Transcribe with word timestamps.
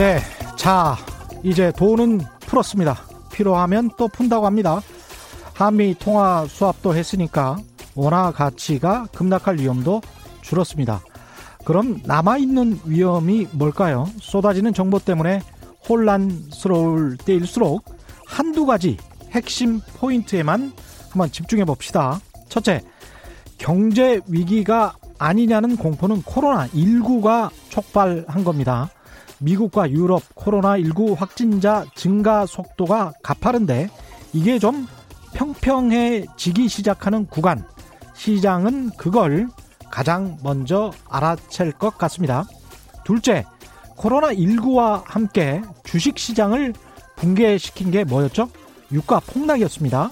네. 0.00 0.18
자, 0.56 0.96
이제 1.42 1.70
돈은 1.76 2.22
풀었습니다. 2.46 2.96
필요하면 3.34 3.90
또 3.98 4.08
푼다고 4.08 4.46
합니다. 4.46 4.80
한미 5.52 5.94
통화 5.98 6.46
수합도 6.48 6.94
했으니까 6.94 7.58
원화 7.94 8.32
가치가 8.32 9.04
급락할 9.12 9.58
위험도 9.58 10.00
줄었습니다. 10.40 11.02
그럼 11.66 12.00
남아있는 12.06 12.80
위험이 12.86 13.46
뭘까요? 13.52 14.08
쏟아지는 14.22 14.72
정보 14.72 14.98
때문에 14.98 15.42
혼란스러울 15.86 17.18
때일수록 17.18 17.84
한두 18.24 18.64
가지 18.64 18.96
핵심 19.32 19.82
포인트에만 19.98 20.72
한번 21.10 21.30
집중해 21.30 21.66
봅시다. 21.66 22.20
첫째, 22.48 22.80
경제 23.58 24.18
위기가 24.28 24.94
아니냐는 25.18 25.76
공포는 25.76 26.22
코로나19가 26.22 27.50
촉발한 27.68 28.44
겁니다. 28.44 28.88
미국과 29.40 29.90
유럽 29.90 30.22
코로나19 30.34 31.16
확진자 31.16 31.84
증가 31.94 32.46
속도가 32.46 33.12
가파른데 33.22 33.90
이게 34.32 34.58
좀 34.58 34.86
평평해지기 35.34 36.68
시작하는 36.68 37.26
구간. 37.26 37.64
시장은 38.14 38.90
그걸 38.96 39.48
가장 39.90 40.36
먼저 40.42 40.92
알아챌 41.08 41.72
것 41.72 41.96
같습니다. 41.98 42.44
둘째, 43.04 43.44
코로나19와 43.96 45.02
함께 45.04 45.62
주식 45.84 46.18
시장을 46.18 46.74
붕괴시킨 47.16 47.90
게 47.90 48.04
뭐였죠? 48.04 48.48
유가 48.92 49.20
폭락이었습니다. 49.20 50.10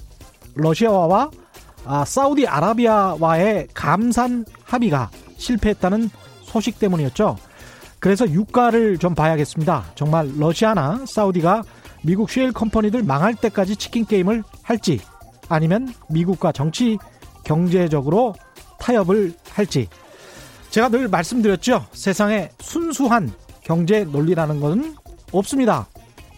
러시아와 0.54 1.30
아, 1.84 2.04
사우디아라비아와의 2.04 3.68
감산 3.72 4.44
합의가 4.64 5.10
실패했다는 5.36 6.10
소식 6.42 6.78
때문이었죠. 6.78 7.36
그래서 8.00 8.28
유가를 8.28 8.98
좀 8.98 9.14
봐야겠습니다. 9.14 9.92
정말 9.94 10.30
러시아나 10.36 11.04
사우디가 11.06 11.62
미국 12.02 12.30
쉐일 12.30 12.52
컴퍼니들 12.52 13.02
망할 13.02 13.34
때까지 13.34 13.76
치킨 13.76 14.06
게임을 14.06 14.44
할지 14.62 15.00
아니면 15.48 15.92
미국과 16.08 16.52
정치 16.52 16.98
경제적으로 17.44 18.34
타협을 18.78 19.34
할지 19.50 19.88
제가 20.70 20.90
늘 20.90 21.08
말씀드렸죠. 21.08 21.86
세상에 21.92 22.50
순수한 22.60 23.32
경제 23.62 24.04
논리라는 24.04 24.60
것은 24.60 24.94
없습니다. 25.32 25.86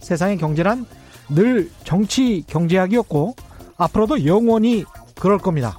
세상의 0.00 0.38
경제란 0.38 0.86
늘 1.28 1.70
정치 1.84 2.42
경제학이었고 2.46 3.34
앞으로도 3.76 4.24
영원히 4.26 4.84
그럴 5.14 5.38
겁니다. 5.38 5.78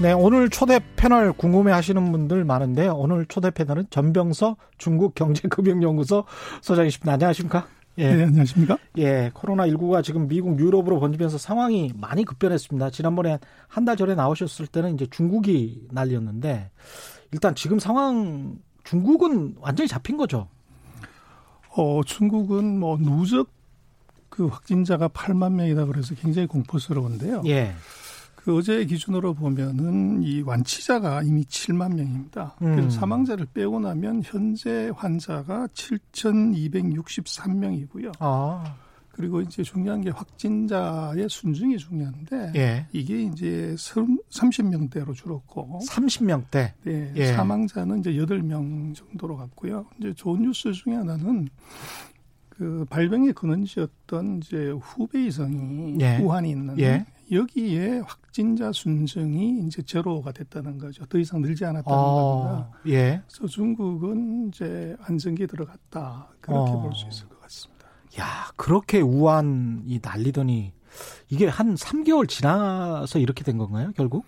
네, 0.00 0.12
오늘 0.12 0.50
초대 0.50 0.80
패널 0.96 1.32
궁금해 1.32 1.72
하시는 1.72 2.10
분들 2.12 2.44
많은데 2.44 2.88
오늘 2.88 3.26
초대 3.26 3.50
패널은 3.50 3.86
전병서 3.90 4.56
중국 4.76 5.14
경제금융연구소 5.14 6.24
소장이십니다. 6.62 7.12
안녕하십니까? 7.12 7.68
예. 7.98 8.12
네, 8.12 8.24
안녕하십니까? 8.24 8.76
예, 8.98 9.30
코로나19가 9.34 10.02
지금 10.02 10.26
미국, 10.26 10.58
유럽으로 10.58 10.98
번지면서 10.98 11.38
상황이 11.38 11.92
많이 11.96 12.24
급변했습니다. 12.24 12.90
지난번에 12.90 13.38
한 13.68 13.84
달 13.84 13.96
전에 13.96 14.14
나오셨을 14.16 14.66
때는 14.66 14.94
이제 14.94 15.06
중국이 15.10 15.86
난리였는데 15.92 16.70
일단 17.32 17.54
지금 17.54 17.78
상황 17.78 18.58
중국은 18.82 19.54
완전히 19.60 19.86
잡힌 19.88 20.16
거죠. 20.16 20.48
어, 21.76 22.00
중국은 22.04 22.80
뭐 22.80 22.98
누적 22.98 23.48
그 24.28 24.46
확진자가 24.46 25.06
8만 25.08 25.52
명이다 25.52 25.84
그래서 25.86 26.14
굉장히 26.16 26.48
공포스러운데요. 26.48 27.42
예. 27.46 27.74
그 28.44 28.54
어제 28.54 28.84
기준으로 28.84 29.32
보면은 29.32 30.22
이 30.22 30.42
완치자가 30.42 31.22
이미 31.22 31.44
7만 31.44 31.94
명입니다. 31.94 32.56
그래서 32.58 32.82
음. 32.82 32.90
사망자를 32.90 33.46
빼고 33.54 33.80
나면 33.80 34.20
현재 34.22 34.92
환자가 34.94 35.68
7,263명이고요. 35.68 38.12
아, 38.18 38.76
그리고 39.12 39.40
이제 39.40 39.62
중요한 39.62 40.02
게 40.02 40.10
확진자의 40.10 41.26
순증이 41.30 41.78
중요한데 41.78 42.52
예. 42.56 42.86
이게 42.92 43.22
이제 43.22 43.74
30명대로 43.78 45.14
줄었고 45.14 45.80
30명대. 45.88 46.72
네, 46.82 47.12
예. 47.16 47.32
사망자는 47.32 48.00
이제 48.00 48.12
8명 48.12 48.94
정도로 48.94 49.38
갔고요. 49.38 49.86
이제 49.98 50.12
좋은 50.12 50.42
뉴스 50.42 50.70
중에 50.70 50.96
하나는 50.96 51.48
그 52.50 52.84
발병의 52.90 53.32
근원지였던 53.32 54.42
이제 54.42 54.74
후베이성이 54.82 55.96
예. 56.00 56.18
우한이 56.18 56.50
있는 56.50 56.78
예. 56.78 57.06
여기에 57.30 58.00
확진자 58.06 58.72
순증이 58.72 59.60
이제 59.66 59.82
제로가 59.82 60.32
됐다는 60.32 60.78
거죠. 60.78 61.04
더 61.06 61.18
이상 61.18 61.40
늘지 61.40 61.64
않았다는 61.64 61.84
겁니다. 61.98 62.52
어, 62.52 62.72
예. 62.86 63.22
그래서 63.26 63.46
중국은 63.46 64.48
이제 64.48 64.96
안정기에 65.00 65.46
들어갔다. 65.46 66.28
그렇게 66.40 66.70
어. 66.72 66.80
볼수 66.82 67.06
있을 67.08 67.28
것 67.28 67.40
같습니다. 67.42 67.86
야, 68.20 68.50
그렇게 68.56 69.00
우한이 69.00 70.00
날리더니 70.02 70.72
이게 71.28 71.46
한 71.48 71.74
3개월 71.74 72.28
지나서 72.28 73.18
이렇게 73.18 73.42
된 73.44 73.58
건가요, 73.58 73.90
결국? 73.96 74.24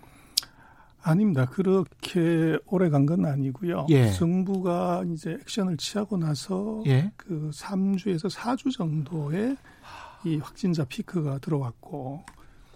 아닙니다. 1.01 1.45
그렇게 1.45 2.57
오래 2.65 2.89
간 2.89 3.05
건 3.05 3.25
아니고요. 3.25 3.85
예. 3.89 4.11
정부가 4.11 5.03
이제 5.13 5.37
액션을 5.41 5.77
취하고 5.77 6.17
나서 6.17 6.83
예. 6.87 7.11
그 7.15 7.49
3주에서 7.53 8.29
4주 8.29 8.71
정도의 8.75 9.55
이 10.25 10.35
확진자 10.37 10.83
피크가 10.83 11.37
들어왔고 11.39 12.23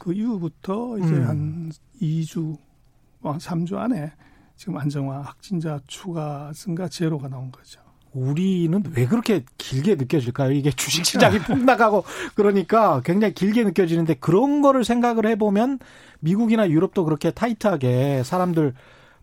그 0.02 0.14
이후부터 0.14 0.98
이제 0.98 1.14
음. 1.14 1.28
한 1.28 1.72
2주, 2.02 2.58
한 3.22 3.38
3주 3.38 3.78
안에 3.78 4.12
지금 4.56 4.76
안정화 4.78 5.22
확진자 5.22 5.80
추가 5.86 6.52
증가 6.56 6.88
제로가 6.88 7.28
나온 7.28 7.52
거죠. 7.52 7.80
우리는 8.12 8.84
왜 8.96 9.06
그렇게 9.06 9.46
길게 9.60 9.96
느껴질까요? 9.96 10.54
이게 10.54 10.72
주식 10.72 11.06
시장이 11.06 11.38
폭락하고 11.46 12.04
그러니까 12.34 13.02
굉장히 13.06 13.36
길게 13.36 13.64
느껴지는데 13.64 14.16
그런 14.16 14.64
거를 14.64 14.84
생각을 14.84 15.28
해보면 15.28 15.78
미국이나 16.20 16.68
유럽도 16.68 17.06
그렇게 17.06 17.30
타이트하게 17.30 18.24
사람들 18.24 18.74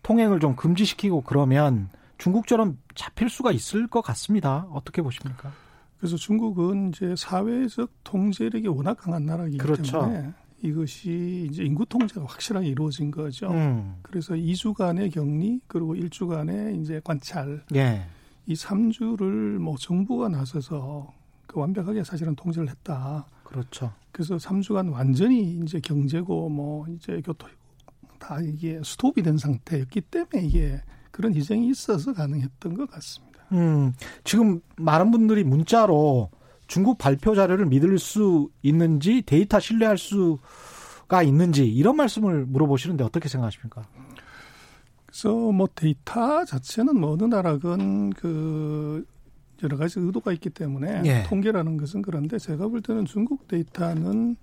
통행을 0.01 0.39
좀 0.39 0.55
금지시키고 0.55 1.23
그러면 1.23 1.89
중국처럼 2.17 2.77
잡힐 2.95 3.29
수가 3.29 3.51
있을 3.51 3.87
것 3.87 3.99
같습니다. 4.01 4.65
어떻게 4.71 5.01
보십니까? 5.01 5.51
그래서 5.97 6.15
중국은 6.15 6.93
이제 6.95 7.15
사회적 7.17 7.89
통제력이 8.05 8.69
워낙 8.69 8.93
강한 8.93 9.25
나라이기 9.25 9.57
그렇죠. 9.57 9.99
때문에 9.99 10.33
이것이 10.61 11.47
이제 11.49 11.63
인구 11.63 11.85
통제가 11.85 12.25
확실하게 12.25 12.67
이루어진 12.67 13.11
거죠. 13.11 13.49
음. 13.51 13.95
그래서 14.01 14.33
2주간의 14.33 15.13
격리 15.13 15.61
그리고 15.67 15.95
1주간의 15.95 16.81
이제 16.81 17.01
관찰 17.03 17.63
예. 17.75 18.05
이 18.45 18.53
3주를 18.53 19.57
뭐 19.57 19.77
정부가 19.77 20.29
나서서 20.29 21.13
그 21.47 21.59
완벽하게 21.59 22.03
사실은 22.03 22.35
통제를 22.35 22.69
했다. 22.69 23.25
그렇죠. 23.43 23.91
그래서 24.11 24.35
3주간 24.37 24.91
완전히 24.91 25.59
이제 25.63 25.79
경제고 25.79 26.49
뭐 26.49 26.85
이제 26.87 27.21
교토 27.21 27.47
다 28.19 28.39
이게 28.41 28.81
스톱이 28.83 29.23
된 29.23 29.37
상태였기 29.37 30.01
때문에 30.01 30.43
이게 30.43 30.81
그런 31.11 31.33
희생이 31.33 31.69
있어서 31.69 32.13
가능했던 32.13 32.75
것 32.75 32.91
같습니다. 32.91 33.39
음, 33.53 33.93
지금 34.23 34.61
많은 34.77 35.11
분들이 35.11 35.43
문자로 35.43 36.29
중국 36.69 36.99
발표 36.99 37.35
자료를 37.35 37.65
믿을 37.65 37.97
수 37.97 38.49
있는지 38.61 39.23
데이터 39.23 39.59
신뢰할 39.59 39.97
수가 39.97 41.23
있는지 41.23 41.67
이런 41.67 41.97
말씀을 41.97 42.45
물어보시는데 42.45 43.03
어떻게 43.03 43.27
생각하십니까? 43.27 43.83
그래서 45.07 45.51
뭐 45.51 45.67
데이터 45.73 46.45
자체는 46.45 46.97
뭐 46.99 47.13
어느 47.13 47.23
나라건 47.23 48.11
그 48.11 49.03
여러 49.63 49.77
가지 49.77 49.99
의도가 49.99 50.31
있기 50.33 50.51
때문에 50.51 51.01
예. 51.05 51.23
통계라는 51.23 51.75
것은 51.75 52.03
그런데 52.03 52.37
제가 52.37 52.67
볼 52.67 52.81
때는 52.83 53.05
중국 53.05 53.47
데이터는 53.47 54.35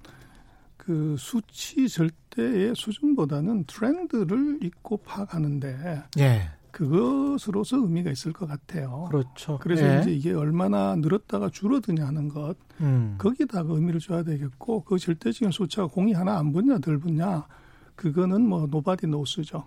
그 0.76 1.14
수치 1.18 1.88
절대의 1.88 2.74
수준보다는 2.74 3.64
트렌드를 3.68 4.58
읽고 4.62 4.96
파악하는데 4.98 6.02
예. 6.18 6.50
그것으로서 6.76 7.78
의미가 7.78 8.10
있을 8.10 8.34
것 8.34 8.46
같아요. 8.46 9.06
그렇죠. 9.10 9.58
그래서 9.62 9.86
예. 9.86 10.00
이제 10.00 10.12
이게 10.12 10.32
얼마나 10.34 10.94
늘었다가 10.96 11.48
줄어드냐 11.48 12.06
하는 12.06 12.28
것 12.28 12.54
음. 12.82 13.14
거기다가 13.16 13.72
의미를 13.72 13.98
줘야 13.98 14.22
되겠고 14.22 14.84
그 14.84 14.98
절대적인 14.98 15.52
수치가 15.52 15.86
공이 15.86 16.12
하나 16.12 16.38
안 16.38 16.52
붙냐 16.52 16.78
덜 16.78 16.98
붙냐 16.98 17.46
그거는 17.94 18.42
뭐 18.46 18.66
nobody 18.66 19.06
knows죠. 19.06 19.64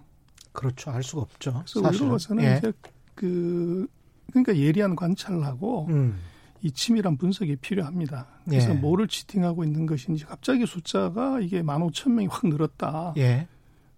그렇죠. 0.51 0.91
알 0.91 1.01
수가 1.01 1.23
없죠. 1.23 1.63
그래서. 1.65 2.03
우리로서는 2.03 2.43
예. 2.43 2.57
이제 2.59 2.71
그 3.15 3.87
그러니까 4.27 4.55
예리한 4.55 4.95
관찰을 4.95 5.43
하고 5.43 5.87
음. 5.89 6.15
이 6.61 6.71
치밀한 6.71 7.17
분석이 7.17 7.55
필요합니다. 7.55 8.27
그래서 8.45 8.69
예. 8.69 8.73
뭐를 8.75 9.07
cheating하고 9.07 9.63
있는 9.63 9.87
것인지 9.87 10.25
갑자기 10.25 10.67
숫자가 10.67 11.39
이게 11.39 11.63
만 11.63 11.81
오천 11.81 12.13
명이 12.13 12.27
확 12.27 12.45
늘었다. 12.47 13.15
예. 13.17 13.47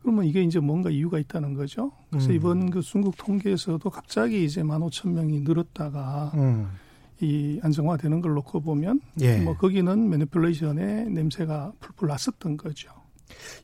그러면 0.01 0.25
이게 0.25 0.42
이제 0.42 0.59
뭔가 0.59 0.89
이유가 0.89 1.19
있다는 1.19 1.53
거죠. 1.53 1.92
그래서 2.09 2.30
음. 2.30 2.36
이번 2.36 2.69
그 2.71 2.81
중국 2.81 3.15
통계에서도 3.18 3.88
갑자기 3.89 4.44
이제 4.44 4.63
만 4.63 4.81
오천 4.81 5.13
명이 5.13 5.42
늘었다가 5.42 6.31
음. 6.36 6.69
이 7.21 7.59
안정화되는 7.62 8.21
걸 8.21 8.33
놓고 8.33 8.62
보면 8.62 9.00
예. 9.21 9.38
뭐 9.42 9.56
거기는 9.56 10.09
매니플레이션의 10.09 11.12
냄새가 11.12 11.74
풀풀 11.80 12.07
났었던 12.07 12.57
거죠. 12.57 12.89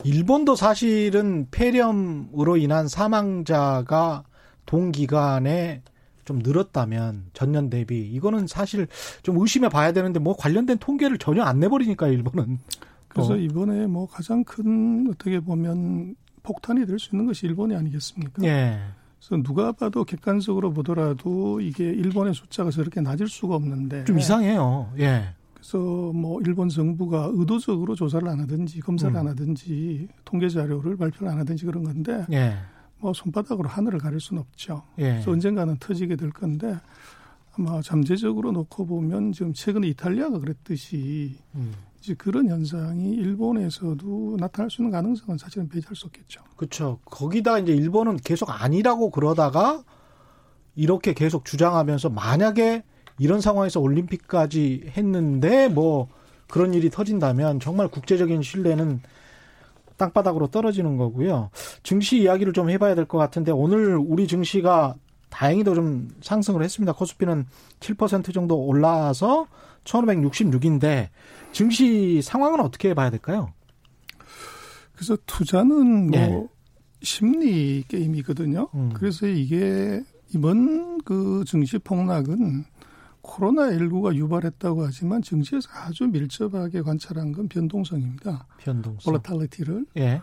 일본도 0.04 0.56
사실은 0.56 1.48
폐렴으로 1.50 2.58
인한 2.58 2.88
사망자가 2.88 4.24
동기간에 4.66 5.82
좀 6.24 6.40
늘었다면 6.40 7.28
전년 7.34 7.70
대비 7.70 8.02
이거는 8.02 8.48
사실 8.48 8.88
좀 9.24 9.40
의심해 9.40 9.70
봐야 9.70 9.92
되는데 9.92 10.20
뭐 10.20 10.36
관련된 10.36 10.78
통계를 10.78 11.18
전혀 11.18 11.42
안 11.42 11.60
내버리니까 11.60 12.08
일본은 12.08 12.60
그래서 13.08 13.34
어. 13.34 13.38
이번에 13.38 13.88
뭐 13.88 14.08
가장 14.08 14.44
큰 14.44 15.08
어떻게 15.10 15.40
보면 15.40 16.16
폭탄이 16.48 16.86
될 16.86 16.98
수 16.98 17.10
있는 17.14 17.26
것이 17.28 17.46
일본이 17.46 17.76
아니겠습니까? 17.76 18.44
예. 18.46 18.80
그래서 19.20 19.44
누가 19.44 19.72
봐도 19.74 20.06
객관적으로 20.06 20.72
보더라도 20.72 21.60
이게 21.60 21.84
일본의 21.90 22.34
숫자가 22.34 22.72
저렇게 22.72 23.02
낮을 23.02 23.28
수가 23.28 23.56
없는데 23.56 24.06
좀 24.06 24.18
이상해요. 24.18 24.94
예. 25.00 25.34
그래서 25.54 25.78
뭐 25.78 26.40
일본 26.46 26.70
정부가 26.70 27.30
의도적으로 27.34 27.96
조사를 27.96 28.26
안 28.28 28.40
하든지 28.40 28.80
검사를 28.80 29.14
음. 29.14 29.20
안 29.20 29.28
하든지 29.28 30.08
통계 30.24 30.48
자료를 30.48 30.96
발표를 30.96 31.28
안 31.34 31.40
하든지 31.40 31.66
그런 31.66 31.84
건데 31.84 32.26
예. 32.32 32.56
뭐 33.00 33.12
손바닥으로 33.12 33.68
하늘을 33.68 34.00
가릴 34.00 34.20
수는 34.22 34.42
없죠. 34.42 34.84
예. 35.00 35.04
그래서 35.14 35.32
언젠가는 35.32 35.76
터지게 35.80 36.16
될 36.16 36.30
건데 36.32 36.78
아마 37.58 37.82
잠재적으로 37.82 38.52
놓고 38.52 38.86
보면 38.86 39.32
지금 39.32 39.54
최근에 39.54 39.88
이탈리아가 39.88 40.40
그랬듯이 40.40 41.36
음. 41.56 41.74
이제 42.00 42.14
그런 42.14 42.48
현상이 42.48 43.14
일본에서도 43.16 44.38
나타날 44.40 44.70
수 44.70 44.82
있는 44.82 44.92
가능성은 44.92 45.38
사실은 45.38 45.68
배제할 45.68 45.96
수 45.96 46.06
없겠죠. 46.06 46.42
그렇죠. 46.56 47.00
거기다 47.06 47.60
이제 47.60 47.74
일본은 47.74 48.18
계속 48.18 48.50
아니라고 48.64 49.10
그러다가 49.10 49.84
이렇게 50.76 51.14
계속 51.14 51.46
주장하면서 51.46 52.10
만약에 52.10 52.84
이런 53.18 53.42
상황에서 53.42 53.80
올림픽까지 53.80 54.92
했는데 54.96 55.68
뭐 55.68 56.08
그런 56.48 56.76
일이 56.76 56.92
터진다면 56.92 57.60
정말 57.60 57.88
국제적인 57.88 58.44
신뢰는 58.44 59.02
땅바닥으로 59.98 60.48
떨어지는 60.48 60.98
거고요. 60.98 61.50
증시 61.82 62.22
이야기를 62.22 62.54
좀 62.54 62.70
해봐야 62.70 62.94
될 62.94 63.06
것 63.06 63.18
같은데 63.18 63.52
오늘 63.52 63.98
우리 63.98 64.28
증시가 64.28 64.94
다행히도 65.30 65.76
좀 65.76 66.10
상승을 66.22 66.64
했습니다. 66.64 66.94
코스피는 66.94 67.46
7% 67.80 68.34
정도 68.34 68.58
올라서 68.58 69.48
1566인데 69.84 71.10
증시 71.52 72.22
상황은 72.22 72.60
어떻게 72.60 72.94
봐야 72.94 73.10
될까요? 73.10 73.54
그래서 74.94 75.18
투자는 75.26 76.08
뭐 76.08 76.20
네. 76.20 76.48
심리 77.02 77.84
게임이거든요. 77.88 78.70
음. 78.74 78.92
그래서 78.94 79.28
이게 79.28 80.04
이번 80.34 81.00
그 81.04 81.44
증시 81.46 81.78
폭락은 81.78 82.66
코로나19가 83.22 84.16
유발했다고 84.16 84.86
하지만 84.86 85.22
증시에서 85.22 85.70
아주 85.74 86.08
밀접하게 86.08 86.82
관찰한 86.82 87.32
건 87.32 87.48
변동성입니다. 87.48 88.48
변동성. 88.60 89.12
volatility를. 89.12 89.86
예. 89.98 90.22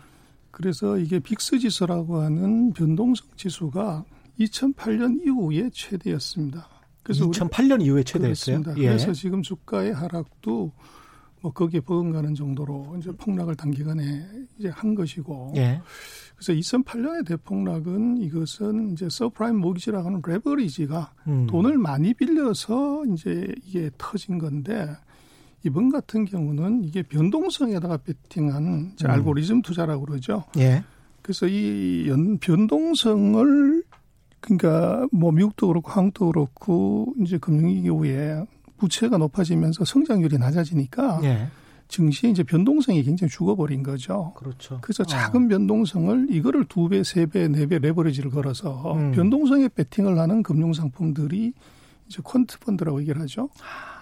그래서 0.50 0.98
이게 0.98 1.18
VIX 1.18 1.58
지수라고 1.58 2.20
하는 2.20 2.72
변동성 2.72 3.28
지수가 3.36 4.04
2008년 4.38 5.24
이후에 5.24 5.70
최대였습니다. 5.72 6.68
그래서 7.02 7.26
2008년 7.26 7.82
이후에 7.82 8.02
최대였어요. 8.02 8.62
예. 8.78 8.86
그래서 8.86 9.12
지금 9.12 9.42
주가의 9.42 9.92
하락도 9.92 10.72
뭐 11.42 11.52
거기에 11.52 11.80
버금가는 11.80 12.34
정도로 12.34 12.96
이제 12.98 13.12
폭락을 13.12 13.54
단기간에 13.54 14.26
이제 14.58 14.70
한 14.70 14.94
것이고. 14.94 15.52
예. 15.56 15.82
그래서 16.34 16.52
2008년의 16.54 17.26
대폭락은 17.26 18.16
이것은 18.16 18.92
이제 18.92 19.08
subprime 19.10 19.58
mortgage라고 19.58 20.06
하는 20.06 20.22
leverage가 20.26 21.12
음. 21.28 21.46
돈을 21.46 21.76
많이 21.76 22.14
빌려서 22.14 23.04
이제 23.12 23.54
이게 23.66 23.90
터진 23.98 24.38
건데 24.38 24.96
이번 25.64 25.90
같은 25.90 26.24
경우는 26.24 26.84
이게 26.84 27.02
변동성에다가 27.02 27.98
베팅한 27.98 28.64
음. 28.64 28.96
알고리즘 29.02 29.60
투자라고 29.60 30.06
그러죠. 30.06 30.44
예. 30.56 30.82
그래서 31.20 31.46
이 31.46 32.06
연, 32.08 32.38
변동성을 32.38 33.82
그러니까 34.44 35.06
뭐 35.10 35.32
미국도 35.32 35.68
그렇고 35.68 35.90
한국도 35.90 36.26
그렇고 36.26 37.14
이제 37.20 37.38
금융위기 37.38 37.88
후에 37.88 38.44
부채가 38.76 39.16
높아지면서 39.16 39.84
성장률이 39.84 40.36
낮아지니까 40.38 41.20
예. 41.24 41.48
증시의 41.88 42.32
이제 42.32 42.42
변동성이 42.42 43.02
굉장히 43.02 43.30
죽어버린 43.30 43.82
거죠. 43.82 44.32
그렇죠. 44.36 44.78
그래서 44.82 45.02
어. 45.02 45.06
작은 45.06 45.48
변동성을 45.48 46.28
이거를 46.30 46.66
두 46.66 46.88
배, 46.88 47.02
세 47.02 47.26
배, 47.26 47.48
네 47.48 47.66
배 47.66 47.78
레버리지를 47.78 48.30
걸어서 48.30 48.94
음. 48.94 49.12
변동성에 49.12 49.68
베팅을 49.68 50.18
하는 50.18 50.42
금융 50.42 50.72
상품들이 50.72 51.52
이제 52.08 52.22
퀀트 52.22 52.60
펀드라고 52.60 53.00
얘기를 53.00 53.20
하죠. 53.22 53.48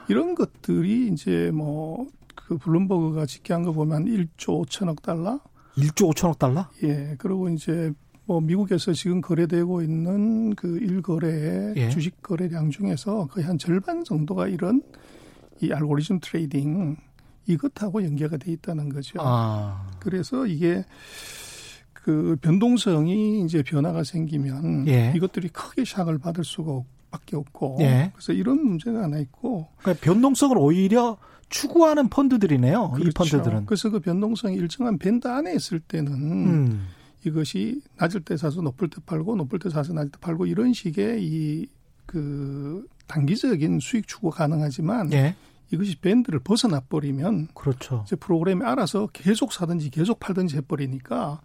이런 0.08 0.34
것들이 0.34 1.08
이제 1.08 1.50
뭐 1.52 2.06
그 2.34 2.58
블룸버그가 2.58 3.26
집계한 3.26 3.62
거 3.62 3.72
보면 3.72 4.04
1조 4.06 4.66
5천억 4.66 5.02
달러 5.02 5.40
1조 5.76 6.12
5천억 6.12 6.38
달러? 6.38 6.66
예. 6.82 7.14
그리고 7.18 7.48
이제 7.48 7.92
뭐 8.32 8.40
미국에서 8.40 8.94
지금 8.94 9.20
거래되고 9.20 9.82
있는 9.82 10.54
그 10.54 10.78
일거래의 10.78 11.74
예. 11.76 11.90
주식 11.90 12.22
거래량 12.22 12.70
중에서 12.70 13.26
거의 13.26 13.44
한 13.44 13.58
절반 13.58 14.04
정도가 14.04 14.48
이런 14.48 14.82
이 15.60 15.70
알고리즘 15.70 16.20
trading 16.20 16.96
이것하고 17.46 18.02
연계가 18.02 18.38
돼 18.38 18.52
있다는 18.52 18.88
거죠. 18.88 19.18
아. 19.20 19.90
그래서 20.00 20.46
이게 20.46 20.82
그 21.92 22.38
변동성이 22.40 23.44
이제 23.44 23.62
변화가 23.62 24.02
생기면 24.02 24.88
예. 24.88 25.12
이것들이 25.14 25.48
크게 25.48 25.82
shock을 25.82 26.18
받을 26.18 26.42
수가 26.42 26.80
밖에 27.10 27.36
없고 27.36 27.76
예. 27.80 28.12
그래서 28.14 28.32
이런 28.32 28.64
문제가 28.64 29.02
하나 29.02 29.18
있고 29.18 29.68
그러니까 29.82 30.02
변동성을 30.02 30.56
오히려 30.56 31.18
추구하는 31.50 32.08
펀드들이네요. 32.08 32.92
그렇죠. 32.92 33.10
이 33.10 33.12
펀드들은. 33.12 33.66
그래서 33.66 33.90
그 33.90 34.00
변동성이 34.00 34.56
일정한 34.56 34.96
밴드 34.96 35.28
안에 35.28 35.54
있을 35.54 35.80
때는 35.80 36.12
음. 36.14 36.86
이것이 37.24 37.80
낮을 37.96 38.20
때 38.22 38.36
사서 38.36 38.62
높을 38.62 38.88
때 38.88 38.96
팔고 39.06 39.36
높을 39.36 39.58
때 39.58 39.70
사서 39.70 39.92
낮을 39.92 40.10
때 40.10 40.18
팔고 40.20 40.46
이런 40.46 40.72
식의 40.72 41.22
이 41.22 41.66
그 42.12 42.86
단기적인 43.06 43.80
수익 43.80 44.06
추구가 44.06 44.38
가능하지만 44.38 45.12
예. 45.12 45.34
이것이 45.70 45.96
밴드를 45.96 46.40
벗어나 46.40 46.80
버리면 46.80 47.48
그렇죠. 47.54 48.02
이제 48.06 48.16
프로그램이 48.16 48.64
알아서 48.64 49.08
계속 49.12 49.52
사든지 49.52 49.90
계속 49.90 50.20
팔든지 50.20 50.56
해버리니까 50.58 51.40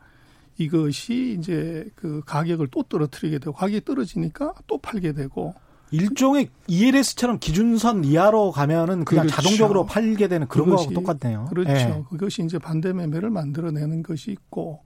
이것이 0.58 1.38
이제 1.40 1.90
그 1.96 2.22
가격을 2.26 2.68
또 2.72 2.84
떨어뜨리게 2.84 3.40
되고 3.40 3.54
가격이 3.54 3.86
떨어지니까 3.86 4.54
또 4.68 4.78
팔게 4.80 5.14
되고 5.14 5.56
일종의 5.92 6.50
ELS처럼 6.68 7.40
기준선 7.40 8.04
이하로 8.04 8.52
가면은 8.52 9.06
그냥 9.06 9.28
그렇죠. 9.28 9.42
자동적으로 9.42 9.86
팔게 9.86 10.28
되는 10.28 10.48
그런 10.50 10.70
거하고 10.70 10.92
똑같네요. 10.92 11.46
그렇죠. 11.46 11.72
네. 11.72 12.04
그것이 12.10 12.44
이제 12.44 12.60
반대 12.60 12.92
매매를 12.92 13.30
만들어내는 13.30 14.04
것이 14.04 14.32
있고 14.32 14.82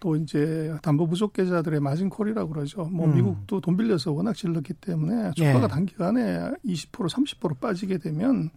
또 0.00 0.16
이제 0.16 0.74
담보 0.82 1.08
부족 1.08 1.32
계좌들의 1.32 1.80
margin 1.80 2.09
call이라고 2.09 2.52
그러죠. 2.52 2.84
뭐 2.84 3.06
음. 3.06 3.14
미국도 3.14 3.60
돈 3.60 3.76
빌려서 3.76 4.12
워낙 4.12 4.34
질렀기 4.34 4.74
때문에 4.74 5.32
주가가 5.32 5.64
예. 5.64 5.68
단기간에 5.68 6.50
20% 6.64 7.08
30% 7.08 7.60
빠지게 7.60 7.98
되면 7.98 8.50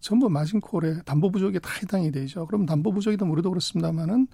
전부 0.00 0.28
margin 0.28 0.68
call에 0.68 1.02
담보 1.04 1.30
부족에 1.30 1.58
다 1.58 1.70
해당이 1.80 2.10
되죠. 2.10 2.46
그럼 2.46 2.66
담보 2.66 2.92
부족이든 2.92 3.28
우리도 3.28 3.50
그렇습니다만은 3.50 4.26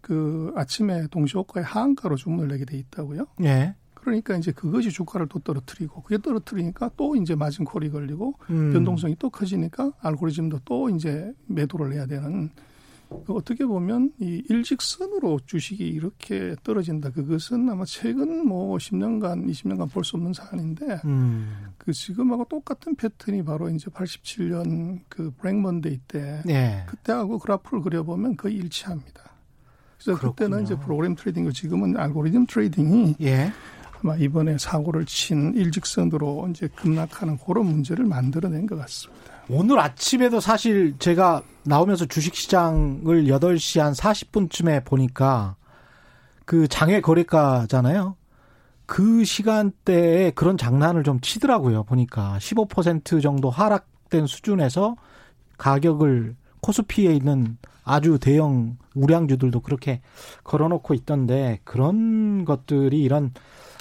그 0.00 0.52
아침에 0.54 1.06
동시호가의 1.08 1.64
하한가로 1.64 2.16
주문을 2.16 2.48
내게 2.48 2.64
돼 2.64 2.76
있다고요. 2.78 3.26
예. 3.42 3.74
그러니까 3.94 4.36
이제 4.36 4.52
그것이 4.52 4.90
주가를 4.90 5.26
또 5.28 5.38
떨어뜨리고 5.38 6.02
그게 6.02 6.18
떨어뜨리니까 6.18 6.90
또 6.96 7.16
이제 7.16 7.34
margin 7.34 7.64
call이 7.64 7.88
걸리고 7.88 8.34
음. 8.50 8.72
변동성이 8.72 9.16
또 9.18 9.30
커지니까 9.30 9.92
알고리즘도 10.00 10.60
또 10.66 10.90
이제 10.90 11.32
매도를 11.46 11.94
해야 11.94 12.04
되는 12.06 12.50
어떻게 13.28 13.64
보면 13.64 14.12
이 14.18 14.42
일직선으로 14.48 15.40
주식이 15.46 15.86
이렇게 15.86 16.56
떨어진다. 16.62 17.10
그것은 17.10 17.68
아마 17.68 17.84
최근 17.84 18.46
뭐 18.46 18.76
10년간, 18.76 19.48
20년간 19.48 19.90
볼 19.92 20.04
수 20.04 20.16
없는 20.16 20.32
사안인데, 20.32 21.00
음. 21.04 21.68
그 21.78 21.92
지금하고 21.92 22.44
똑같은 22.46 22.94
패턴이 22.94 23.44
바로 23.44 23.70
이제 23.70 23.90
87년 23.90 25.00
그 25.08 25.32
Black 25.38 25.66
Monday 25.66 26.00
때, 26.08 26.42
네. 26.44 26.84
그때하고 26.86 27.38
그래프를 27.38 27.82
그려보면 27.82 28.36
거의 28.36 28.56
일치합니다. 28.56 29.22
그래서 29.98 30.18
그렇군요. 30.18 30.34
그때는 30.48 30.64
이제 30.64 30.78
프로그램 30.78 31.14
trading이고 31.14 31.52
지금은 31.52 31.96
알고리즘 31.96 32.46
trading이 32.46 33.16
예. 33.22 33.52
아마 34.02 34.16
이번에 34.16 34.58
사고를 34.58 35.06
친 35.06 35.54
일직선으로 35.54 36.48
이제 36.50 36.68
급락하는 36.68 37.38
그런 37.38 37.66
문제를 37.66 38.04
만들어낸 38.04 38.66
것 38.66 38.76
같습니다. 38.76 39.33
오늘 39.50 39.78
아침에도 39.78 40.40
사실 40.40 40.98
제가 40.98 41.42
나오면서 41.64 42.06
주식시장을 42.06 43.24
8시 43.24 43.80
한 43.80 43.92
40분쯤에 43.92 44.84
보니까 44.84 45.56
그 46.46 46.66
장외 46.68 47.00
거래가잖아요. 47.00 48.16
그 48.86 49.24
시간대에 49.24 50.30
그런 50.30 50.56
장난을 50.56 51.04
좀 51.04 51.20
치더라고요. 51.20 51.84
보니까 51.84 52.38
15% 52.38 53.22
정도 53.22 53.50
하락된 53.50 54.26
수준에서 54.26 54.96
가격을 55.58 56.36
코스피에 56.60 57.14
있는 57.14 57.58
아주 57.82 58.18
대형 58.18 58.78
우량주들도 58.94 59.60
그렇게 59.60 60.00
걸어놓고 60.42 60.94
있던데 60.94 61.60
그런 61.64 62.44
것들이 62.46 63.02
이런 63.02 63.32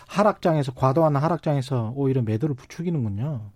하락장에서 0.07 0.73
과도한 0.73 1.15
하락장에서 1.15 1.93
오히려 1.95 2.21
매도를 2.21 2.55
부추기는군요. 2.55 3.49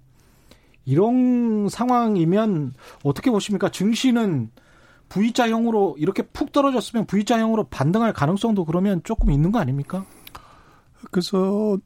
이런 0.88 1.68
상황이면 1.68 2.74
어떻게 3.04 3.30
보십니까? 3.30 3.70
증시는 3.70 4.50
V자형으로 5.10 5.98
이렇게 6.00 6.24
푹 6.24 6.54
떨어졌으면 6.54 7.06
V자형으로 7.08 7.66
반등할 7.66 8.14
가능성도 8.14 8.64
그러면 8.64 9.02
조금 9.04 9.30
있는 9.32 9.52
거 9.52 9.60
아닙니까? 9.60 10.06
그래서 11.12 11.78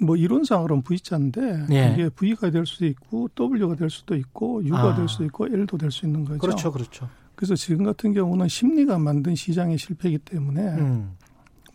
뭐 0.00 0.16
이론상으로는 0.16 0.82
V자인데 0.82 1.66
예. 1.70 1.92
이게 1.92 2.08
V가 2.08 2.50
될 2.50 2.66
수도 2.66 2.86
있고 2.86 3.28
W가 3.38 3.76
될 3.76 3.88
수도 3.88 4.16
있고 4.16 4.64
U가 4.64 4.82
아. 4.82 4.94
될 4.96 5.08
수도 5.08 5.24
있고 5.24 5.46
L도 5.46 5.78
될 5.78 5.92
수 5.92 6.04
있는 6.04 6.24
거죠. 6.24 6.40
그렇죠, 6.40 6.72
그렇죠. 6.72 7.08
그래서 7.36 7.54
지금 7.54 7.84
같은 7.84 8.12
경우는 8.12 8.48
심리가 8.48 8.98
만든 8.98 9.36
시장의 9.36 9.78
실패이기 9.78 10.18
때문에 10.18 10.60
음. 10.60 11.16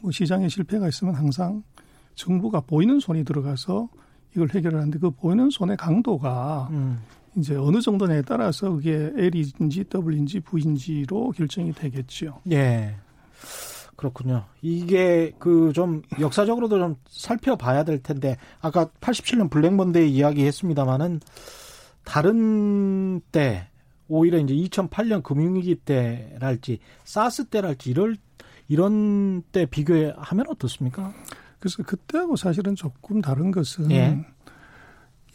뭐 0.02 0.12
시장의 0.12 0.50
실패가 0.50 0.90
있으면 0.90 1.16
항상 1.16 1.64
정부가 2.16 2.60
보이는 2.60 3.00
손이 3.00 3.24
들어가서 3.24 3.88
이걸 4.36 4.50
해결을 4.50 4.78
하는데 4.80 5.00
그 5.00 5.10
보이는 5.12 5.50
손의 5.50 5.78
강도가 5.78 6.68
음. 6.72 7.00
이제 7.36 7.56
어느 7.56 7.82
정도냐에 7.82 8.22
따라서 8.24 8.72
그게 8.72 9.12
L인지 9.16 9.86
W인지 9.94 10.40
V인지로 10.42 11.32
결정이 11.32 11.74
되겠죠. 11.74 12.42
예. 12.52 12.96
그렇군요. 13.96 14.46
이게 14.62 15.32
그 15.40 15.72
좀 15.74 16.02
역사적으로도 16.20 16.78
좀 16.78 16.96
살펴봐야 17.10 17.84
될 17.84 18.02
텐데 18.02 18.38
아까 18.62 18.86
87년 19.02 19.50
블랙먼데이 19.50 20.12
이야기 20.12 20.46
했습니다마는 20.46 21.20
다른 22.04 23.20
때 23.32 23.68
오히려 24.08 24.38
이제 24.40 24.54
2008년 24.54 25.24
금융위기 25.24 25.76
때랄지 25.76 26.80
사스 27.04 27.46
때랄지 27.46 27.90
이럴 27.90 28.16
이런 28.70 29.42
때 29.52 29.66
비교하면 29.66 30.46
어떻습니까? 30.50 31.14
그래서 31.60 31.84
그때하고 31.84 32.36
사실은 32.36 32.76
조금 32.76 33.22
다른 33.22 33.52
것은 33.52 33.92
예. 33.92 34.26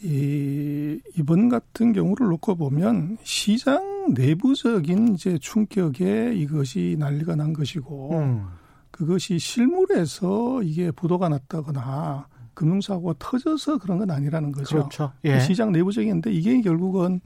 이 0.01 0.99
이번 1.15 1.49
같은 1.49 1.93
경우를 1.93 2.27
놓고 2.27 2.55
보면 2.55 3.17
시장 3.23 4.13
내부적인 4.13 5.13
이제 5.13 5.37
충격에 5.37 6.33
이것이 6.35 6.97
난리가 6.99 7.35
난 7.35 7.53
것이고 7.53 8.11
음. 8.19 8.47
그것이 8.91 9.39
실물에서 9.39 10.61
이게 10.63 10.91
부도가 10.91 11.29
났다거나 11.29 12.27
금융사고가 12.53 13.15
터져서 13.17 13.77
그런 13.79 13.97
건 13.97 14.11
아니라는 14.11 14.51
거죠. 14.51 14.75
그렇죠. 14.75 15.11
예. 15.23 15.39
시장 15.39 15.71
내부적인데 15.71 16.31
이게 16.31 16.61
결국은 16.61 17.19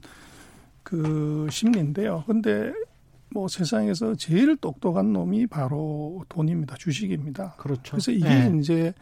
그 0.82 1.46
심리인데요. 1.50 2.24
근데 2.26 2.72
뭐 3.30 3.48
세상에서 3.48 4.14
제일 4.14 4.56
똑똑한 4.56 5.12
놈이 5.12 5.46
바로 5.46 6.24
돈입니다. 6.28 6.76
주식입니다. 6.76 7.54
그렇죠. 7.58 7.92
그래서 7.92 8.12
이게 8.12 8.28
네. 8.28 8.58
이제 8.58 8.92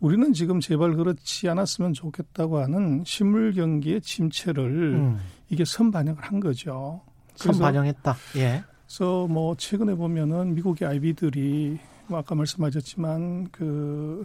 우리는 0.00 0.32
지금 0.32 0.60
제발 0.60 0.94
그렇지 0.94 1.48
않았으면 1.48 1.92
좋겠다고 1.92 2.58
하는 2.58 3.02
실물 3.06 3.52
경기의 3.54 4.00
침체를 4.00 4.94
음. 4.94 5.18
이게 5.48 5.64
선반영을 5.64 6.22
한 6.22 6.40
거죠. 6.40 7.00
선반영했다. 7.36 8.16
예. 8.36 8.62
그래서 8.86 9.26
뭐 9.26 9.56
최근에 9.56 9.94
보면은 9.94 10.54
미국의 10.54 10.86
아이비들이 10.86 11.78
뭐 12.06 12.18
아까 12.18 12.34
말씀하셨지만 12.34 13.48
그뭐 13.50 14.24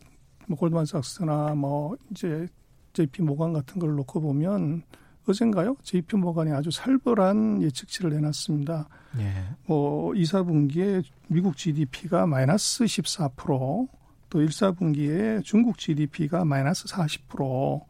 골드만삭스나 0.58 1.56
뭐 1.56 1.96
이제 2.12 2.48
JP 2.94 3.24
모간 3.24 3.54
같은 3.54 3.80
걸 3.80 3.96
놓고 3.96 4.22
보면 4.22 4.84
어젠가요? 5.30 5.76
JP 5.84 6.18
모간이 6.18 6.52
아주 6.52 6.72
살벌한 6.72 7.62
예측치를 7.62 8.12
내놨습니다. 8.12 8.88
예. 9.20 9.34
뭐 9.66 10.14
2, 10.16 10.24
4분기에 10.24 11.04
미국 11.28 11.58
GDP가 11.58 12.26
마이너스 12.28 12.84
14%, 12.84 13.88
또 14.30 14.42
1, 14.42 14.48
4분기에 14.50 15.44
중국 15.44 15.78
GDP가 15.78 16.46
마이너스 16.46 16.86
40% 16.86 17.82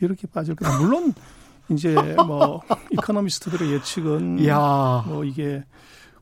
이렇게 0.00 0.26
빠질 0.28 0.54
거다. 0.54 0.78
물론 0.78 1.12
이제 1.70 1.94
뭐 2.26 2.62
이코노미스트들의 2.92 3.72
예측은 3.72 4.46
야. 4.46 5.04
뭐 5.06 5.24
이게 5.24 5.64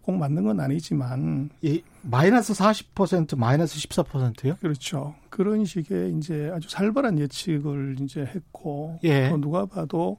꼭 0.02 0.16
맞는 0.16 0.44
건 0.44 0.60
아니지만 0.60 1.50
이 1.62 1.82
마이너스 2.02 2.52
40% 2.52 3.36
마이너스 3.36 3.76
14%요? 3.76 4.56
그렇죠. 4.60 5.14
그런 5.30 5.64
식의 5.64 6.14
이제 6.16 6.50
아주 6.54 6.68
살벌한 6.68 7.18
예측을 7.18 7.96
이제 8.00 8.20
했고 8.20 8.98
예. 9.04 9.28
또 9.28 9.36
누가 9.40 9.66
봐도 9.66 10.18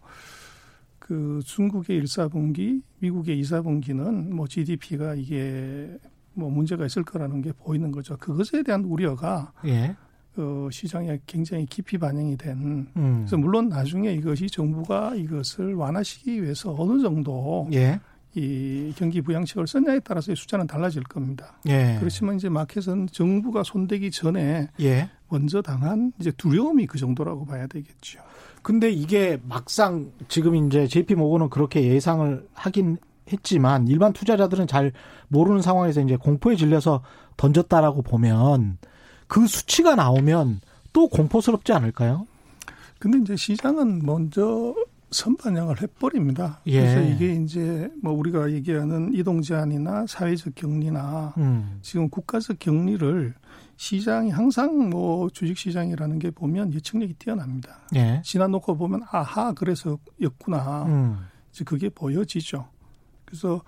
그 1.08 1.40
중국의 1.46 1.96
1, 1.96 2.04
4분기, 2.04 2.82
미국의 3.00 3.40
2, 3.40 3.42
4분기는 3.44 4.30
뭐 4.30 4.46
GDP가 4.46 5.16
이게 5.16 5.98
뭐 6.34 6.50
문제가 6.50 6.86
있을 6.86 7.04
거라는 7.04 7.42
게 7.42 7.54
보이는 7.54 7.92
거죠. 7.92 8.18
그것에 8.18 8.62
대한 8.62 8.84
우려가 8.84 9.54
예. 9.66 9.96
어, 10.36 10.68
시장에 10.70 11.18
굉장히 11.26 11.66
깊이 11.66 11.98
반영이 11.98 12.36
된. 12.36 12.88
음. 12.96 13.20
그래서 13.20 13.38
물론 13.38 13.70
나중에 13.70 14.12
이것이 14.12 14.48
정부가 14.48 15.16
이것을 15.16 15.76
완화시키기 15.76 16.44
위해서 16.44 16.76
어느 16.78 17.02
정도 17.02 17.70
예. 17.72 18.02
이 18.36 18.94
경기 18.98 19.22
부양책을 19.22 19.66
썼냐에 19.66 20.02
따라서 20.02 20.36
숫자는 20.36 20.68
달라질 20.68 21.04
겁니다. 21.04 21.58
예. 21.70 21.96
그렇지만 22.00 22.36
이제 22.36 22.50
마켓은 22.50 23.08
정부가 23.08 23.64
손대기 23.64 24.12
전에 24.12 24.68
예. 24.82 25.10
먼저 25.30 25.62
당한 25.62 26.12
이제 26.20 26.32
두려움이 26.32 26.86
그 26.86 26.98
정도라고 26.98 27.46
봐야 27.46 27.66
되겠죠. 27.66 28.20
근데 28.68 28.90
이게 28.90 29.40
막상 29.48 30.12
지금 30.28 30.54
이제 30.54 30.88
JP 30.88 31.16
모건은 31.16 31.50
그렇게 31.50 31.84
예상을 31.84 32.50
하긴 32.54 32.98
했지만 33.32 33.88
일반 33.88 34.12
투자자들은 34.12 34.68
잘 34.68 34.92
모르는 35.30 35.62
상황에서 35.62 36.02
이제 36.02 36.18
공포에 36.18 36.58
질려서 36.58 37.02
던졌다라고 37.38 38.02
보면 38.02 38.78
그 39.28 39.48
수치가 39.48 39.96
나오면 39.96 40.60
또 40.92 41.08
공포스럽지 41.08 41.72
않을까요? 41.72 42.28
근데 43.00 43.20
이제 43.20 43.38
시장은 43.38 44.00
먼저 44.00 44.76
선반영을 45.12 45.82
해버립니다. 45.82 46.60
예. 46.68 46.82
그래서 46.82 47.02
이게 47.04 47.36
이제 47.36 47.90
뭐 48.04 48.12
우리가 48.12 48.52
얘기하는 48.52 49.14
이동 49.14 49.42
제한이나 49.42 50.08
사회적 50.08 50.56
격리나 50.56 51.36
음. 51.38 51.80
지금 51.82 52.10
국가적 52.10 52.60
격리를 52.60 53.34
시장이 53.78 54.32
항상 54.32 54.90
뭐 54.90 55.30
주식 55.30 55.58
시장이라는 55.58 56.20
게 56.20 56.32
보면 56.32 56.74
예측력이 56.74 57.14
뛰어납니다. 57.14 57.80
예. 57.96 58.22
지나 58.26 58.48
놓고 58.48 58.76
보면 58.76 59.04
아하 59.12 59.54
그래서였구나. 59.54 60.86
음. 60.88 61.20
이제 61.52 61.64
그게 61.64 61.88
보여지죠. 61.88 62.68
그래서 63.24 63.62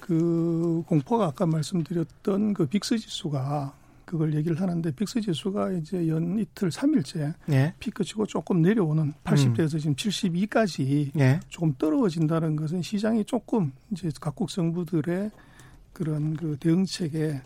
그 0.00 0.82
공포가 0.86 1.26
아까 1.26 1.46
말씀드렸던 1.46 2.54
그 2.54 2.66
VIX 2.66 2.98
지수가 2.98 3.72
그걸 4.04 4.34
얘기를 4.34 4.60
하는데 4.60 4.90
VIX 4.90 5.20
지수가 5.20 5.72
이제 5.72 6.08
연 6.08 6.38
이틀 6.38 6.68
3일째 6.68 7.34
예. 7.50 7.74
피크 7.78 8.04
치고 8.04 8.26
조금 8.26 8.62
내려오는 8.62 9.14
80대에서 9.24 9.74
음. 9.74 9.78
지금 9.78 9.94
72까지 9.94 11.10
예. 11.18 11.40
조금 11.48 11.72
떨어진다는 11.78 12.56
것은 12.56 12.82
시장이 12.82 13.24
조금 13.24 13.72
이제 13.92 14.10
각국 14.20 14.48
정부들의 14.48 15.30
그런 15.92 16.36
그 16.36 16.56
대응책에 16.58 17.42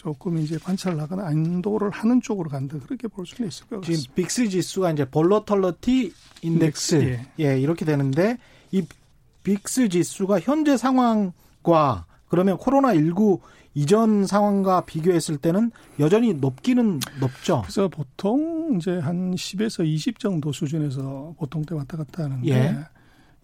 조금 0.00 0.38
이제 0.38 0.56
관찰하거나 0.56 1.26
안도를 1.26 1.90
하는 1.90 2.22
쪽으로 2.22 2.48
간다 2.48 2.78
그렇게 2.86 3.06
볼 3.06 3.26
수는 3.26 3.48
있을 3.48 3.66
것 3.66 3.80
같습니다. 3.80 4.02
지금 4.02 4.14
VIX 4.14 4.48
지수가 4.48 4.92
이제 4.92 5.04
volatility 5.04 6.14
인덱스 6.40 6.94
예. 7.02 7.26
예 7.38 7.60
이렇게 7.60 7.84
되는데 7.84 8.38
이 8.72 8.82
빅스 9.42 9.90
지수가 9.90 10.40
현재 10.40 10.78
상황과 10.78 12.06
그러면 12.28 12.56
코로나 12.56 12.94
19 12.94 13.40
이전 13.74 14.26
상황과 14.26 14.86
비교했을 14.86 15.36
때는 15.36 15.70
여전히 15.98 16.32
높기는 16.32 16.98
높죠. 17.20 17.60
그래서 17.60 17.88
보통 17.88 18.78
이제 18.78 18.98
한 18.98 19.34
10에서 19.34 19.86
20 19.86 20.18
정도 20.18 20.50
수준에서 20.50 21.34
보통 21.36 21.62
때 21.62 21.74
왔다 21.74 21.98
갔다 21.98 22.24
하는데 22.24 22.48
예. 22.48 22.74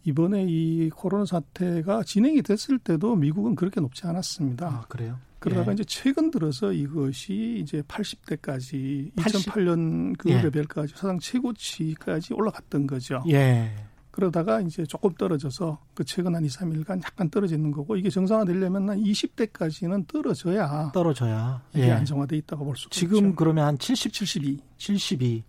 이번에 0.04 0.46
이 0.48 0.88
코로나 0.88 1.26
사태가 1.26 2.04
진행이 2.04 2.40
됐을 2.40 2.78
때도 2.78 3.14
미국은 3.16 3.56
그렇게 3.56 3.78
높지 3.82 4.06
않았습니다. 4.06 4.66
아, 4.66 4.84
그래요? 4.88 5.18
그러다가 5.46 5.70
예. 5.70 5.74
이제 5.74 5.84
최근 5.84 6.30
들어서 6.30 6.72
이것이 6.72 7.60
이제 7.62 7.80
80대까지 7.82 9.14
80? 9.16 9.52
2008년 9.52 10.16
그 10.18 10.30
예. 10.30 10.42
레벨까지 10.42 10.94
사상 10.96 11.18
최고치까지 11.20 12.34
올라갔던 12.34 12.86
거죠. 12.86 13.22
예. 13.28 13.70
그러다가 14.10 14.60
이제 14.62 14.84
조금 14.86 15.12
떨어져서 15.14 15.78
그 15.94 16.02
최근 16.04 16.34
한 16.34 16.42
2, 16.44 16.48
3일간 16.48 17.02
약간 17.04 17.28
떨어지는 17.30 17.70
거고 17.70 17.96
이게 17.96 18.08
정상화되려면 18.10 18.88
한 18.88 18.98
20대까지는 19.02 20.08
떨어져야 20.08 20.90
떨어져야 20.92 21.62
이게 21.74 21.88
예. 21.88 21.90
안정화돼 21.92 22.36
있다고 22.38 22.64
볼 22.64 22.74
수 22.76 22.86
있죠. 22.86 22.98
지금 22.98 23.36
그러면 23.36 23.66
한 23.66 23.78
70, 23.78 24.12
72, 24.12 24.58
72. 24.78 25.44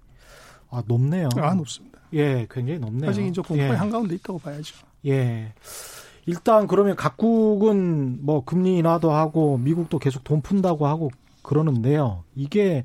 아, 0.69 0.83
높네요. 0.85 1.29
아, 1.37 1.53
높습니다. 1.55 2.01
예, 2.13 2.45
굉장히 2.51 2.77
높네요. 2.79 3.09
아직 3.09 3.25
이제 3.25 3.41
공포의 3.41 3.71
예. 3.71 3.75
한가운데 3.75 4.15
있다고 4.15 4.37
봐야죠. 4.39 4.75
예. 5.07 5.53
일단 6.27 6.67
그러면 6.67 6.95
각국은 6.95 8.19
뭐 8.21 8.43
금리 8.45 8.77
인하도 8.77 9.11
하고 9.11 9.57
미국도 9.57 9.97
계속 9.97 10.23
돈 10.23 10.41
푼다고 10.41 10.85
하고 10.85 11.09
그러는데요. 11.41 12.23
이게 12.35 12.83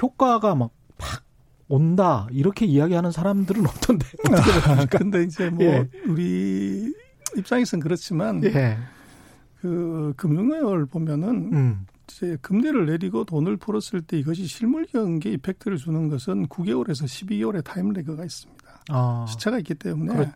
효과가 0.00 0.54
막 0.54 0.70
팍 0.98 1.22
온다 1.68 2.28
이렇게 2.30 2.66
이야기하는 2.66 3.10
사람들은 3.10 3.66
없던데 3.66 4.06
아, 4.68 4.84
근데 4.90 5.22
이제 5.22 5.50
뭐 5.50 5.64
예. 5.64 5.88
우리 6.06 6.92
입장에서는 7.36 7.82
그렇지만 7.82 8.44
예. 8.44 8.76
그 9.60 10.12
금융을 10.16 10.86
보면은 10.86 11.52
음. 11.52 11.86
이제 12.06 12.36
금리를 12.42 12.84
내리고 12.84 13.24
돈을 13.24 13.56
풀었을 13.56 14.02
때 14.02 14.18
이것이 14.18 14.46
실물 14.46 14.84
경기에 14.84 15.32
이펙트를 15.32 15.78
주는 15.78 16.08
것은 16.08 16.48
9개월에서 16.48 17.04
12개월의 17.06 17.64
타임 17.64 17.90
레그가 17.90 18.24
있습니다. 18.24 18.53
아. 18.90 19.24
시차가 19.28 19.58
있기 19.58 19.74
때문에 19.74 20.30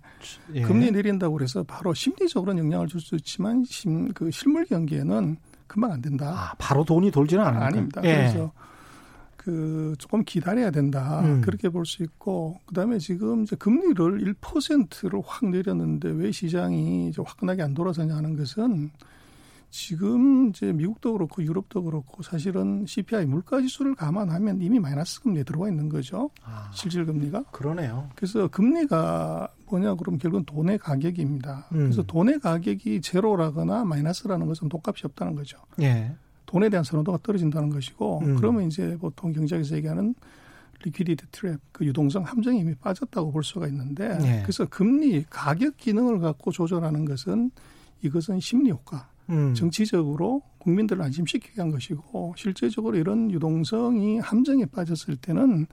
예. 0.55 0.63
금리 0.63 0.91
내린다고 0.91 1.41
해서 1.43 1.63
바로 1.65 1.93
심리적으로는 1.95 2.65
영향을 2.65 2.87
줄 2.89 3.01
수 3.01 3.15
있지만 3.17 3.65
심, 3.65 4.09
그 4.13 4.31
실물 4.31 4.65
경기에는 4.65 5.37
금방 5.67 5.93
안 5.93 6.01
된다. 6.01 6.31
아, 6.35 6.55
바로 6.59 6.83
돈이 6.85 7.11
돌지는 7.11 7.45
않습니다. 7.45 7.67
아닙니다. 7.67 8.01
예. 8.05 8.17
그래서 8.17 8.53
그 9.37 9.95
조금 9.99 10.25
기다려야 10.25 10.71
된다. 10.71 11.21
음. 11.21 11.41
그렇게 11.43 11.69
볼 11.69 11.85
수 11.87 12.03
있고 12.03 12.59
그다음에 12.67 12.99
지금 12.99 13.43
이제 13.45 13.55
금리를 13.57 14.35
1%로 14.35 15.23
확 15.27 15.49
내렸는데 15.49 16.09
왜 16.11 16.33
시장이 16.33 17.09
이제 17.09 17.23
화끈하게 17.25 17.63
안 17.63 17.75
돌아서냐 17.75 18.15
하는 18.17 18.37
것은 18.37 18.91
지금 19.71 20.49
이제 20.49 20.73
미국도 20.73 21.13
그렇고 21.13 21.43
유럽도 21.43 21.83
그렇고 21.83 22.23
사실은 22.23 22.87
CPI 22.87 23.27
물가 23.27 23.61
지수를 23.61 23.95
감안하면 23.95 24.63
이미 24.63 24.81
마이너스 24.81 25.21
금리에 25.21 25.43
들어와 25.45 25.69
있는 25.69 25.89
거죠. 25.89 26.31
아, 26.43 26.71
실질 26.73 27.05
금리가. 27.05 27.45
그러네요. 27.53 28.09
그래서 28.15 28.49
금리가 28.49 29.49
뭐냐 29.67 29.95
그러면 29.97 30.19
결국은 30.19 30.45
돈의 30.45 30.79
가격입니다. 30.79 31.69
음. 31.73 31.79
그래서 31.79 32.03
돈의 32.03 32.41
가격이 32.41 33.03
제로라거나 33.03 33.85
마이너스라는 33.85 34.47
것은 34.47 34.69
독값이 34.69 35.07
없다는 35.07 35.35
거죠. 35.35 35.59
예. 35.81 36.15
돈에 36.47 36.71
대한 36.71 36.83
선호도가 36.83 37.19
떨어진다는 37.23 37.69
것이고 37.69 38.21
음. 38.21 38.37
그러면 38.37 38.67
이제 38.67 38.97
보통 38.99 39.33
경제학에서 39.33 39.77
얘기하는 39.77 40.15
liquidity 40.83 41.27
trap 41.27 41.59
그 41.73 41.85
유동성 41.85 42.23
함정이 42.23 42.61
이미 42.61 42.75
빠졌다고 42.75 43.33
볼 43.33 43.45
수가 43.45 43.67
있는데 43.67 44.19
예. 44.23 44.43
그래서 44.43 44.65
금리 44.65 45.25
가격 45.29 45.77
기능을 45.77 46.21
갖고 46.21 46.51
조절하는 46.51 47.05
것은 47.05 47.51
이것은 48.03 48.41
심리 48.41 48.71
효과 48.71 49.11
음. 49.31 49.55
정치적으로 49.55 50.43
국민들을 50.59 51.03
안심시키게 51.03 51.61
한 51.61 51.71
것이고 51.71 52.35
실제적으로 52.37 52.97
이런 52.97 53.31
유동성이 53.31 54.19
함정에 54.19 54.65
빠졌을 54.67 55.17
때는 55.17 55.67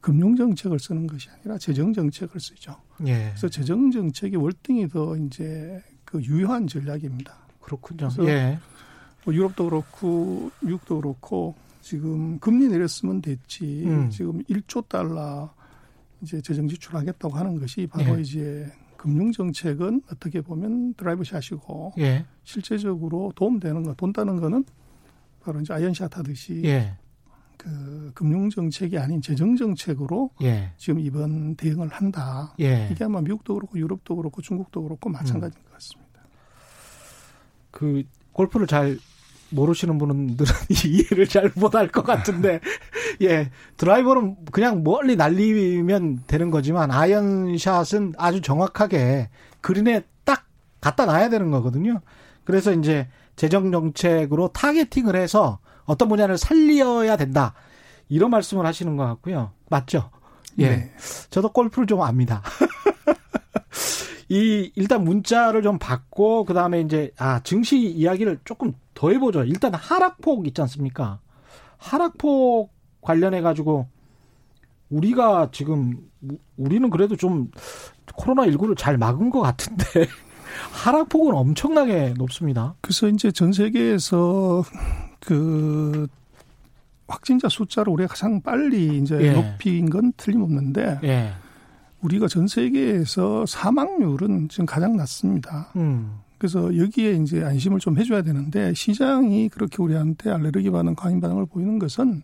금융 0.00 0.34
정책을 0.34 0.78
쓰는 0.78 1.06
것이 1.06 1.28
아니라 1.30 1.58
재정 1.58 1.92
정책을 1.92 2.40
쓰죠. 2.40 2.76
예. 3.06 3.30
그래서 3.30 3.48
재정 3.48 3.90
정책이 3.90 4.36
월등히 4.36 4.88
더 4.88 5.16
이제 5.16 5.82
그 6.04 6.20
유효한 6.22 6.66
전략입니다. 6.66 7.34
그렇군요. 7.60 8.08
예. 8.26 8.58
뭐 9.24 9.34
유럽도 9.34 9.64
그렇고 9.64 10.50
미국도 10.60 11.00
그렇고 11.00 11.54
지금 11.80 12.38
금리 12.38 12.68
내렸으면 12.68 13.22
됐지. 13.22 13.84
음. 13.86 14.10
지금 14.10 14.42
1조 14.44 14.88
달러 14.88 15.52
이제 16.20 16.40
재정 16.40 16.68
지출하겠다고 16.68 17.34
하는 17.34 17.58
것이 17.58 17.86
바로 17.86 18.16
예. 18.16 18.20
이제 18.20 18.72
금융 19.02 19.32
정책은 19.32 20.02
어떻게 20.12 20.40
보면 20.40 20.94
드라이브 20.94 21.24
샷이고 21.24 21.94
예. 21.98 22.24
실제적으로 22.44 23.32
도움되는 23.34 23.82
거, 23.82 23.94
돈 23.94 24.12
따는 24.12 24.40
거는 24.40 24.64
바로 25.40 25.60
이제 25.60 25.74
아이언샷 25.74 26.16
하듯이 26.16 26.62
예. 26.64 26.96
그 27.56 28.12
금융 28.14 28.48
정책이 28.48 28.96
아닌 28.98 29.20
재정 29.20 29.56
정책으로 29.56 30.30
예. 30.42 30.70
지금 30.76 31.00
이번 31.00 31.56
대응을 31.56 31.88
한다. 31.88 32.54
예. 32.60 32.88
이게 32.92 33.02
아마 33.02 33.20
미국도 33.20 33.54
그렇고 33.56 33.76
유럽도 33.76 34.14
그렇고 34.14 34.40
중국도 34.40 34.84
그렇고 34.84 35.10
마찬가지인 35.10 35.60
음. 35.60 35.64
것 35.64 35.72
같습니다. 35.72 36.22
그 37.72 38.04
골프를 38.30 38.68
잘 38.68 39.00
모르시는 39.50 39.98
분들은 39.98 40.52
이해를 40.86 41.26
잘 41.26 41.50
못할 41.56 41.88
것 41.88 42.04
같은데, 42.04 42.60
예, 43.20 43.50
드라이버는 43.76 44.36
그냥 44.50 44.82
멀리 44.82 45.16
날리면 45.16 46.24
되는 46.26 46.50
거지만, 46.50 46.90
아이언샷은 46.90 48.14
아주 48.16 48.40
정확하게 48.40 49.28
그린에 49.60 50.02
딱 50.24 50.46
갖다 50.80 51.06
놔야 51.06 51.28
되는 51.28 51.50
거거든요. 51.50 52.00
그래서 52.44 52.72
이제 52.72 53.08
재정 53.36 53.70
정책으로 53.70 54.48
타겟팅을 54.48 55.16
해서 55.16 55.58
어떤 55.84 56.08
분야를 56.08 56.38
살려야 56.38 57.16
된다. 57.16 57.54
이런 58.08 58.30
말씀을 58.30 58.66
하시는 58.66 58.96
것 58.96 59.04
같고요. 59.06 59.52
맞죠? 59.70 60.10
예. 60.58 60.68
네. 60.68 60.92
저도 61.30 61.50
골프를 61.50 61.86
좀 61.86 62.02
압니다. 62.02 62.42
이 64.28 64.70
일단 64.76 65.04
문자를 65.04 65.62
좀 65.62 65.78
받고 65.78 66.44
그다음에 66.44 66.80
이제 66.80 67.12
아 67.18 67.40
증시 67.40 67.78
이야기를 67.78 68.40
조금 68.44 68.74
더 68.94 69.10
해보죠. 69.10 69.44
일단 69.44 69.74
하락폭 69.74 70.46
있지 70.46 70.60
않습니까? 70.62 71.20
하락폭 71.78 72.71
관련해 73.02 73.42
가지고 73.42 73.86
우리가 74.88 75.50
지금 75.52 76.08
우리는 76.56 76.88
그래도 76.90 77.16
좀 77.16 77.50
코로나 78.14 78.46
19를 78.46 78.76
잘 78.76 78.96
막은 78.96 79.30
것 79.30 79.40
같은데 79.40 79.84
하락폭은 80.72 81.34
엄청나게 81.34 82.14
높습니다. 82.16 82.74
그래서 82.80 83.08
이제 83.08 83.30
전 83.30 83.52
세계에서 83.52 84.64
그 85.20 86.06
확진자 87.08 87.48
숫자를 87.48 87.92
우리가 87.92 88.08
가장 88.08 88.40
빨리 88.40 88.98
이제 88.98 89.18
예. 89.20 89.32
높인 89.32 89.90
건 89.90 90.12
틀림없는데 90.16 91.00
예. 91.04 91.32
우리가 92.00 92.26
전 92.28 92.46
세계에서 92.46 93.46
사망률은 93.46 94.48
지금 94.48 94.66
가장 94.66 94.96
낮습니다. 94.96 95.72
음. 95.76 96.18
그래서 96.38 96.76
여기에 96.76 97.12
이제 97.22 97.44
안심을 97.44 97.78
좀 97.78 97.96
해줘야 97.98 98.22
되는데 98.22 98.74
시장이 98.74 99.48
그렇게 99.48 99.80
우리한테 99.80 100.30
알레르기 100.30 100.70
반응, 100.70 100.94
과민 100.96 101.20
반응을 101.20 101.46
보이는 101.46 101.78
것은 101.78 102.22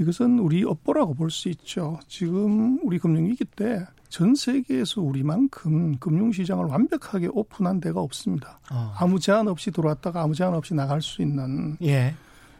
이것은 0.00 0.38
우리 0.38 0.64
업보라고 0.64 1.14
볼 1.14 1.30
수 1.30 1.48
있죠. 1.50 2.00
지금 2.08 2.78
우리 2.82 2.98
금융위기 2.98 3.44
때 3.44 3.84
전 4.10 4.34
세계에서 4.34 5.00
우리만큼 5.00 5.96
금융시장을 5.98 6.66
완벽하게 6.66 7.28
오픈한 7.32 7.80
데가 7.80 8.00
없습니다. 8.00 8.58
어. 8.72 8.92
아무 8.98 9.20
제한 9.20 9.46
없이 9.46 9.70
들어왔다가 9.70 10.22
아무 10.22 10.34
제한 10.34 10.52
없이 10.52 10.74
나갈 10.74 11.00
수 11.00 11.22
있는. 11.22 11.76
예. 11.82 12.14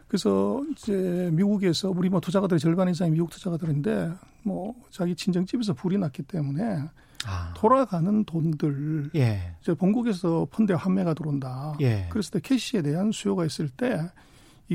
그래서 0.07 0.63
이제 0.71 1.29
미국에서 1.33 1.89
우리 1.89 2.09
뭐 2.09 2.21
투자가들의 2.21 2.59
절반 2.59 2.87
이상이 2.87 3.11
미국 3.11 3.29
투자가들인데 3.31 4.11
뭐 4.43 4.73
자기 4.91 5.13
친정집에서 5.13 5.73
불이 5.73 5.97
났기 5.97 6.23
때문에 6.23 6.83
아. 7.25 7.53
돌아가는 7.57 8.23
돈들 8.23 9.11
예. 9.15 9.53
이제 9.61 9.73
본국에서 9.73 10.47
펀드에 10.51 10.75
환매가 10.77 11.13
들어온다. 11.15 11.75
예. 11.81 12.07
그랬을 12.09 12.31
때 12.31 12.39
캐시에 12.41 12.81
대한 12.81 13.11
수요가 13.11 13.45
있을 13.45 13.67
때 13.67 14.09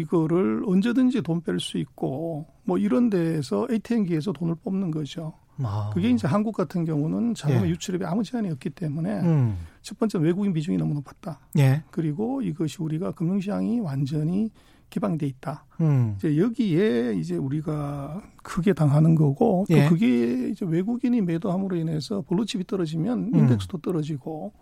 이거를 0.01 0.63
언제든지 0.67 1.23
돈 1.23 1.41
뺄 1.41 1.59
수 1.59 1.79
있고 1.79 2.47
뭐 2.65 2.77
이런 2.79 3.09
데에서 3.09 3.67
ATM기에서 3.71 4.33
돈을 4.33 4.57
뽑는 4.57 4.91
거죠. 4.91 5.33
아. 5.63 5.91
그게 5.95 6.11
이제 6.11 6.29
한국 6.29 6.55
같은 6.55 6.85
경우는 6.85 7.35
자금의 7.35 7.65
예. 7.65 7.69
유출입에 7.71 8.05
아무 8.05 8.23
제한이 8.23 8.51
없기 8.51 8.71
때문에 8.71 9.21
음. 9.21 9.57
첫 9.81 9.99
번째 9.99 10.19
외국인 10.19 10.53
비중이 10.53 10.77
너무 10.77 10.93
높았다. 10.95 11.41
예. 11.59 11.83
그리고 11.91 12.43
이것이 12.43 12.77
우리가 12.81 13.13
금융시장이 13.13 13.81
완전히 13.81 14.51
개방돼 14.91 15.27
있다. 15.27 15.65
음. 15.81 16.15
이제 16.19 16.37
여기에 16.37 17.15
이제 17.15 17.37
우리가 17.37 18.21
크게 18.43 18.75
당하는 18.75 19.15
거고 19.15 19.65
또 19.69 19.75
예. 19.75 19.89
그게 19.89 20.51
이제 20.51 20.67
외국인이 20.67 21.23
매도함으로 21.23 21.75
인해서 21.77 22.23
블루칩이 22.29 22.65
떨어지면 22.67 23.31
음. 23.33 23.39
인덱스도 23.39 23.79
떨어지고 23.79 24.53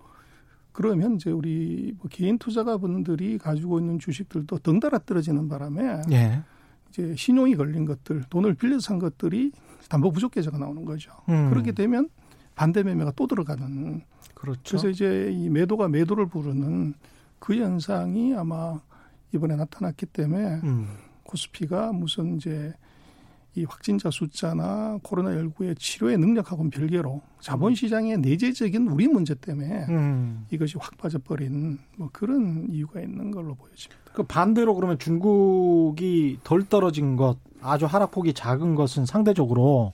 그러면 0.75 1.15
이제 1.15 1.31
우리 1.31 1.95
뭐 1.99 2.09
개인 2.11 2.37
투자가 2.37 2.79
분들이 2.79 3.39
가지고 3.39 3.79
있는 3.79 4.01
주식들도 4.01 4.59
덩달아 4.59 4.99
떨어지는 4.99 5.49
바람에 5.49 6.03
예. 6.11 6.43
이제 6.89 7.15
신용이 7.17 7.55
걸린 7.55 7.85
것들, 7.85 8.25
돈을 8.29 8.55
빌려서 8.55 8.81
산 8.81 8.99
것들이 8.99 9.53
담보 9.89 10.11
부족 10.11 10.33
계좌가 10.33 10.59
나오는 10.59 10.85
거죠. 10.85 11.13
음. 11.29 11.49
그렇게 11.49 11.71
되면 11.71 12.09
반대 12.57 12.83
매매가 12.83 13.13
또 13.15 13.29
들어가는. 13.29 14.03
그렇죠. 14.35 14.61
그래서 14.65 14.89
이제 14.89 15.31
이 15.33 15.49
매도가 15.49 15.87
매도를 15.87 16.27
부르는 16.27 16.95
그 17.39 17.55
현상이 17.55 18.35
아마 18.35 18.81
이번에 19.33 19.55
나타났기 19.55 20.07
때문에 20.07 20.61
음. 20.65 20.89
코스피가 21.23 21.93
무슨 21.93 22.37
이제 22.37 22.75
이 23.57 23.65
확진자 23.65 24.11
숫자나 24.11 24.99
코로나19의 25.03 25.79
치료의 25.79 26.19
능력하고는 26.19 26.71
별개로 26.71 27.23
자본시장의 27.41 28.19
내재적인 28.19 28.89
우리 28.89 29.07
문제 29.07 29.35
때문에 29.35 29.87
음. 29.89 30.47
이것이 30.51 30.77
확 30.79 30.97
빠져버린 30.99 31.79
뭐 31.97 32.09
그런 32.13 32.67
이유가 32.71 33.01
있는 33.01 33.31
걸로 33.31 33.55
보여집니다. 33.55 34.03
그 34.13 34.25
반대로 34.25 34.75
그러면 34.75 34.99
중국이 34.99 36.39
덜 36.43 36.65
떨어진 36.69 37.17
것, 37.17 37.39
아주 37.61 37.87
하락폭이 37.87 38.35
작은 38.35 38.75
것은 38.75 39.07
상대적으로 39.07 39.93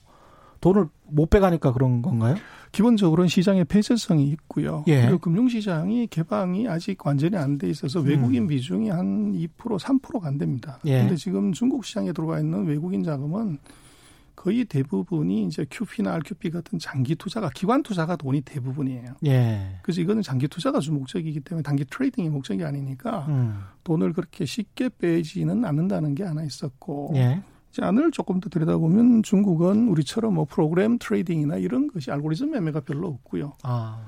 돈을 0.61 0.87
못 1.07 1.29
빼가니까 1.29 1.73
그런 1.73 2.01
건가요? 2.01 2.35
기본적으로는 2.71 3.27
시장의 3.27 3.65
폐쇄성이 3.65 4.29
있고요. 4.29 4.85
예. 4.87 5.01
그리고 5.01 5.17
금융시장이 5.19 6.07
개방이 6.07 6.67
아직 6.69 7.05
완전히 7.05 7.35
안 7.35 7.57
돼 7.57 7.69
있어서 7.69 7.99
외국인 7.99 8.43
음. 8.43 8.47
비중이 8.47 8.89
한 8.89 9.33
2% 9.33 9.49
3%가 9.57 10.27
안 10.27 10.37
됩니다. 10.37 10.79
그런데 10.81 11.11
예. 11.11 11.15
지금 11.17 11.51
중국 11.51 11.83
시장에 11.83 12.13
들어와 12.13 12.39
있는 12.39 12.65
외국인 12.65 13.03
자금은 13.03 13.57
거의 14.35 14.65
대부분이 14.65 15.45
이제 15.45 15.65
QFII나 15.69 16.13
RQFII 16.13 16.49
같은 16.49 16.79
장기 16.79 17.13
투자가 17.15 17.49
기관 17.53 17.83
투자가 17.83 18.15
돈이 18.15 18.41
대부분이에요. 18.41 19.15
예. 19.25 19.77
그래서 19.83 20.01
이거는 20.01 20.21
장기 20.23 20.47
투자가 20.47 20.79
주 20.79 20.93
목적이기 20.93 21.41
때문에 21.41 21.61
단기 21.61 21.83
trading이 21.85 22.29
목적이 22.29 22.63
아니니까 22.63 23.25
음. 23.27 23.59
돈을 23.83 24.13
그렇게 24.13 24.45
쉽게 24.45 24.89
빼지는 24.97 25.65
않는다는 25.65 26.15
게 26.15 26.23
하나 26.23 26.43
있었고 26.43 27.11
예. 27.15 27.41
이제 27.71 27.83
안을 27.83 28.11
조금 28.11 28.39
더 28.41 28.49
들여다보면 28.49 29.23
중국은 29.23 29.87
우리처럼 29.87 30.33
뭐 30.33 30.45
프로그램 30.45 30.97
trading이나 30.99 31.57
이런 31.57 31.87
것이 31.87 32.11
알고리즘 32.11 32.51
매매가 32.51 32.81
별로 32.81 33.07
없고요. 33.07 33.53
아. 33.63 34.05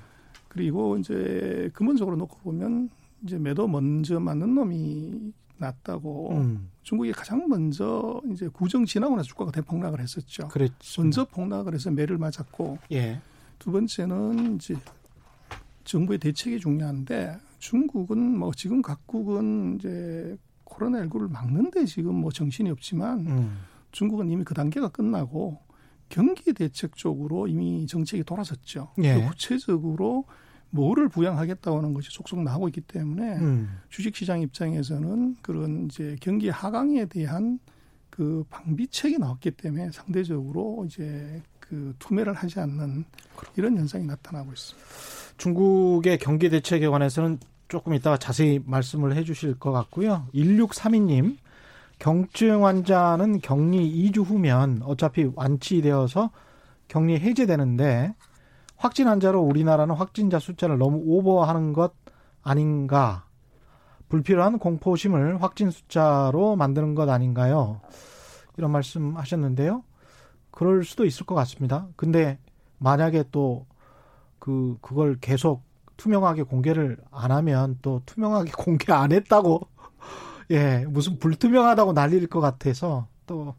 그리고 0.49 0.97
이제 0.97 1.69
근본적으로 1.73 2.17
놓고 2.17 2.39
보면 2.39 2.89
이제 3.23 3.37
매도 3.37 3.67
먼저 3.67 4.19
맞는 4.19 4.53
놈이 4.53 5.33
낫다고 5.57 6.33
음. 6.33 6.69
중국이 6.83 7.13
가장 7.13 7.47
먼저 7.47 8.21
이제 8.31 8.49
구정 8.49 8.85
지나고 8.85 9.15
나서 9.15 9.29
주가가 9.29 9.51
대폭락을 9.51 10.01
했었죠. 10.01 10.49
그랬죠. 10.49 11.01
먼저 11.01 11.23
폭락을 11.23 11.73
해서 11.73 11.89
매를 11.89 12.17
맞았고 12.17 12.79
예. 12.91 13.21
두 13.59 13.71
번째는 13.71 14.55
이제 14.55 14.75
정부의 15.85 16.19
대책이 16.19 16.59
중요한데 16.59 17.37
중국은 17.59 18.37
뭐 18.37 18.51
지금 18.53 18.81
각국은 18.81 19.77
이제 19.79 20.37
코로나19를 20.73 21.31
막는데 21.31 21.85
지금 21.85 22.15
뭐 22.15 22.31
정신이 22.31 22.69
없지만 22.69 23.27
음. 23.27 23.57
중국은 23.91 24.29
이미 24.29 24.43
그 24.43 24.53
단계가 24.53 24.89
끝나고 24.89 25.59
경기 26.09 26.53
대책 26.53 26.95
쪽으로 26.95 27.47
이미 27.47 27.87
정책이 27.87 28.23
돌아섰죠. 28.23 28.89
예. 28.99 29.25
구체적으로 29.27 30.25
뭐를 30.69 31.07
부양하겠다고 31.07 31.77
하는 31.77 31.93
것이 31.93 32.09
속속 32.11 32.41
나오고 32.41 32.67
있기 32.69 32.81
때문에 32.81 33.37
음. 33.37 33.79
주식시장 33.89 34.41
입장에서는 34.41 35.37
그런 35.41 35.85
이제 35.85 36.15
경기 36.19 36.49
하강에 36.49 37.05
대한 37.05 37.59
그 38.09 38.43
방비책이 38.49 39.17
나왔기 39.19 39.51
때문에 39.51 39.91
상대적으로 39.91 40.85
이제 40.87 41.41
그 41.59 41.95
투매를 41.99 42.33
하지 42.33 42.59
않는 42.59 43.05
이런 43.55 43.77
현상이 43.77 44.05
나타나고 44.05 44.51
있습니다. 44.51 44.87
중국의 45.37 46.17
경기 46.19 46.49
대책에 46.49 46.87
관해서는 46.87 47.39
조금 47.73 47.95
이따가 47.95 48.17
자세히 48.17 48.61
말씀을 48.63 49.15
해 49.15 49.23
주실 49.23 49.57
것 49.57 49.71
같고요. 49.71 50.27
1632님, 50.35 51.37
경증 51.97 52.63
환자는 52.63 53.39
격리 53.39 54.11
2주 54.11 54.23
후면 54.23 54.83
어차피 54.83 55.31
완치되어서 55.33 56.29
격리 56.87 57.19
해제되는데 57.19 58.13
확진 58.75 59.07
환자로 59.07 59.41
우리나라는 59.41 59.95
확진자 59.95 60.37
숫자를 60.37 60.77
너무 60.77 61.01
오버하는 61.03 61.73
것 61.73 61.95
아닌가? 62.43 63.25
불필요한 64.07 64.59
공포심을 64.59 65.41
확진 65.41 65.71
숫자로 65.71 66.55
만드는 66.55 66.93
것 66.93 67.09
아닌가요? 67.09 67.81
이런 68.55 68.69
말씀 68.69 69.17
하셨는데요. 69.17 69.83
그럴 70.51 70.83
수도 70.83 71.05
있을 71.05 71.25
것 71.25 71.33
같습니다. 71.33 71.87
근데 71.95 72.37
만약에 72.77 73.23
또 73.31 73.65
그, 74.37 74.77
그걸 74.79 75.17
계속 75.19 75.63
투명하게 76.03 76.43
공개를 76.43 76.97
안 77.11 77.31
하면 77.31 77.79
또 77.81 78.01
투명하게 78.05 78.51
공개 78.57 78.91
안 78.91 79.13
했다고, 79.13 79.61
예, 80.51 80.85
무슨 80.89 81.17
불투명하다고 81.17 81.93
난리일 81.93 82.27
것 82.27 82.41
같아서 82.41 83.07
또 83.25 83.55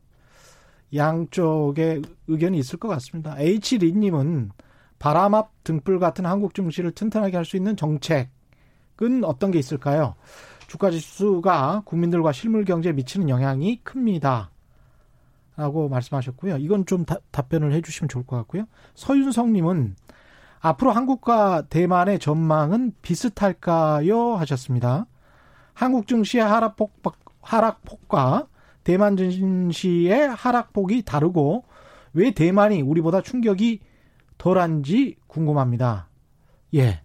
양쪽의 0.95 2.03
의견이 2.29 2.59
있을 2.59 2.79
것 2.79 2.89
같습니다. 2.89 3.35
H리님은 3.39 4.51
바람 4.99 5.35
앞 5.35 5.53
등불 5.65 5.99
같은 5.99 6.27
한국 6.27 6.55
증시를 6.55 6.93
튼튼하게 6.93 7.37
할 7.37 7.47
수 7.47 7.57
있는 7.57 7.77
정책은 7.77 9.25
어떤 9.25 9.51
게 9.51 9.59
있을까요? 9.59 10.15
주가 10.67 10.91
지수가 10.91 11.83
국민들과 11.87 12.33
실물 12.33 12.67
경제에 12.67 12.93
미치는 12.93 13.31
영향이 13.31 13.81
큽니다. 13.83 14.51
라고 15.57 15.89
말씀하셨고요. 15.89 16.59
이건 16.59 16.85
좀 16.85 17.05
다, 17.07 17.17
답변을 17.31 17.73
해 17.73 17.81
주시면 17.81 18.09
좋을 18.09 18.27
것 18.27 18.37
같고요. 18.37 18.67
서윤성 18.95 19.53
님은 19.53 19.97
앞으로 20.65 20.93
한국과 20.93 21.67
대만의 21.69 22.19
전망은 22.19 22.95
비슷할까요? 23.03 24.37
하셨습니다. 24.37 25.05
한국 25.75 26.07
증시의 26.07 26.43
하락폭, 26.43 27.03
하락폭과 27.43 28.49
대만 28.83 29.15
증시의 29.19 30.31
하락폭이 30.31 31.03
다르고 31.03 31.67
왜 32.15 32.31
대만이 32.31 32.81
우리보다 32.81 33.21
충격이 33.21 33.81
덜한지 34.39 35.17
궁금합니다. 35.27 36.09
예. 36.77 37.03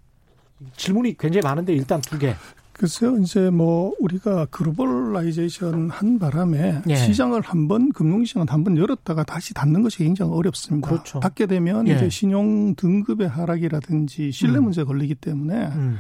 질문이 0.78 1.18
굉장히 1.18 1.44
많은데 1.44 1.74
일단 1.74 2.00
두 2.00 2.18
개. 2.18 2.36
글쎄요, 2.80 3.18
이제 3.18 3.50
뭐 3.50 3.94
우리가 4.00 4.46
globalization 4.46 5.90
한 5.90 6.18
바람에 6.18 6.82
예. 6.88 6.96
시장을 6.96 7.42
한번 7.42 7.92
금융시장을 7.92 8.48
한번 8.50 8.78
열었다가 8.78 9.26
다시 9.26 9.54
닫는 9.54 9.82
것이 9.82 9.98
굉장히 9.98 10.32
어렵습니다. 10.32 10.88
그렇죠. 10.88 11.20
닫게 11.20 11.46
되면 11.46 11.90
예. 11.90 11.96
이제 11.96 12.10
신용 12.10 12.74
등급의 12.76 13.28
하락이라든지 13.28 14.32
신뢰 14.32 14.60
음. 14.60 14.64
문제 14.64 14.86
걸리기 14.86 15.16
때문에 15.16 15.68
음. 15.76 15.98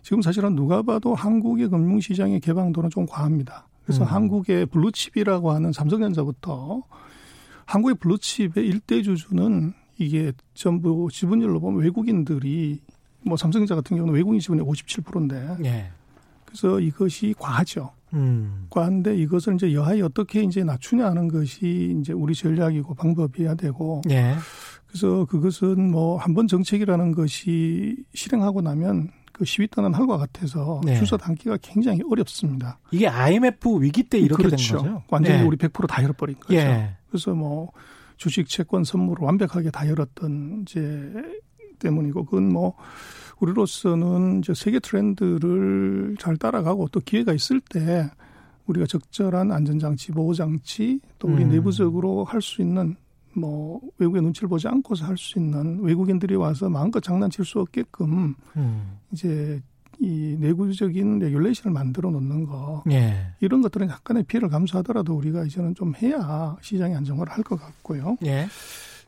지금 0.00 0.22
사실은 0.22 0.56
누가 0.56 0.80
봐도 0.80 1.14
한국의 1.14 1.68
금융시장의 1.68 2.40
개방도는 2.40 2.88
좀 2.88 3.04
과합니다. 3.04 3.68
그래서 3.84 4.02
음. 4.02 4.08
한국의 4.08 4.64
블루칩이라고 4.66 5.50
하는 5.52 5.70
삼성전자부터 5.70 6.82
한국의 7.66 7.96
블루칩의 7.96 8.66
일대 8.66 9.02
주주는 9.02 9.74
이게 9.98 10.32
전부 10.54 11.10
지분율로 11.12 11.60
보면 11.60 11.82
외국인들이 11.82 12.80
뭐 13.20 13.36
삼성전자 13.36 13.74
같은 13.74 13.98
경우는 13.98 14.14
외국인 14.14 14.40
지분이 14.40 14.62
57%인데 14.62 15.56
예. 15.66 15.90
그래서 16.52 16.80
이것이 16.80 17.34
과하죠. 17.38 17.90
음. 18.14 18.66
과한데 18.68 19.16
이것을 19.16 19.54
이제 19.54 19.72
여하에 19.72 20.02
어떻게 20.02 20.42
이제 20.42 20.62
낮추냐 20.62 21.06
하는 21.06 21.28
것이 21.28 21.96
이제 21.98 22.12
우리 22.12 22.34
전략이고 22.34 22.94
방법이어야 22.94 23.54
되고 23.54 24.02
예. 24.10 24.34
그래서 24.86 25.24
그것은 25.24 25.90
뭐 25.90 26.18
한 26.18 26.34
번 26.34 26.46
정책이라는 26.46 27.12
것이 27.12 27.96
실행하고 28.14 28.60
나면 28.60 29.10
그 29.32 29.46
시위 29.46 29.66
떠난 29.68 29.94
할과 29.94 30.18
같아서 30.18 30.82
네. 30.84 30.98
주서 30.98 31.16
담기가 31.16 31.56
굉장히 31.62 32.02
어렵습니다. 32.10 32.78
이게 32.90 33.08
IMF 33.08 33.80
위기 33.80 34.02
때 34.02 34.18
이렇게 34.18 34.42
그렇죠. 34.42 34.76
된 34.76 34.84
거죠. 34.92 35.02
완전히 35.08 35.38
네. 35.38 35.44
우리 35.44 35.56
100%다 35.56 36.02
열어버린 36.02 36.36
거죠. 36.38 36.54
예. 36.54 36.94
그래서 37.08 37.32
뭐 37.34 37.72
주식 38.18 38.46
채권 38.46 38.84
선물을 38.84 39.24
완벽하게 39.24 39.70
다 39.70 39.88
열었던 39.88 40.64
이제 40.68 41.10
때문이고 41.78 42.26
그건 42.26 42.50
뭐 42.50 42.74
우리로서는 43.42 44.38
이제 44.38 44.54
세계 44.54 44.78
트렌드를 44.78 46.16
잘 46.18 46.36
따라가고 46.36 46.88
또 46.92 47.00
기회가 47.00 47.32
있을 47.32 47.60
때 47.60 48.08
우리가 48.66 48.86
적절한 48.86 49.50
안전장치, 49.50 50.12
보호장치 50.12 51.00
또 51.18 51.28
우리 51.28 51.44
음. 51.44 51.50
내부적으로 51.50 52.24
할 52.24 52.40
수 52.40 52.62
있는 52.62 52.96
뭐 53.34 53.80
외국의 53.98 54.22
눈치를 54.22 54.48
보지 54.48 54.68
않고서 54.68 55.04
할 55.06 55.16
수 55.16 55.38
있는 55.38 55.80
외국인들이 55.80 56.36
와서 56.36 56.68
마음껏 56.68 57.00
장난칠 57.00 57.44
수 57.44 57.60
없게끔 57.60 58.34
음. 58.56 58.98
이제 59.10 59.60
이 59.98 60.36
내부적인 60.38 61.18
레귤레이션을 61.18 61.72
만들어 61.72 62.10
놓는 62.10 62.46
거 62.46 62.82
예. 62.90 63.14
이런 63.40 63.62
것들은 63.62 63.88
약간의 63.88 64.24
피해를 64.24 64.48
감수하더라도 64.48 65.14
우리가 65.14 65.44
이제는 65.44 65.74
좀 65.74 65.94
해야 66.00 66.56
시장이 66.60 66.94
안정화를 66.94 67.32
할 67.32 67.44
것 67.44 67.60
같고요. 67.60 68.16
예. 68.24 68.46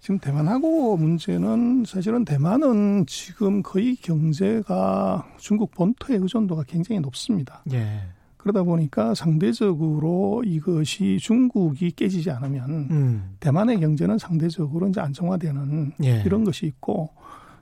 지금 0.04 0.18
대만하고 0.18 0.98
문제는 0.98 1.84
사실은 1.86 2.26
대만은 2.26 3.06
지금 3.06 3.62
거의 3.62 3.96
경제가 3.96 5.26
중국 5.38 5.70
본토의 5.70 6.20
의존도가 6.20 6.64
굉장히 6.64 7.00
높습니다. 7.00 7.64
예. 7.72 8.00
그러다 8.36 8.64
보니까 8.64 9.14
상대적으로 9.14 10.42
이것이 10.44 11.16
중국이 11.22 11.90
깨지지 11.92 12.30
않으면 12.30 12.70
음. 12.90 13.36
대만의 13.40 13.80
경제는 13.80 14.18
상대적으로 14.18 14.88
이제 14.88 15.00
안정화되는 15.00 15.92
예. 16.04 16.22
이런 16.26 16.44
것이 16.44 16.66
있고 16.66 17.08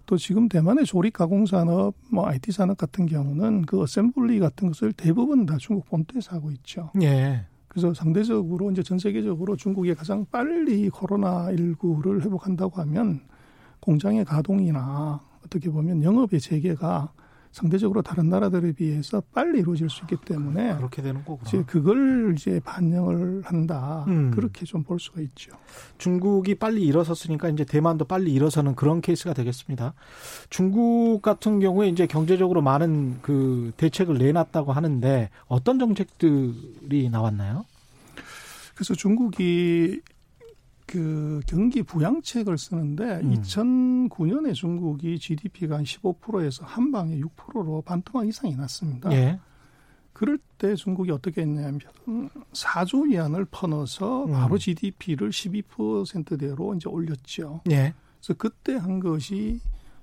또 0.06 0.16
지금 0.16 0.48
대만의 0.48 0.84
조립 0.84 1.12
가공 1.12 1.46
산업, 1.46 1.94
뭐 2.10 2.26
IT 2.26 2.50
산업 2.50 2.76
같은 2.76 3.06
경우는 3.06 3.66
그 3.66 3.80
어셈블리 3.80 4.40
같은 4.40 4.66
것을 4.66 4.92
대부분 4.94 5.46
다 5.46 5.58
중국 5.60 5.86
본토에서 5.86 6.34
하고 6.34 6.50
있죠. 6.50 6.90
예. 7.02 7.46
그래서 7.72 7.94
상대적으로 7.94 8.70
이제 8.70 8.82
전 8.82 8.98
세계적으로 8.98 9.56
중국이 9.56 9.94
가장 9.94 10.26
빨리 10.30 10.90
코로나19를 10.90 12.22
회복한다고 12.22 12.78
하면 12.82 13.22
공장의 13.80 14.26
가동이나 14.26 15.22
어떻게 15.42 15.70
보면 15.70 16.02
영업의 16.02 16.38
재개가 16.38 17.14
상대적으로 17.52 18.02
다른 18.02 18.28
나라들에 18.30 18.72
비해서 18.72 19.22
빨리 19.32 19.60
이루어질 19.60 19.88
수 19.90 20.02
있기 20.02 20.16
때문에 20.24 20.74
그렇게 20.76 21.02
되는 21.02 21.22
거구나. 21.24 21.48
이제 21.48 21.62
그걸 21.66 22.34
이제 22.36 22.60
반영을 22.64 23.42
한다. 23.44 24.04
음. 24.08 24.30
그렇게 24.32 24.64
좀 24.66 24.82
볼 24.82 24.98
수가 24.98 25.20
있죠. 25.20 25.52
중국이 25.98 26.56
빨리 26.56 26.82
일어섰으니까 26.84 27.48
이제 27.50 27.64
대만도 27.64 28.06
빨리 28.06 28.32
일어서는 28.32 28.74
그런 28.74 29.00
케이스가 29.00 29.32
되겠습니다. 29.32 29.94
중국 30.50 31.20
같은 31.22 31.60
경우에 31.60 31.88
이제 31.88 32.06
경제적으로 32.06 32.62
많은 32.62 33.20
그 33.22 33.72
대책을 33.76 34.18
내놨다고 34.18 34.72
하는데 34.72 35.30
어떤 35.46 35.78
정책들이 35.78 37.10
나왔나요? 37.10 37.64
그래서 38.74 38.94
중국이 38.94 40.00
그 40.92 41.40
경기 41.46 41.82
부양책을 41.82 42.58
쓰는데 42.58 43.20
음. 43.22 43.34
2009년에 43.40 44.52
중국이 44.52 45.18
GDP가 45.18 45.76
한 45.76 45.84
15%에서 45.84 46.66
한 46.66 46.92
방에 46.92 47.18
6%로 47.18 47.80
반토막 47.80 48.28
이상이 48.28 48.54
났습니다. 48.56 49.10
예. 49.12 49.40
그럴 50.12 50.38
때 50.58 50.74
중국이 50.74 51.10
어떻게 51.10 51.40
했냐면 51.40 51.80
4조 52.52 53.08
위안을 53.08 53.46
퍼넣어서 53.46 54.26
음. 54.26 54.32
바로 54.32 54.58
GDP를 54.58 55.30
12%대로 55.30 56.74
이제 56.74 56.90
올렸죠. 56.90 57.62
예. 57.70 57.94
그래서 58.18 58.34
그때 58.36 58.76
한 58.76 59.00
것이 59.00 59.60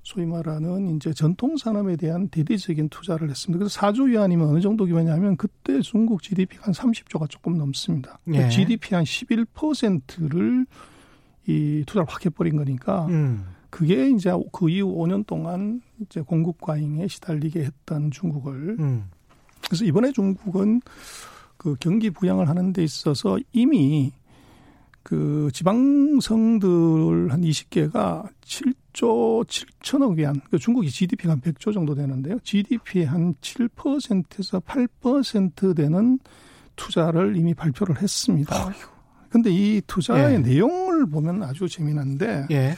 소위 0.10 0.26
말하는 0.26 0.96
이제 0.96 1.14
전통 1.14 1.56
산업에 1.56 1.96
대한 1.96 2.30
대대적인 2.30 2.90
투자를 2.90 3.30
했습니다. 3.30 3.60
그래서 3.60 3.80
4조 3.80 4.10
위안이면 4.10 4.48
어느 4.48 4.60
정도 4.60 4.88
규모냐면 4.88 5.38
그때 5.38 5.82
중국 5.82 6.24
GDP가 6.24 6.66
한 6.66 6.74
30조가 6.74 7.30
조금 7.30 7.60
넘습니다. 7.60 8.18
그러니까 8.26 8.48
예. 8.48 8.50
GDP 8.50 8.96
한 8.96 9.04
11%를 9.04 10.66
이 11.46 11.84
투자를 11.86 12.08
확 12.10 12.26
해버린 12.26 12.58
거니까 12.58 13.06
음. 13.06 13.46
그게 13.70 14.10
이제 14.10 14.32
그 14.52 14.72
이후 14.72 14.96
5년 14.96 15.28
동안 15.28 15.80
이제 16.00 16.22
공급 16.22 16.60
과잉에 16.60 17.08
시달리게 17.08 17.60
했던 17.66 18.10
중국을 18.10 18.78
음. 18.80 19.12
그래서 19.64 19.86
이번에 19.86 20.12
중국은 20.12 20.82
그 21.58 21.76
경기 21.80 22.10
부양을 22.10 22.50
하는 22.50 22.74
데 22.74 22.84
있어서 22.84 23.38
이미 23.52 24.12
그 25.10 25.50
지방성들 25.54 27.32
한 27.32 27.42
20개가 27.42 28.30
7조 28.42 29.44
7천억 29.44 30.16
위안, 30.16 30.40
그 30.52 30.60
중국이 30.60 30.92
GDP가 30.92 31.32
한 31.32 31.42
100조 31.42 31.74
정도 31.74 31.96
되는데요. 31.96 32.38
GDP의 32.44 33.08
한 33.08 33.34
7%에서 33.42 34.60
8% 34.60 35.76
되는 35.76 36.20
투자를 36.76 37.36
이미 37.38 37.56
발표를 37.56 38.00
했습니다. 38.00 38.72
근데 39.32 39.50
이 39.50 39.82
투자의 39.88 40.36
예. 40.36 40.38
내용을 40.38 41.08
보면 41.08 41.42
아주 41.42 41.68
재미난데 41.68 42.46
예. 42.52 42.76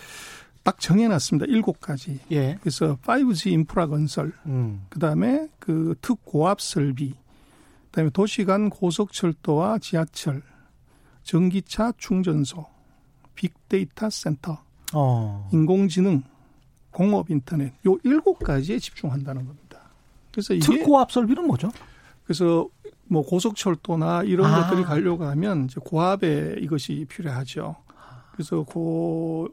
딱 0.64 0.80
정해놨습니다. 0.80 1.48
일곱 1.50 1.82
가지. 1.82 2.18
예. 2.32 2.58
그래서 2.62 2.98
5G 3.02 3.52
인프라 3.52 3.88
건설, 3.88 4.32
음. 4.46 4.86
그다음에 4.88 5.50
그 5.60 5.96
특고압 6.00 6.62
설비, 6.62 7.14
그다음에 7.88 8.10
도시간 8.12 8.70
고속철도와 8.70 9.80
지하철, 9.80 10.42
전기차 11.24 11.94
충전소, 11.98 12.66
빅데이터 13.36 14.10
센터, 14.10 14.58
어. 14.94 15.50
인공지능, 15.54 16.24
공업 16.92 17.30
인터넷 17.30 17.74
요 17.88 17.98
일곱 18.04 18.40
가지에 18.40 18.80
집중한다는 18.80 19.46
겁니다. 19.46 19.80
그래서 20.32 20.54
이게 20.54 20.66
특고압 20.66 21.12
설비는 21.12 21.48
뭐죠? 21.48 21.72
그래서 22.24 22.68
뭐 23.08 23.24
고속철도나 23.24 24.24
이런 24.24 24.52
아. 24.52 24.64
것들이 24.64 24.84
가려고 24.84 25.26
하면 25.26 25.66
이제 25.66 25.80
고압에 25.84 26.56
이것이 26.60 27.06
필요하죠. 27.10 27.76
그래서 28.32 28.64
고 28.64 29.50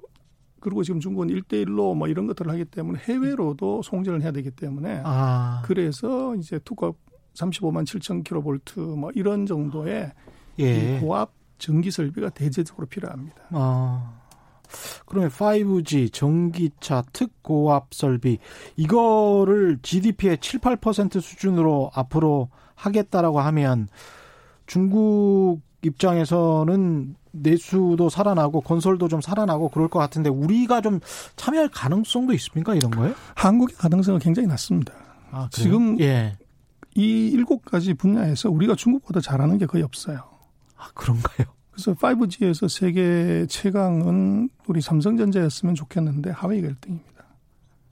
그리고 0.61 0.83
지금 0.83 1.01
중국은 1.01 1.29
일대일로뭐 1.29 2.09
이런 2.09 2.27
것들을 2.27 2.51
하기 2.51 2.65
때문에 2.67 3.01
해외로도 3.01 3.83
송전을 3.83 4.23
해야 4.23 4.33
되기 4.33 4.51
때문에 4.51 5.03
아. 5.05 5.63
그래서 5.65 6.35
이제 6.37 6.59
투급 6.65 6.97
35만 7.35 7.85
7천 7.85 8.25
킬로볼트 8.25 8.81
뭐 8.81 9.11
이런 9.15 9.47
정도의 9.47 10.13
예. 10.59 10.99
고압 11.01 11.31
전기 11.59 11.91
설비가 11.91 12.31
대체적으로 12.31 12.87
필요합니다. 12.87 13.37
아. 13.51 14.15
그러면 15.07 15.31
5G, 15.31 16.13
전기차, 16.13 17.03
특고압 17.13 17.95
설비 17.95 18.39
이거를 18.77 19.79
GDP의 19.83 20.39
7, 20.39 20.61
8% 20.61 21.21
수준으로 21.21 21.91
앞으로 21.95 22.51
하겠다라고 22.75 23.41
하면 23.41 23.89
중국 24.67 25.61
입장에서는 25.83 27.17
내수도 27.33 28.09
살아나고 28.09 28.61
건설도 28.61 29.09
좀 29.09 29.21
살아나고 29.21 29.69
그럴 29.69 29.89
것 29.89 29.99
같은데 29.99 30.29
우리가 30.29 30.81
좀 30.81 31.01
참여할 31.37 31.69
가능성도 31.69 32.33
있습니까 32.35 32.75
이런 32.75 32.91
거에? 32.91 33.13
한국의 33.35 33.77
가능성은 33.77 34.21
굉장히 34.21 34.49
낮습니다. 34.49 34.93
아, 35.31 35.49
지금 35.53 36.01
예. 36.01 36.37
이 36.95 37.29
일곱 37.29 37.65
가지 37.65 37.95
분야에서 37.95 38.51
우리가 38.51 38.75
중국보다 38.75 39.21
잘하는 39.21 39.59
게 39.59 39.67
거의 39.67 39.85
없어요. 39.85 40.38
아 40.79 40.89
그런가요? 40.95 41.49
그래서 41.71 41.95
5G에서 41.95 42.69
세계 42.69 43.47
최강은 43.47 44.49
우리 44.67 44.81
삼성전자였으면 44.81 45.75
좋겠는데 45.75 46.31
하웨이가 46.31 46.69
1등입니다. 46.69 47.09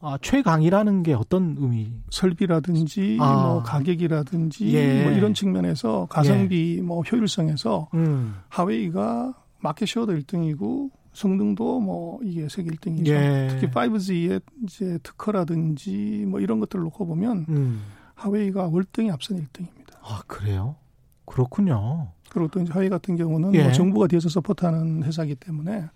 아, 0.01 0.19
최강이라는 0.21 1.03
게 1.03 1.15
어떤 1.15 1.57
의미? 1.59 1.93
설비라든지 2.11 3.19
아. 3.21 3.43
뭐 3.43 3.63
가격이라든지 3.63 4.75
예. 4.75 5.03
뭐 5.05 5.13
이런 5.13 5.35
측면에서 5.35 6.07
가성비 6.11 6.77
예. 6.79 6.83
뭐 6.83 7.03
효율성에서 7.03 7.89
음. 7.95 8.37
하웨이가 8.49 9.35
마켓쉐어도 9.61 10.15
1등이고 10.15 10.91
성능도 11.13 11.81
뭐 11.81 12.21
이게 12.23 12.49
세계 12.49 12.71
1등이죠. 12.71 13.09
예. 13.09 13.49
특히 13.51 13.69
5G의 13.69 14.43
이제 14.65 14.99
특허라든지 15.03 16.25
뭐 16.29 16.41
이런 16.41 16.61
것들을 16.61 16.85
놓고 16.85 17.07
보면 17.07 17.47
음. 17.49 17.83
하웨이가 18.15 18.69
월등히 18.69 19.11
앞선 19.11 19.39
1등입니다. 19.39 19.95
아, 20.03 20.23
그래요? 20.27 20.77
그렇군요. 21.25 22.13
그리고 22.31 22.49
또 22.49 22.61
이제 22.61 22.73
하웨이 22.73 22.89
같은 22.89 23.17
경우는 23.17 23.51
뭐 23.51 23.59
예. 23.59 23.65
뭐 23.65 23.73
정부가 23.73 24.07
뒤에서 24.07 24.29
서포트하는 24.29 25.05
회사이기 25.05 25.37
때문에 25.37 25.87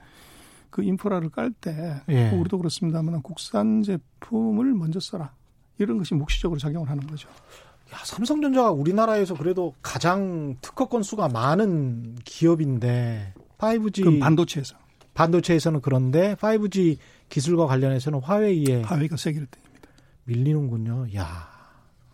그 0.70 0.82
인프라를 0.82 1.30
깔때 1.30 2.02
예. 2.08 2.30
뭐 2.30 2.40
우리도 2.40 2.58
그렇습니다만 2.58 3.22
국산 3.22 3.82
제품을 3.82 4.74
먼저 4.74 5.00
써라 5.00 5.32
이런 5.78 5.98
것이 5.98 6.14
묵시적으로 6.14 6.58
작용을 6.58 6.88
하는 6.88 7.06
거죠. 7.06 7.28
야, 7.92 7.98
삼성전자가 8.04 8.70
우리나라에서 8.70 9.34
그래도 9.34 9.74
가장 9.82 10.56
특허 10.60 10.86
건수가 10.86 11.28
많은 11.28 12.16
기업인데 12.24 13.34
5G 13.58 14.20
반도체에서 14.20 14.76
반도체에서는 15.14 15.80
그런데 15.80 16.34
5G 16.36 16.98
기술과 17.28 17.66
관련해서는 17.66 18.20
화웨이에 18.20 18.82
화웨이가 18.82 19.16
세계 19.16 19.40
1등입니다. 19.40 19.88
밀리는군요. 20.24 21.06
야, 21.16 21.48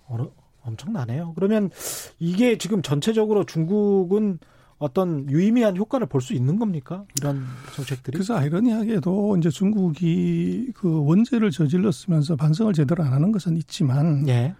어느 0.08 0.22
엄청나네요. 0.66 1.32
그러면 1.34 1.70
이게 2.18 2.58
지금 2.58 2.82
전체적으로 2.82 3.44
중국은 3.44 4.38
어떤 4.78 5.28
유의미한 5.30 5.76
효과를 5.76 6.06
볼 6.06 6.20
수 6.20 6.34
있는 6.34 6.58
겁니까? 6.58 7.04
이런 7.18 7.44
정책들이? 7.74 8.14
그래서 8.14 8.36
아이러니하게도 8.36 9.36
이제 9.38 9.48
중국이 9.48 10.72
그 10.74 11.02
원죄를 11.04 11.50
저질렀으면서 11.50 12.36
반성을 12.36 12.72
제대로 12.74 13.02
안 13.04 13.12
하는 13.12 13.32
것은 13.32 13.56
있지만 13.56 14.28
예. 14.28 14.54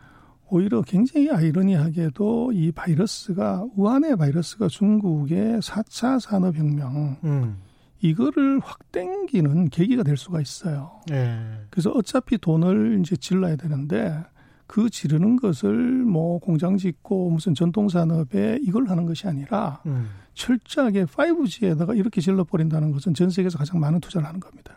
오히려 0.49 0.81
굉장히 0.83 1.29
아이러니하게도 1.31 2.53
이 2.53 2.73
바이러스가 2.73 3.67
우한의 3.77 4.17
바이러스가 4.17 4.69
중국의 4.69 5.59
4차 5.61 6.21
산업혁명 6.21 7.17
음. 7.25 7.57
이거를 8.01 8.61
확 8.63 8.93
땡기는 8.93 9.71
계기가 9.71 10.03
될 10.03 10.17
수가 10.17 10.41
있어요. 10.41 10.93
예. 11.11 11.37
그래서 11.71 11.91
어차피 11.91 12.39
돈을 12.39 13.01
이제 13.01 13.17
질러야 13.17 13.57
되는데 13.57 14.23
그 14.67 14.91
지르는 14.91 15.37
것을 15.37 15.73
뭐 15.73 16.39
공장 16.39 16.77
짓고 16.77 17.31
무슨 17.31 17.55
전통 17.55 17.89
산업에 17.89 18.59
이걸 18.63 18.89
하는 18.89 19.07
것이 19.07 19.27
아니라 19.27 19.81
음. 19.87 20.09
철저하게 20.35 21.05
5G에다가 21.05 21.97
이렇게 21.97 22.21
질러 22.21 22.45
버린다는 22.45 22.93
것은 22.93 23.15
전 23.15 23.31
세계에서 23.31 23.59
가장 23.59 23.81
많은 23.81 24.01
투자를 24.01 24.27
하는 24.27 24.41
겁니다. 24.41 24.75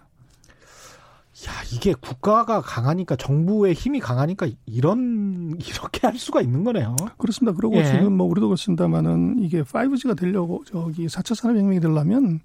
야, 1.48 1.52
이게 1.74 1.94
국가가 1.94 2.60
강하니까 2.60 3.16
정부의 3.16 3.74
힘이 3.74 4.00
강하니까 4.00 4.48
이런 4.66 5.58
이렇게 5.68 6.06
할 6.06 6.18
수가 6.18 6.42
있는 6.42 6.64
거네요. 6.64 6.96
그렇습니다. 7.18 7.56
그리고 7.56 7.78
예. 7.78 7.86
지금 7.86 8.14
뭐 8.14 8.28
우리도 8.28 8.48
그렇습니다만은 8.48 9.40
이게 9.40 9.64
5G가 9.64 10.18
되려고 10.18 10.64
저기 10.66 11.08
4차 11.08 11.36
산업혁명이 11.36 11.80
되려면 11.80 12.42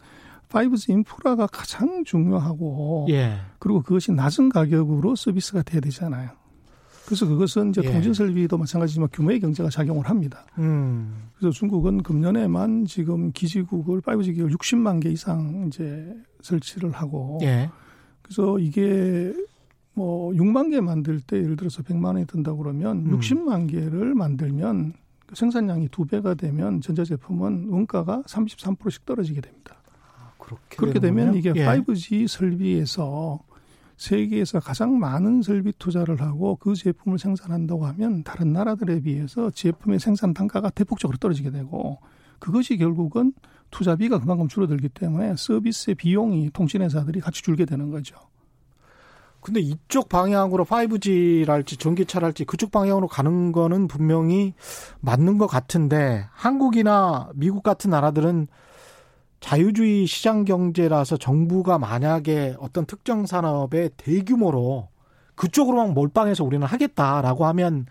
5G 0.49 0.91
인프라가 0.91 1.47
가장 1.47 2.05
중요하고 2.05 3.07
예. 3.11 3.39
그리고 3.59 3.83
그것이 3.83 4.13
낮은 4.13 4.51
가격으로 4.51 5.17
서비스가 5.17 5.63
돼야 5.63 5.81
되잖아요. 5.81 6.31
그래서 7.07 7.27
그것은 7.27 7.71
이제 7.71 7.83
예. 7.85 7.93
통신 7.93 8.15
설비도 8.15 8.57
마찬가지지만 8.57 9.09
규모의 9.13 9.41
경제가 9.41 9.69
작용을 9.69 10.09
합니다. 10.09 10.47
음. 10.59 11.29
그래서 11.37 11.51
중국은 11.53 12.03
금년에만 12.03 12.87
지금 12.87 13.31
기지국을 13.33 14.01
5G 14.01 14.35
기를 14.35 14.51
60만 14.51 15.03
개 15.03 15.11
이상 15.11 15.67
이제 15.67 16.15
설치를 16.43 16.93
하고 16.93 17.39
예. 17.43 17.71
그래서 18.23 18.59
이게 18.59 19.35
뭐 19.93 20.33
6만 20.33 20.71
개 20.71 20.81
만들 20.81 21.21
때 21.21 21.37
예를 21.37 21.57
들어서 21.57 21.83
100만 21.83 22.07
원이 22.07 22.27
든다고 22.27 22.59
그러면 22.59 23.07
음. 23.07 23.19
60만 23.19 23.71
개를 23.71 24.15
만들면 24.15 24.95
그 25.27 25.35
생산량이 25.35 25.89
두 25.89 26.07
배가 26.07 26.35
되면 26.35 26.81
전자제품은 26.81 27.69
원가가 27.69 28.23
33%씩 28.27 29.05
떨어지게 29.05 29.41
됩니다. 29.41 29.77
아, 30.17 30.33
그렇게 30.39 31.01
되면 31.01 31.35
이게 31.35 31.53
예. 31.55 31.65
5G 31.65 32.29
설비에서 32.29 33.41
세계에서 33.97 34.61
가장 34.61 34.99
많은 34.99 35.43
설비 35.43 35.73
투자를 35.79 36.21
하고 36.21 36.57
그 36.57 36.75
제품을 36.75 37.19
생산한다고 37.19 37.87
하면 37.87 38.23
다른 38.25 38.53
나라들에 38.53 39.01
비해서 39.01 39.51
제품의 39.51 40.01
생산 40.01 40.35
단가가 40.35 40.71
대폭적으로 40.71 41.17
떨어지게 41.19 41.51
되고 41.51 41.99
그것이 42.39 42.77
결국은 42.77 43.33
투자비가 43.71 44.19
그만큼 44.21 44.49
줄어들기 44.49 44.89
때문에 44.89 45.35
서비스의 45.37 45.95
비용이 45.95 46.51
통신회사들이 46.53 47.21
같이 47.21 47.43
줄게 47.43 47.65
되는 47.65 47.91
거죠. 47.91 48.17
근데 49.41 49.61
이쪽 49.61 50.09
방향으로 50.09 50.65
5G랄지 50.65 51.79
전기차랄지 51.79 52.47
그쪽 52.47 52.71
방향으로 52.71 53.09
가는 53.09 53.53
거는 53.53 53.89
분명히 53.89 54.55
맞는 55.01 55.37
것 55.37 55.47
같은데 55.47 56.25
한국이나 56.33 57.29
미국 57.35 57.63
같은 57.63 57.91
나라들은 57.91 58.47
자유주의 59.45 60.07
시장 60.07 60.47
경제라서 60.47 61.19
정부가 61.19 61.77
만약에 61.77 62.55
어떤 62.61 62.87
특정 62.87 63.27
산업에 63.27 63.91
대규모로 63.99 64.89
그쪽으로만 65.35 65.93
몰빵해서 65.93 66.45
우리는 66.45 66.67
하겠다라고 66.67 67.45
하면 67.45 67.85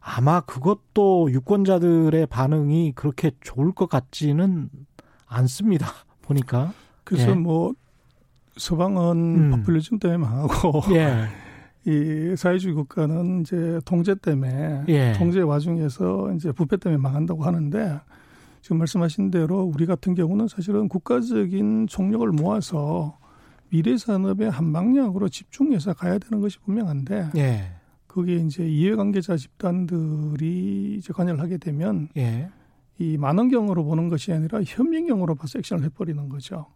아마 0.00 0.40
그것도 0.40 1.32
유권자들의 1.32 2.26
반응이 2.26 2.92
그렇게 2.94 3.30
좋을 3.40 3.72
것 3.72 3.88
같지는 3.88 4.68
않습니다. 5.26 5.86
보니까. 6.20 6.74
그래서 7.04 7.30
예. 7.30 7.34
뭐 7.34 7.72
서방은 8.58 9.16
음. 9.16 9.50
포퓰리즘 9.52 9.98
때문에 9.98 10.18
망하고 10.18 10.82
예. 10.94 11.26
이 11.86 12.36
사회주의 12.36 12.74
국가는 12.74 13.40
이제 13.40 13.80
통제 13.86 14.14
때문에 14.14 14.84
예. 14.88 15.14
통제 15.14 15.40
와중에서 15.40 16.34
이제 16.34 16.52
부패 16.52 16.76
때문에 16.76 17.00
망한다고 17.00 17.44
하는데 17.44 17.98
지금 18.66 18.78
말씀하신 18.78 19.30
대로 19.30 19.62
우리 19.62 19.86
같은 19.86 20.16
경우는 20.16 20.48
사실은 20.48 20.88
국가적인 20.88 21.86
총력을 21.86 22.28
모아서 22.32 23.16
미래 23.68 23.96
산업의 23.96 24.50
한 24.50 24.72
방향으로 24.72 25.28
집중해서 25.28 25.94
가야 25.94 26.18
되는 26.18 26.40
것이 26.40 26.58
분명한데 26.58 27.30
예. 27.36 27.70
그게 28.08 28.34
이제 28.34 28.66
이해관계자 28.66 29.36
집단들이 29.36 30.96
이제 30.98 31.12
관여를 31.12 31.40
하게 31.40 31.58
되면 31.58 32.08
예. 32.16 32.50
이 32.98 33.16
만원경으로 33.16 33.84
보는 33.84 34.08
것이 34.08 34.32
아니라 34.32 34.60
현명경으로 34.64 35.36
봐서 35.36 35.60
액션을 35.60 35.84
해버리는 35.84 36.28
거죠. 36.28 36.66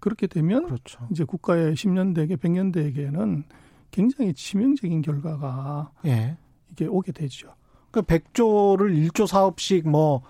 그렇게 0.00 0.26
되면 0.26 0.64
그렇죠. 0.64 1.06
이제 1.10 1.24
국가의 1.24 1.74
10년 1.74 2.14
대계, 2.14 2.36
100년 2.36 2.72
대계에는 2.72 3.44
굉장히 3.90 4.32
치명적인 4.32 5.02
결과가 5.02 5.90
예. 6.06 6.38
이게 6.72 6.86
오게 6.86 7.12
되죠. 7.12 7.54
그 7.90 8.00
100조를 8.00 9.10
1조 9.10 9.26
사업씩 9.26 9.86
뭐, 9.86 10.22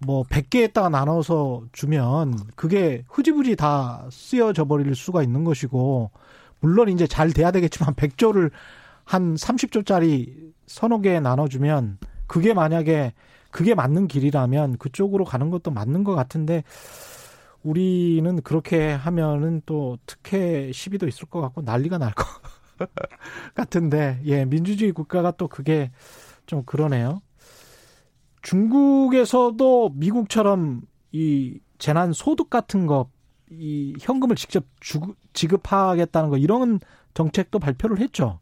뭐, 0.00 0.24
100개에다가 0.24 0.90
나눠서 0.90 1.64
주면 1.72 2.34
그게 2.56 3.04
흐지부지 3.08 3.56
다 3.56 4.06
쓰여져 4.10 4.64
버릴 4.64 4.94
수가 4.94 5.22
있는 5.22 5.44
것이고, 5.44 6.10
물론 6.60 6.88
이제 6.88 7.06
잘 7.06 7.32
돼야 7.32 7.50
되겠지만 7.50 7.94
100조를 7.96 8.50
한 9.04 9.34
30조짜리 9.36 10.52
서너 10.66 11.00
개에 11.00 11.20
나눠주면 11.20 11.98
그게 12.26 12.54
만약에 12.54 13.12
그게 13.50 13.74
맞는 13.74 14.06
길이라면 14.08 14.78
그쪽으로 14.78 15.24
가는 15.24 15.50
것도 15.50 15.70
맞는 15.72 16.04
것 16.04 16.14
같은데 16.14 16.62
우리는 17.62 18.40
그렇게 18.42 18.92
하면은 18.92 19.62
또 19.66 19.98
특혜 20.06 20.70
시비도 20.72 21.08
있을 21.08 21.26
것 21.28 21.40
같고 21.40 21.62
난리가 21.62 21.98
날 21.98 22.12
것 22.14 22.24
같은데 23.54 24.20
예 24.24 24.44
민주주의 24.44 24.92
국가가 24.92 25.30
또 25.32 25.48
그게 25.48 25.90
좀 26.46 26.64
그러네요. 26.64 27.22
중국에서도 28.42 29.92
미국처럼 29.94 30.82
이 31.12 31.58
재난 31.78 32.12
소득 32.12 32.50
같은 32.50 32.86
거 32.86 33.10
이 33.50 33.94
현금을 34.00 34.36
직접 34.36 34.64
주, 34.78 35.00
지급하겠다는 35.32 36.30
거 36.30 36.38
이런 36.38 36.78
정책도 37.14 37.58
발표를 37.58 37.98
했죠. 37.98 38.38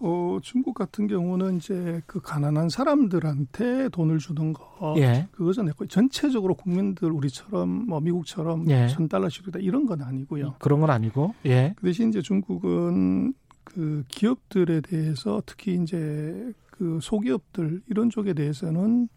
어, 0.00 0.38
중국 0.42 0.74
같은 0.74 1.08
경우는 1.08 1.56
이제 1.56 2.00
그 2.06 2.20
가난한 2.20 2.68
사람들한테 2.68 3.88
돈을 3.88 4.18
주는 4.18 4.52
거, 4.52 4.94
예. 4.98 5.26
그것은 5.32 5.66
했고, 5.66 5.86
전체적으로 5.86 6.54
국민들 6.54 7.10
우리처럼 7.10 7.86
뭐 7.88 7.98
미국처럼 7.98 8.70
예. 8.70 8.86
천 8.86 9.08
달러씩이다 9.08 9.58
이런 9.58 9.86
건 9.86 10.02
아니고요. 10.02 10.54
그런 10.60 10.78
건 10.78 10.90
아니고, 10.90 11.34
예. 11.46 11.74
그 11.76 11.86
대신 11.86 12.10
이제 12.10 12.22
중국은 12.22 13.34
그 13.64 14.04
기업들에 14.06 14.82
대해서 14.82 15.42
특히 15.44 15.74
이제 15.82 16.52
그 16.78 16.98
소기업들 17.02 17.82
이런 17.88 18.08
쪽에 18.08 18.32
대해서는 18.34 19.08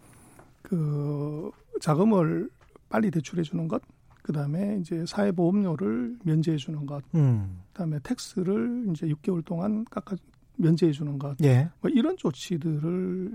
그 0.64 1.52
자금을 1.80 2.50
빨리 2.90 3.12
대출해 3.12 3.44
주는 3.44 3.68
것, 3.68 3.82
그 4.24 4.34
다음에 4.34 4.78
이제 4.82 5.06
사회보험료를 5.06 6.18
면제해 6.24 6.58
주는 6.58 6.86
것, 6.86 7.04
음. 7.16 7.60
그 7.72 7.78
다음에 7.80 8.00
텍스를 8.04 8.86
이제 8.92 9.08
6개월 9.08 9.46
동안 9.46 9.86
깎아 9.86 10.16
면제해 10.58 10.92
주는 10.92 11.18
것, 11.20 11.36
예. 11.44 11.70
뭐 11.82 11.90
이런 11.92 12.18
조치들을 12.18 13.32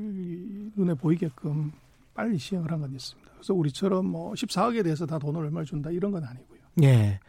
눈에 0.76 0.94
보이게끔 0.94 1.72
빨리 2.14 2.38
시행을 2.38 2.70
한 2.70 2.80
건 2.80 2.92
있습니다. 2.94 3.30
그래서 3.34 3.54
우리처럼 3.54 4.06
뭐 4.06 4.32
14억에 4.34 4.82
대해서 4.82 5.06
다 5.06 5.18
돈을 5.18 5.40
얼마 5.42 5.64
준다 5.64 5.90
이런 5.90 6.12
건 6.12 6.24
아니고요. 6.24 6.60
예. 6.82 7.20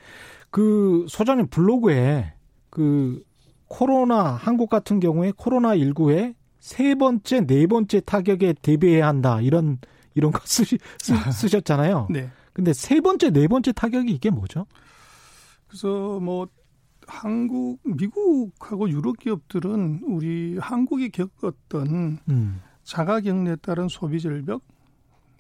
그 0.50 1.06
소장님 1.10 1.48
블로그에 1.48 2.34
그 2.70 3.24
코로나 3.68 4.24
한국 4.32 4.70
같은 4.70 5.00
경우에 5.00 5.32
코로나 5.36 5.76
19에 5.76 6.36
세 6.68 6.96
번째, 6.96 7.48
네 7.48 7.66
번째 7.66 8.02
타격에 8.02 8.56
대비해야 8.62 9.08
한다 9.08 9.40
이런 9.40 9.78
이런 10.16 10.34
거 10.34 10.42
쓰시, 10.44 10.78
쓰, 11.00 11.14
쓰셨잖아요. 11.32 12.08
네. 12.10 12.30
근데 12.52 12.74
세 12.74 13.00
번째, 13.00 13.30
네 13.30 13.48
번째 13.48 13.72
타격이 13.72 14.12
이게 14.12 14.30
뭐죠? 14.30 14.66
그래서 15.68 16.20
뭐 16.20 16.50
한국, 17.08 17.80
미국하고 17.86 18.90
유럽 18.90 19.18
기업들은 19.18 20.02
우리 20.08 20.58
한국이 20.60 21.10
겪었던 21.10 22.20
음. 22.28 22.62
자가 22.84 23.22
격리에 23.22 23.56
따른 23.62 23.88
소비 23.88 24.20
절벽 24.20 24.62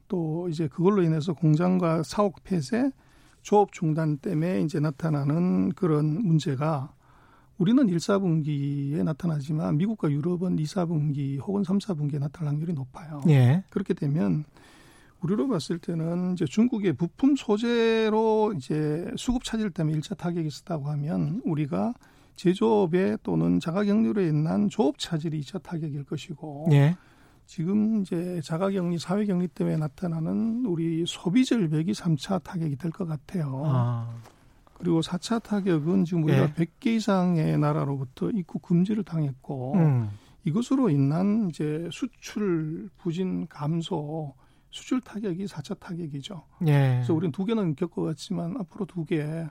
또 0.07 0.47
이제 0.47 0.69
그걸로 0.69 1.01
인해서 1.03 1.33
공장과 1.33 2.03
사옥 2.03 2.41
폐쇄, 2.45 2.89
조업 3.41 3.73
중단 3.73 4.17
때문에 4.19 4.61
이제 4.61 4.79
나타나는 4.79 5.73
그런 5.73 6.05
문제가 6.25 6.93
우리는 7.57 7.89
1, 7.89 7.97
4분기에 7.97 9.03
나타나지만 9.03 9.77
미국과 9.77 10.11
유럽은 10.11 10.59
2, 10.59 10.63
4분기 10.63 11.39
혹은 11.41 11.63
3, 11.63 11.79
4분기에 11.79 12.19
나타날 12.19 12.53
확률이 12.53 12.73
높아요. 12.73 13.21
예. 13.29 13.63
그렇게 13.69 13.93
되면 13.93 14.43
우리로 15.21 15.47
봤을 15.47 15.79
때는 15.79 16.33
이제 16.33 16.45
중국의 16.45 16.93
부품 16.93 17.35
소재로 17.35 18.53
이제 18.55 19.11
수급 19.17 19.43
차질 19.43 19.71
때문에 19.71 19.97
1차 19.99 20.15
타격이 20.15 20.47
있었다고 20.47 20.87
하면 20.89 21.41
우리가 21.45 21.93
제조업에 22.35 23.17
또는 23.23 23.59
자가 23.59 23.83
격리로 23.83 24.21
인한 24.21 24.69
조업 24.69 24.99
차질이 24.99 25.41
2차 25.41 25.63
타격일 25.63 26.03
것이고 26.03 26.67
예. 26.73 26.95
지금 27.47 28.01
이제 28.01 28.39
자가 28.43 28.69
격리, 28.69 28.99
사회 28.99 29.25
격리 29.25 29.47
때문에 29.47 29.77
나타나는 29.77 30.65
우리 30.67 31.03
소비 31.07 31.43
절벽이 31.45 31.93
3차 31.93 32.43
타격이 32.43 32.75
될 32.75 32.91
것 32.91 33.07
같아요. 33.07 33.63
아. 33.65 34.15
그리고 34.77 35.01
4차 35.01 35.41
타격은 35.41 36.05
지금 36.05 36.23
우리가 36.23 36.43
예. 36.43 36.53
100개 36.53 36.87
이상의 36.97 37.57
나라로부터 37.57 38.29
입국 38.29 38.61
금지를 38.61 39.03
당했고 39.03 39.73
음. 39.73 40.09
이것으로 40.43 40.89
인한 40.89 41.49
이제 41.49 41.89
수출 41.91 42.89
부진 42.97 43.47
감소 43.47 44.35
수출 44.69 45.01
타격이 45.01 45.45
4차 45.45 45.79
타격이죠. 45.79 46.43
예. 46.67 46.95
그래서 46.97 47.13
우리는 47.13 47.31
두 47.31 47.45
개는 47.45 47.75
겪어왔지만 47.75 48.57
앞으로 48.59 48.85
두 48.85 49.03
개, 49.03 49.47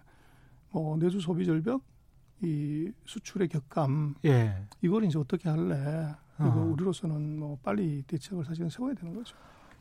뭐 0.70 0.96
내수 0.96 1.20
소비 1.20 1.44
절벽, 1.44 1.82
이 2.42 2.90
수출의 3.06 3.48
격감, 3.48 4.14
예. 4.26 4.54
이걸 4.82 5.04
이제 5.04 5.18
어떻게 5.18 5.48
할래? 5.48 6.14
그리고 6.36 6.60
어. 6.60 6.64
우리로서는 6.72 7.38
뭐 7.38 7.58
빨리 7.62 8.02
대책을 8.06 8.44
사실은 8.44 8.68
세워야 8.68 8.94
되는 8.94 9.14
거죠. 9.14 9.34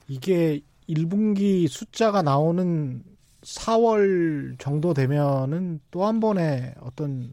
이게 0.08 0.62
1분기 0.90 1.68
숫자가 1.68 2.22
나오는 2.22 3.04
4월 3.46 4.58
정도 4.60 4.94
되면은 4.94 5.80
또 5.92 6.06
한 6.06 6.20
번의 6.20 6.76
어떤 6.82 7.30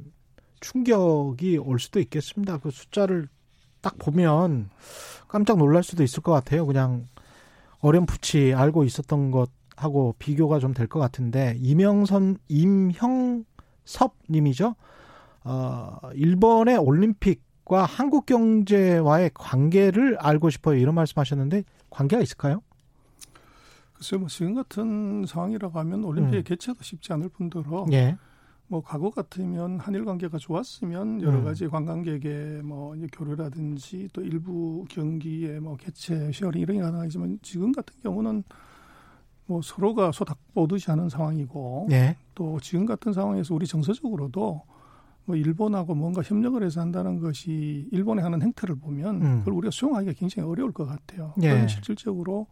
충격이 0.61 1.59
올 1.59 1.81
수도 1.81 1.99
있겠습니다. 2.01 2.59
그 2.59 2.71
숫자를 2.71 3.29
딱 3.81 3.99
보면 3.99 4.71
깜짝 5.29 5.59
놀랄 5.59 5.83
수도 5.83 6.03
있을 6.05 6.23
것 6.23 6.33
같아요. 6.33 6.67
그냥 6.67 7.07
어렴풋이 7.81 8.55
알고 8.55 8.85
있었던 8.85 9.31
것하고 9.33 10.15
비교가 10.19 10.59
좀 10.61 10.73
될 10.75 10.87
것 10.87 11.01
같은데 11.01 11.57
이명선 11.59 12.39
임형섭 12.49 14.15
님이죠. 14.31 14.77
어, 15.45 15.97
일본의 16.15 16.77
올림픽과 16.77 17.85
한국 17.85 18.27
경제와의 18.27 19.33
관계를 19.35 20.17
알고 20.21 20.51
싶어요. 20.51 20.77
이런 20.79 20.95
말씀하셨는데 20.95 21.65
관계가 21.91 22.23
있을까요? 22.23 22.63
글쎄요, 24.03 24.19
뭐 24.19 24.29
지금 24.29 24.55
같은 24.55 25.25
상황이라고 25.27 25.79
하면 25.79 26.03
올림픽의 26.03 26.41
음. 26.41 26.45
개최도 26.45 26.83
쉽지 26.83 27.13
않을 27.13 27.29
뿐더러 27.29 27.87
예. 27.93 28.17
뭐 28.67 28.83
과거 28.83 29.11
같으면 29.11 29.79
한일 29.79 30.05
관계가 30.05 30.39
좋았으면 30.39 31.23
여러 31.23 31.39
음. 31.39 31.45
가지 31.45 31.69
관광객의 31.69 32.63
뭐 32.65 32.97
교류라든지 33.13 34.09
또 34.13 34.21
일부 34.23 34.85
경기의 34.89 35.61
뭐 35.61 35.77
개최 35.77 36.33
시어링 36.33 36.63
이런 36.63 36.79
게 36.79 36.83
가능하지만 36.83 37.39
지금 37.43 37.71
같은 37.71 37.95
경우는 38.03 38.43
뭐 39.47 39.63
서로가 39.63 40.11
소닥 40.11 40.37
보듯이 40.53 40.91
하는 40.91 41.09
상황이고 41.09 41.87
네. 41.89 42.17
또 42.35 42.59
지금 42.59 42.87
같은 42.87 43.13
상황에서 43.13 43.55
우리 43.55 43.69
정서적으로도 43.69 44.63
뭐 45.27 45.37
일본하고 45.37 45.95
뭔가 45.95 46.23
협력을 46.23 46.61
해서 46.61 46.81
한다는 46.81 47.21
것이 47.21 47.87
일본에 47.93 48.21
하는 48.23 48.43
행태를 48.43 48.75
보면 48.75 49.23
음. 49.23 49.39
그걸 49.41 49.55
우리가 49.55 49.71
수용하기가 49.71 50.15
굉장히 50.15 50.49
어려울 50.49 50.73
것 50.73 50.87
같아요. 50.87 51.35
예. 51.43 51.69
실질적으로 51.69 52.49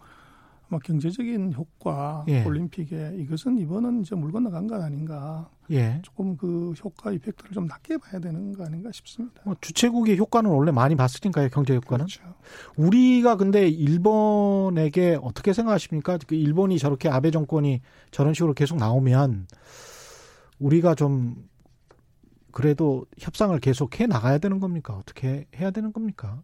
뭐 0.71 0.79
경제적인 0.79 1.53
효과 1.53 2.25
예. 2.29 2.45
올림픽에 2.45 3.17
이것은 3.19 3.59
이번은 3.59 4.03
이제 4.03 4.15
물 4.15 4.31
건너간 4.31 4.69
것 4.69 4.81
아닌가. 4.81 5.51
예. 5.73 6.01
조금 6.03 6.37
그 6.37 6.73
효과 6.83 7.11
이펙트를 7.11 7.51
좀 7.53 7.67
낮게 7.67 7.99
봐야 7.99 8.21
되는 8.21 8.53
거 8.53 8.65
아닌가 8.65 8.91
싶습니다. 8.93 9.43
뭐 9.45 9.57
주최국의 9.61 10.17
효과는 10.17 10.49
원래 10.49 10.71
많이 10.71 10.95
봤으니까요, 10.95 11.49
경제 11.49 11.75
효과는. 11.75 12.07
그렇죠. 12.07 12.35
우리가 12.77 13.37
근데 13.37 13.69
일본에게 13.69 15.19
어떻게 15.21 15.53
생각하십니까? 15.53 16.19
그 16.25 16.37
일본이 16.37 16.79
저렇게 16.79 17.09
아베 17.09 17.33
정권이 17.33 17.81
저런 18.13 18.33
식으로 18.33 18.55
계속 18.55 18.79
나오면 18.79 19.49
우리가 20.61 20.95
좀 20.95 21.49
그래도 22.53 23.07
협상을 23.19 23.59
계속 23.59 23.99
해 23.99 24.07
나가야 24.07 24.39
되는 24.39 24.61
겁니까? 24.61 24.95
어떻게 24.95 25.47
해야 25.57 25.73
되는 25.73 25.93
겁니까? 25.93 26.43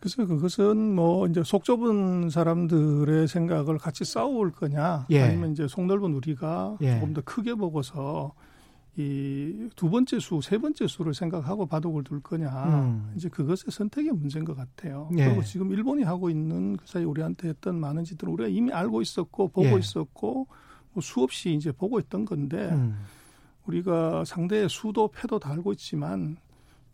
그래서 0.00 0.26
그것은 0.26 0.94
뭐 0.94 1.26
이제 1.26 1.42
속 1.44 1.64
좁은 1.64 2.30
사람들의 2.30 3.26
생각을 3.26 3.78
같이 3.78 4.04
싸울 4.04 4.52
거냐 4.52 5.06
예. 5.10 5.22
아니면 5.22 5.52
이제 5.52 5.66
속 5.66 5.86
넓은 5.86 6.14
우리가 6.14 6.78
예. 6.82 6.94
조금 6.94 7.14
더 7.14 7.20
크게 7.22 7.54
보고서 7.54 8.32
이 8.96 9.48
두 9.76 9.90
번째 9.90 10.18
수, 10.18 10.40
세 10.42 10.58
번째 10.58 10.86
수를 10.86 11.14
생각하고 11.14 11.66
바둑을 11.66 12.04
둘 12.04 12.20
거냐 12.20 12.50
음. 12.64 13.12
이제 13.16 13.28
그것의 13.28 13.70
선택의 13.70 14.12
문제인 14.12 14.44
것 14.44 14.56
같아요. 14.56 15.08
예. 15.16 15.26
그리고 15.26 15.42
지금 15.44 15.72
일본이 15.72 16.02
하고 16.02 16.30
있는 16.30 16.76
그 16.76 16.86
사이 16.86 17.04
우리한테 17.04 17.48
했던 17.48 17.78
많은 17.78 18.04
짓들은 18.04 18.32
우리가 18.32 18.48
이미 18.48 18.72
알고 18.72 19.00
있었고 19.02 19.48
보고 19.48 19.68
예. 19.68 19.78
있었고 19.78 20.48
뭐 20.92 21.00
수없이 21.00 21.54
이제 21.54 21.70
보고 21.70 21.98
있던 22.00 22.24
건데 22.24 22.70
음. 22.70 22.98
우리가 23.66 24.24
상대의 24.24 24.68
수도 24.68 25.08
패도 25.08 25.38
다 25.38 25.52
알고 25.52 25.72
있지만 25.72 26.36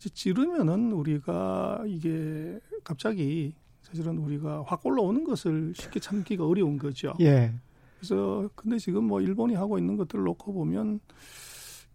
찌르면은 0.09 0.91
우리가 0.91 1.83
이게 1.87 2.59
갑자기 2.83 3.53
사실은 3.81 4.17
우리가 4.17 4.63
확 4.65 4.85
올라오는 4.85 5.23
것을 5.23 5.73
쉽게 5.75 5.99
참기가 5.99 6.45
어려운 6.45 6.77
거죠. 6.77 7.13
예. 7.19 7.53
그래서 7.97 8.49
근데 8.55 8.77
지금 8.77 9.05
뭐 9.05 9.21
일본이 9.21 9.55
하고 9.55 9.77
있는 9.77 9.95
것들을 9.95 10.23
놓고 10.23 10.53
보면 10.53 10.99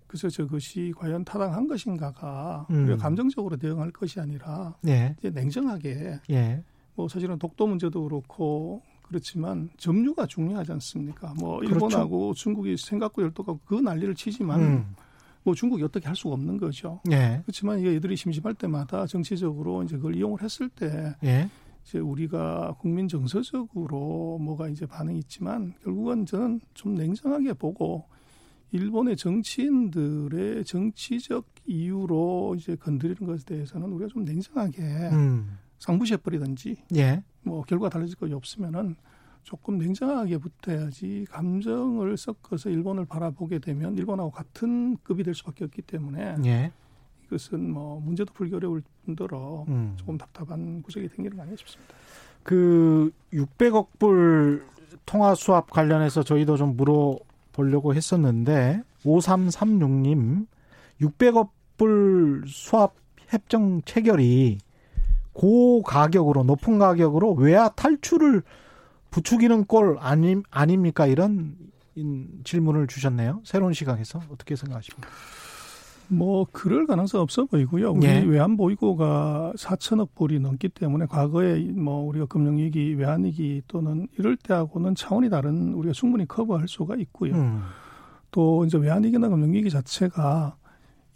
그래서 0.07 0.29
저것이 0.29 0.93
과연 0.97 1.25
타당한 1.25 1.69
것인가가 1.69 2.67
음. 2.71 2.85
우리가 2.85 2.97
감정적으로 2.97 3.57
대응할 3.57 3.91
것이 3.93 4.19
아니라 4.19 4.75
예. 4.87 5.15
이제 5.19 5.31
냉정하게 5.31 6.21
예. 6.31 6.65
뭐 6.95 7.09
사실은 7.09 7.39
독도 7.39 7.67
문제도 7.67 8.03
그렇고 8.03 8.83
그렇지만 9.03 9.69
점유가 9.77 10.27
중요하지 10.27 10.73
않습니까? 10.73 11.35
뭐 11.39 11.59
그렇죠. 11.59 11.75
일본하고 11.75 12.19
그렇죠. 12.19 12.35
중국이 12.35 12.77
생각과 12.77 13.23
열도가 13.23 13.57
그 13.65 13.75
난리를 13.75 14.15
치지만 14.15 14.61
음. 14.61 14.95
뭐 15.43 15.55
중국이 15.55 15.83
어떻게 15.83 16.07
할 16.07 16.17
수가 16.17 16.35
없는 16.35 16.59
거죠. 16.59 17.01
예. 17.11 17.41
그렇지만 17.45 17.85
얘들이 17.85 18.17
심심할 18.17 18.55
때마다 18.55 19.07
정치적으로 19.07 19.83
이제 19.83 19.97
그걸 19.97 20.17
이용을 20.17 20.43
했을 20.43 20.69
때 20.69 21.15
예. 21.25 21.49
이제 21.85 21.99
우리가 21.99 22.77
국민 22.79 23.09
정서적으로 23.09 24.39
뭐가 24.39 24.69
이제 24.69 24.87
반응이 24.87 25.19
있지만 25.21 25.75
결국은 25.83 26.27
저는 26.27 26.61
좀 26.75 26.95
냉정하게 26.95 27.55
보고 27.55 28.05
일본의 28.73 29.17
정치인들의 29.17 30.65
정치적 30.65 31.45
이유로 31.67 32.55
이제 32.57 32.77
건드리는 32.77 33.27
것에 33.27 33.45
대해서는 33.45 33.91
우리가 33.93 34.09
좀 34.09 34.25
냉정하게 34.25 34.83
음. 34.83 35.59
상부시해 35.79 36.19
버리든지 36.19 36.77
예. 36.97 37.23
뭐 37.43 37.63
결과 37.63 37.89
달라질 37.89 38.17
것이 38.17 38.33
없으면은 38.35 38.97
조금 39.43 39.79
냉정하게 39.79 40.39
붙어야지 40.39 41.27
감정을 41.31 42.17
섞어서 42.17 42.71
일본을 42.71 43.07
바라보게 43.07 43.59
되면 43.59 43.97
일본하고 43.97 44.31
같은 44.31 44.97
급이 45.03 45.23
될 45.25 45.35
수밖에 45.35 45.65
없기 45.65 45.83
때문에 45.83 46.37
예. 46.45 46.73
이것은 47.27 47.71
뭐 47.71 48.01
문제도 48.01 48.33
풀기 48.33 48.55
어려울 48.55 48.83
뿐더러 49.05 49.65
음. 49.69 49.95
조금 49.97 50.19
답답한 50.19 50.83
구석이 50.83 51.09
생기는 51.09 51.37
거 51.37 51.43
아니냐 51.43 51.57
싶습니다. 51.57 51.95
그 52.43 53.13
600억 53.33 53.89
불 53.99 54.65
통화 55.07 55.35
수합 55.35 55.71
관련해서 55.71 56.23
저희도 56.23 56.57
좀 56.57 56.77
물어보려고 56.77 57.95
했었는데 57.95 58.83
5336님 59.05 60.47
600억 61.01 61.51
불 61.77 62.45
수합 62.47 62.95
협정 63.29 63.81
체결이 63.83 64.59
고가격으로 65.33 66.43
높은 66.43 66.79
가격으로 66.79 67.33
외화 67.33 67.69
탈출을 67.71 68.43
부추기는 69.11 69.65
꼴 69.67 69.97
아님 70.01 70.43
아닙니까? 70.51 71.07
이런 71.07 71.57
질문을 72.45 72.87
주셨네요. 72.87 73.43
새로운 73.45 73.73
시각에서 73.73 74.21
어떻게 74.31 74.57
생각하십니까? 74.57 75.09
뭐 76.09 76.45
그럴 76.51 76.87
가능성 76.87 77.21
없어 77.21 77.45
보이고요. 77.45 77.93
우리 77.93 78.07
예. 78.07 78.21
외환 78.21 78.57
보이고가 78.57 79.53
4천억 79.57 80.15
불이 80.17 80.41
넘기 80.41 80.69
때문에 80.69 81.07
과거에 81.07 81.61
뭐 81.61 82.05
우리가 82.05 82.27
금융 82.27 82.59
위기, 82.59 82.95
외환 82.95 83.25
위기 83.25 83.63
또는 83.69 84.09
이럴 84.19 84.37
때하고는 84.37 84.97
차원이 84.97 85.31
다른 85.31 85.73
우리가 85.73 85.93
충분히 85.93 86.27
커버할 86.27 86.67
수가 86.67 86.97
있고요. 86.97 87.35
음. 87.35 87.63
또 88.33 88.65
이제 88.65 88.77
외환 88.77 89.05
위기나 89.05 89.29
금융 89.29 89.53
위기 89.53 89.71
자체가 89.71 90.57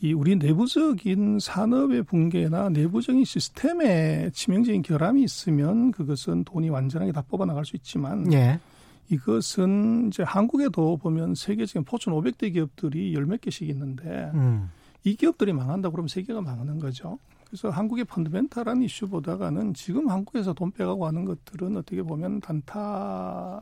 이 0.05 0.12
우리 0.12 0.36
내부적인 0.36 1.38
산업의 1.40 2.02
붕괴나 2.02 2.68
내부적인 2.68 3.24
시스템에 3.24 4.28
치명적인 4.34 4.82
결함이 4.82 5.22
있으면 5.22 5.92
그것은 5.92 6.44
돈이 6.44 6.68
완전하게 6.68 7.11
다 7.11 7.22
뽑아 7.26 7.46
나갈 7.46 7.64
수 7.64 7.74
있지만 7.76 8.30
예. 8.30 8.61
이것은 9.09 10.09
이제 10.09 10.22
한국에도 10.22 10.98
보면 10.98 11.34
세계적인 11.34 11.84
포춘 11.84 12.12
500대 12.12 12.52
기업들이 12.52 13.14
열 13.14 13.24
몇 13.24 13.40
개씩 13.40 13.66
있는데 13.70 14.30
음. 14.34 14.70
이 15.05 15.16
기업들이 15.16 15.55
망한다 15.55 15.88
그러면 15.88 16.09
세계가 16.09 16.42
망하는 16.42 16.78
거죠. 16.78 17.18
그래서 17.46 17.70
한국의 17.70 18.05
펀드멘탈한 18.05 18.82
이슈보다가는 18.82 19.72
지금 19.72 20.11
한국에서 20.11 20.52
돈 20.52 20.70
빼가고 20.70 21.07
하는 21.07 21.24
것들은 21.24 21.78
어떻게 21.78 22.02
보면 22.02 22.40
단타의 22.42 23.61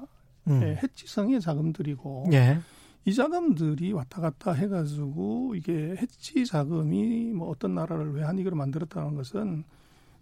음. 0.48 0.76
해지성의 0.82 1.40
자금들이고 1.40 2.30
예. 2.32 2.58
이 3.04 3.14
자금들이 3.14 3.92
왔다 3.92 4.20
갔다 4.20 4.52
해가지고 4.52 5.54
이게 5.56 5.96
해치 5.98 6.46
자금이 6.46 7.32
뭐 7.32 7.48
어떤 7.48 7.74
나라를 7.74 8.14
외환위기로 8.14 8.54
만들었다는 8.56 9.14
것은 9.16 9.64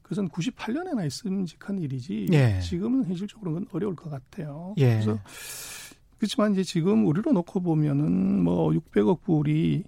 그것은 0.03 0.28
98년에나 0.28 1.07
있음직한 1.07 1.78
일이지 1.78 2.28
예. 2.33 2.59
지금은 2.61 3.05
현실적으로 3.05 3.53
는 3.53 3.66
어려울 3.72 3.95
것 3.95 4.11
같아요. 4.11 4.74
예. 4.78 4.95
그래서 4.95 5.18
그렇지만 6.18 6.53
이제 6.53 6.62
지금 6.62 7.07
우리로 7.07 7.33
놓고 7.33 7.61
보면은 7.61 8.43
뭐 8.43 8.70
600억 8.70 9.22
불이 9.22 9.85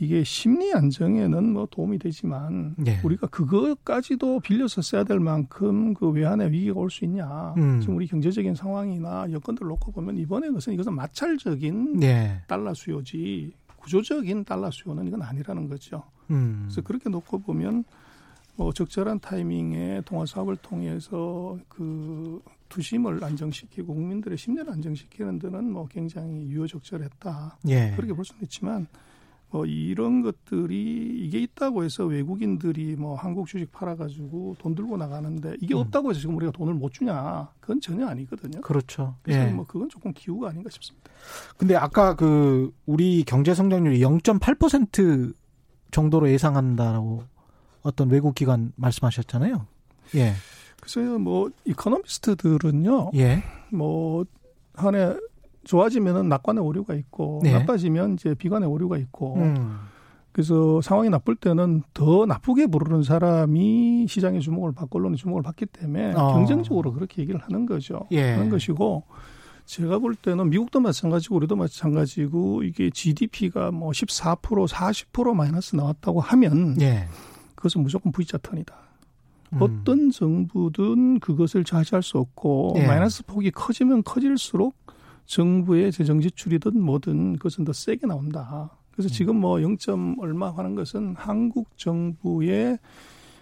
이게 0.00 0.24
심리 0.24 0.72
안정에는 0.72 1.52
뭐 1.52 1.68
도움이 1.70 1.98
되지만 1.98 2.74
예. 2.86 2.98
우리가 3.04 3.26
그것까지도 3.26 4.40
빌려서 4.40 4.80
써야 4.80 5.04
될 5.04 5.20
만큼 5.20 5.92
그 5.92 6.08
외환의 6.08 6.50
위기가 6.52 6.80
올 6.80 6.88
수 6.90 7.04
있냐. 7.04 7.54
음. 7.58 7.80
지금 7.80 7.96
우리 7.96 8.06
경제적인 8.06 8.54
상황이나 8.54 9.30
여건들 9.30 9.66
놓고 9.66 9.92
보면 9.92 10.16
이번에 10.16 10.50
것은 10.50 10.72
이것은 10.72 10.94
마찰적인 10.94 12.02
예. 12.02 12.40
달러 12.48 12.72
수요지 12.72 13.52
구조적인 13.76 14.44
달러 14.44 14.70
수요는 14.70 15.06
이건 15.06 15.20
아니라는 15.20 15.68
거죠. 15.68 16.02
음. 16.30 16.62
그래서 16.64 16.80
그렇게 16.80 17.10
놓고 17.10 17.40
보면 17.40 17.84
뭐 18.56 18.72
적절한 18.72 19.20
타이밍에 19.20 20.00
통화 20.06 20.24
사업을 20.24 20.56
통해서 20.56 21.58
그 21.68 22.42
투심을 22.70 23.22
안정시키고 23.22 23.94
국민들의 23.94 24.38
심리를 24.38 24.70
안정시키는 24.70 25.38
데는 25.38 25.70
뭐 25.70 25.86
굉장히 25.88 26.48
유효적절했다. 26.48 27.58
예. 27.68 27.92
그렇게 27.96 28.14
볼 28.14 28.24
수는 28.24 28.42
있지만 28.44 28.86
뭐 29.50 29.66
이런 29.66 30.22
것들이 30.22 31.24
이게 31.24 31.40
있다고 31.40 31.82
해서 31.82 32.04
외국인들이 32.04 32.94
뭐 32.96 33.16
한국 33.16 33.48
주식 33.48 33.70
팔아가지고 33.72 34.56
돈 34.58 34.74
들고 34.74 34.96
나가는데 34.96 35.56
이게 35.60 35.74
음. 35.74 35.80
없다고 35.80 36.10
해서 36.10 36.20
지금 36.20 36.36
우리가 36.36 36.52
돈을 36.52 36.74
못 36.74 36.92
주냐? 36.92 37.48
그건 37.60 37.80
전혀 37.80 38.06
아니거든요. 38.06 38.60
그렇죠. 38.60 39.16
그래서 39.22 39.48
예. 39.48 39.50
뭐 39.50 39.66
그건 39.66 39.88
조금 39.88 40.12
기우가 40.12 40.50
아닌가 40.50 40.70
싶습니다. 40.70 41.10
근데 41.56 41.74
아까 41.74 42.14
그 42.14 42.72
우리 42.86 43.24
경제 43.24 43.52
성장률이 43.52 44.00
0.8% 44.00 45.34
정도로 45.90 46.30
예상한다라고 46.30 47.24
어떤 47.82 48.08
외국 48.10 48.36
기관 48.36 48.72
말씀하셨잖아요. 48.76 49.66
예. 50.14 50.34
그래서 50.80 51.18
뭐 51.18 51.50
이코노미스트들은요. 51.64 53.10
예. 53.16 53.42
뭐 53.72 54.24
한해 54.74 55.16
좋아지면은 55.70 56.28
낙관의 56.28 56.64
오류가 56.64 56.94
있고 56.94 57.40
네. 57.44 57.52
나빠지면 57.52 58.14
이제 58.14 58.34
비관의 58.34 58.68
오류가 58.68 58.98
있고 58.98 59.36
음. 59.36 59.78
그래서 60.32 60.80
상황이 60.80 61.08
나쁠 61.10 61.36
때는 61.36 61.82
더 61.94 62.26
나쁘게 62.26 62.66
부르는 62.66 63.04
사람이 63.04 64.06
시장의 64.08 64.40
주목을 64.40 64.72
받고 64.72 64.98
언론의 64.98 65.16
주목을 65.16 65.42
받기 65.44 65.66
때문에 65.66 66.14
어. 66.14 66.32
경쟁적으로 66.32 66.92
그렇게 66.92 67.22
얘기를 67.22 67.40
하는 67.40 67.66
거죠. 67.66 68.00
예. 68.10 68.32
하는 68.32 68.50
것이고 68.50 69.04
제가 69.64 70.00
볼 70.00 70.16
때는 70.16 70.50
미국도 70.50 70.80
마찬가지고 70.80 71.36
우리도 71.36 71.54
마찬가지고 71.54 72.64
이게 72.64 72.90
GDP가 72.90 73.70
뭐 73.70 73.92
14% 73.92 74.66
40% 74.66 75.34
마이너스 75.34 75.76
나왔다고 75.76 76.20
하면 76.20 76.80
예. 76.80 77.06
그것은 77.54 77.82
무조건 77.82 78.10
V자 78.10 78.38
턴이다. 78.38 78.74
음. 79.52 79.58
어떤 79.62 80.10
정부든 80.10 81.20
그것을 81.20 81.62
좌지할 81.62 82.02
수 82.02 82.18
없고 82.18 82.74
예. 82.76 82.86
마이너스 82.88 83.24
폭이 83.24 83.52
커지면 83.52 84.02
커질수록 84.02 84.74
정부의 85.26 85.92
재정 85.92 86.20
지출이든 86.20 86.80
뭐든 86.80 87.34
그것은 87.34 87.64
더 87.64 87.72
세게 87.72 88.06
나온다. 88.06 88.70
그래서 88.92 89.08
음. 89.08 89.12
지금 89.12 89.36
뭐 89.36 89.56
0점 89.58 90.18
얼마 90.20 90.50
하는 90.50 90.74
것은 90.74 91.14
한국 91.16 91.76
정부의 91.76 92.78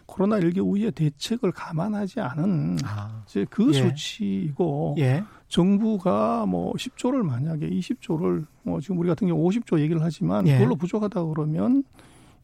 코로나19 0.07 0.57
이후의 0.57 0.93
대책을 0.93 1.53
감안하지 1.53 2.21
않은 2.21 2.79
아. 2.85 3.23
이제 3.27 3.47
그 3.51 3.69
예. 3.69 3.73
수치이고 3.75 4.97
예. 4.99 5.23
정부가 5.49 6.47
뭐 6.47 6.73
10조를 6.73 7.23
만약에 7.23 7.69
20조를 7.69 8.47
뭐 8.63 8.81
지금 8.81 8.99
우리 8.99 9.09
같은 9.09 9.29
경우 9.29 9.47
50조 9.49 9.81
얘기를 9.81 10.03
하지만 10.03 10.47
예. 10.47 10.55
그걸로 10.55 10.77
부족하다 10.77 11.25
그러면 11.25 11.85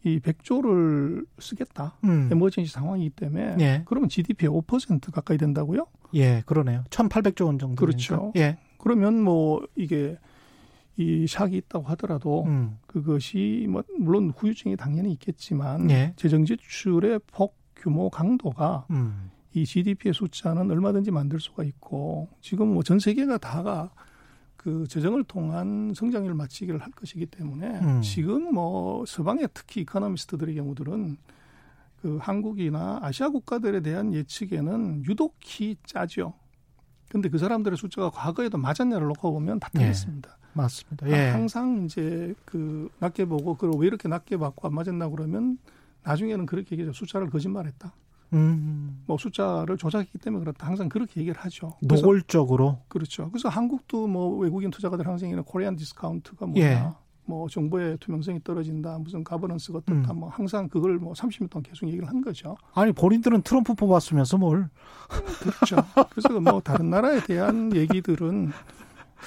이 0.05 0.21
100조를 0.21 1.27
쓰겠다. 1.39 1.97
음. 2.05 2.29
에머전시 2.31 2.71
상황이기 2.71 3.11
때문에 3.11 3.57
예. 3.61 3.83
그러면 3.87 4.11
GDP의 4.11 4.51
5% 4.51 5.11
가까이 5.11 5.39
된다고요? 5.39 5.87
예, 6.15 6.43
그러네요. 6.45 6.85
1,800조 6.91 7.47
원 7.47 7.59
정도. 7.59 7.77
그렇죠. 7.77 8.33
예. 8.37 8.59
그러면 8.85 9.21
뭐 9.23 9.67
이게 9.75 10.19
이 10.97 11.25
샥이 11.25 11.55
있다고 11.55 11.87
하더라도 11.87 12.45
음. 12.45 12.79
그것이 12.87 13.67
뭐 13.69 13.83
물론 13.99 14.31
후유증이 14.37 14.77
당연히 14.77 15.11
있겠지만 15.13 15.91
예. 15.91 16.13
재정 16.17 16.45
지출의 16.45 17.21
폭 17.33 17.57
규모 17.75 18.11
강도가 18.11 18.87
음. 18.91 19.31
이 19.55 19.65
GDP의 19.65 20.13
숫자는 20.13 20.71
얼마든지 20.71 21.11
만들 21.11 21.41
수가 21.41 21.65
있고 21.65 22.29
지금 22.41 22.75
뭐 22.75 22.83
전 22.83 22.99
세계가 22.99 23.39
다가 23.39 23.91
그 24.57 24.87
재정을 24.87 25.25
통한 25.25 25.93
성장률을 25.95 26.35
맞추기를 26.35 26.81
할 26.81 26.91
것이기 26.93 27.27
때문에 27.27 27.81
음. 27.81 28.03
지금 28.03 28.55
뭐 28.55 29.05
서방의 29.07 29.49
특히 29.55 29.81
이코노미스트들의 29.83 30.55
경우들은 30.55 31.17
그 32.03 32.19
한국이나 32.21 32.99
아시아 33.03 33.31
국가들에 33.31 33.81
대한 33.81 34.13
예측에는 34.13 35.05
유독히 35.07 35.77
짜죠. 35.87 36.35
근데 37.15 37.29
그 37.29 37.39
사람들의 37.39 37.79
숫자가 37.79 38.11
과거에도 38.11 38.59
맞았냐를 38.59 39.07
놓고 39.07 39.31
보면 39.35 39.61
다 39.61 39.69
틀렸습니다. 39.73 40.31
예, 40.37 40.49
맞습니다. 40.53 41.09
예. 41.11 41.31
항상 41.31 41.85
이제 41.85 42.35
그 42.45 42.89
낮게 42.99 43.27
보고 43.27 43.55
그걸 43.55 43.81
왜 43.81 43.87
이렇게 43.87 44.09
낮게 44.09 44.37
받고 44.37 44.67
안 44.67 44.75
맞았나 44.75 45.09
그러면 45.09 45.59
나중에는 46.03 46.45
그렇게 46.45 46.73
얘기하죠. 46.73 46.93
숫자를 46.93 47.31
거짓말했다. 47.31 47.95
음. 48.33 49.05
뭐 49.07 49.17
숫자를 49.17 49.77
조작했기 49.77 50.19
때문에 50.19 50.41
그렇다. 50.41 50.67
항상 50.67 50.89
그렇게 50.89 51.21
얘기를 51.21 51.41
하죠. 51.41 51.75
노골적으로. 51.83 52.81
그렇죠. 52.89 53.31
그래서 53.31 53.49
한국도 53.49 54.09
뭐 54.09 54.37
외국인 54.39 54.73
투자가들 54.73 55.07
항상 55.07 55.29
이는 55.29 55.45
Korean 55.45 55.77
discount가 55.77 56.47
뭐냐. 56.47 56.67
예. 56.67 56.89
뭐 57.27 57.49
정보의 57.49 57.97
투명성이 57.99 58.41
떨어진다, 58.45 58.99
무슨 58.99 59.25
governance가 59.25 59.79
어떻다, 59.79 60.13
음. 60.13 60.21
뭐 60.21 60.29
항상 60.29 60.69
그걸 60.69 60.99
뭐 60.99 61.13
30년 61.15 61.51
동안 61.51 61.63
계속 61.63 61.87
얘기를 61.87 62.09
한 62.09 62.21
거죠. 62.21 62.57
아니 62.75 62.93
본인들은 62.93 63.43
트럼프 63.43 63.75
뽑았으면서 63.75 64.39
뭘? 64.39 64.69
그렇죠. 65.41 65.77
그래서 66.11 66.41
뭐 66.41 66.61
다른 66.61 66.91
나라에 66.91 67.21
대한 67.21 67.75
얘기들은 67.75 68.51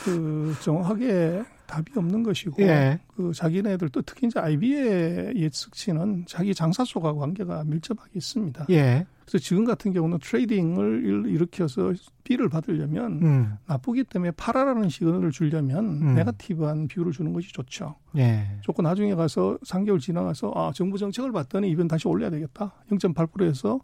그 0.03 0.55
정확하게 0.61 1.43
답이 1.67 1.91
없는 1.95 2.23
것이고 2.23 2.63
예. 2.63 2.99
그 3.15 3.31
자기네들 3.33 3.89
또 3.89 4.01
특히 4.01 4.27
이제 4.27 4.39
IB의 4.39 5.33
예측치는 5.35 6.25
자기 6.27 6.55
장삿속과 6.55 7.13
관계가 7.13 7.65
밀접하게 7.65 8.11
있습니다. 8.15 8.65
예. 8.71 9.05
그래서 9.25 9.43
지금 9.43 9.65
같은 9.65 9.91
경우는 9.91 10.19
trading을 10.19 11.25
일으켜서 11.27 11.93
fee를 12.23 12.47
받으려면 12.47 13.21
음. 13.21 13.57
나쁘기 13.67 14.05
때문에 14.05 14.31
팔아라는 14.31 14.87
signal을 14.87 15.31
주려면 15.31 16.01
음. 16.01 16.15
negative한 16.15 16.87
view를 16.87 17.11
주는 17.11 17.33
것이 17.33 17.51
좋죠. 17.51 17.95
예. 18.17 18.47
조금 18.61 18.83
나중에 18.83 19.13
가서 19.15 19.57
3개월 19.65 19.99
지나가서 19.99 20.53
아 20.55 20.71
정부 20.73 20.97
정책을 20.97 21.33
봤더니 21.33 21.69
이번 21.69 21.89
다시 21.89 22.07
올려야 22.07 22.29
되겠다. 22.29 22.73
0.8%에서 22.89 23.81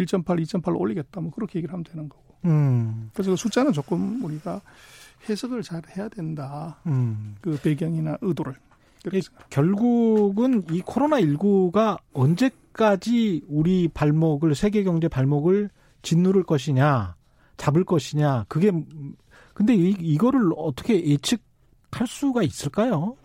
1.8, 0.00 0.24
2.8로 0.24 0.80
올리겠다. 0.80 1.20
뭐 1.20 1.30
그렇게 1.32 1.58
얘기를 1.58 1.72
하면 1.72 1.84
되는 1.84 2.08
거고. 2.08 2.24
음. 2.46 3.10
그래서 3.12 3.32
그 3.32 3.36
숫자는 3.36 3.72
조금 3.72 4.24
우리가 4.24 4.62
해석을 5.28 5.62
잘 5.62 5.82
해야 5.96 6.08
된다. 6.08 6.80
음. 6.86 7.36
그 7.40 7.58
배경이나 7.62 8.18
의도를. 8.20 8.54
결국은 9.48 10.64
이 10.70 10.80
코로나 10.80 11.20
19가 11.20 11.98
언제까지 12.12 13.42
우리 13.48 13.88
발목을 13.88 14.54
세계 14.54 14.82
경제 14.82 15.08
발목을 15.08 15.70
짓누를 16.02 16.42
것이냐, 16.42 17.14
잡을 17.56 17.84
것이냐. 17.84 18.44
그게 18.48 18.72
근데 19.54 19.74
이, 19.74 19.96
이거를 19.98 20.50
어떻게 20.56 21.04
예측할 21.04 22.06
수가 22.06 22.42
있을까요? 22.42 23.16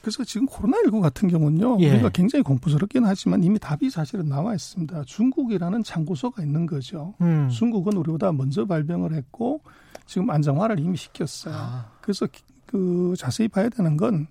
그래서 0.00 0.22
지금 0.22 0.46
코로나19 0.46 1.00
같은 1.00 1.28
경우는요, 1.28 1.78
예. 1.80 1.90
우리가 1.90 2.10
굉장히 2.10 2.44
공포스럽긴 2.44 3.04
하지만 3.04 3.42
이미 3.42 3.58
답이 3.58 3.90
사실은 3.90 4.28
나와 4.28 4.54
있습니다. 4.54 5.02
중국이라는 5.04 5.82
창구소가 5.82 6.44
있는 6.44 6.66
거죠. 6.66 7.14
음. 7.20 7.48
중국은 7.48 7.96
우리보다 7.96 8.30
먼저 8.30 8.64
발병을 8.66 9.14
했고, 9.14 9.62
지금 10.06 10.30
안정화를 10.30 10.78
이미 10.78 10.96
시켰어요. 10.96 11.54
아. 11.54 11.90
그래서 12.00 12.26
그 12.66 13.14
자세히 13.18 13.48
봐야 13.48 13.68
되는 13.68 13.96
건 13.96 14.28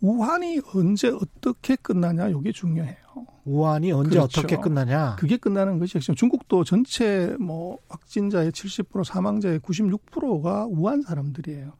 우한이 0.00 0.60
언제 0.72 1.08
어떻게 1.08 1.76
끝나냐 1.76 2.28
이게 2.28 2.52
중요해요. 2.52 2.96
우한이 3.44 3.92
언제 3.92 4.10
그렇죠. 4.10 4.40
어떻게 4.40 4.56
끝나냐? 4.56 5.16
그게 5.18 5.36
끝나는 5.36 5.78
것이 5.78 5.96
핵심. 5.96 6.14
중국도 6.14 6.64
전체 6.64 7.34
뭐 7.40 7.78
확진자의 7.88 8.52
70% 8.52 9.04
사망자의 9.04 9.60
96%가 9.60 10.66
우한 10.68 11.02
사람들이에요. 11.02 11.72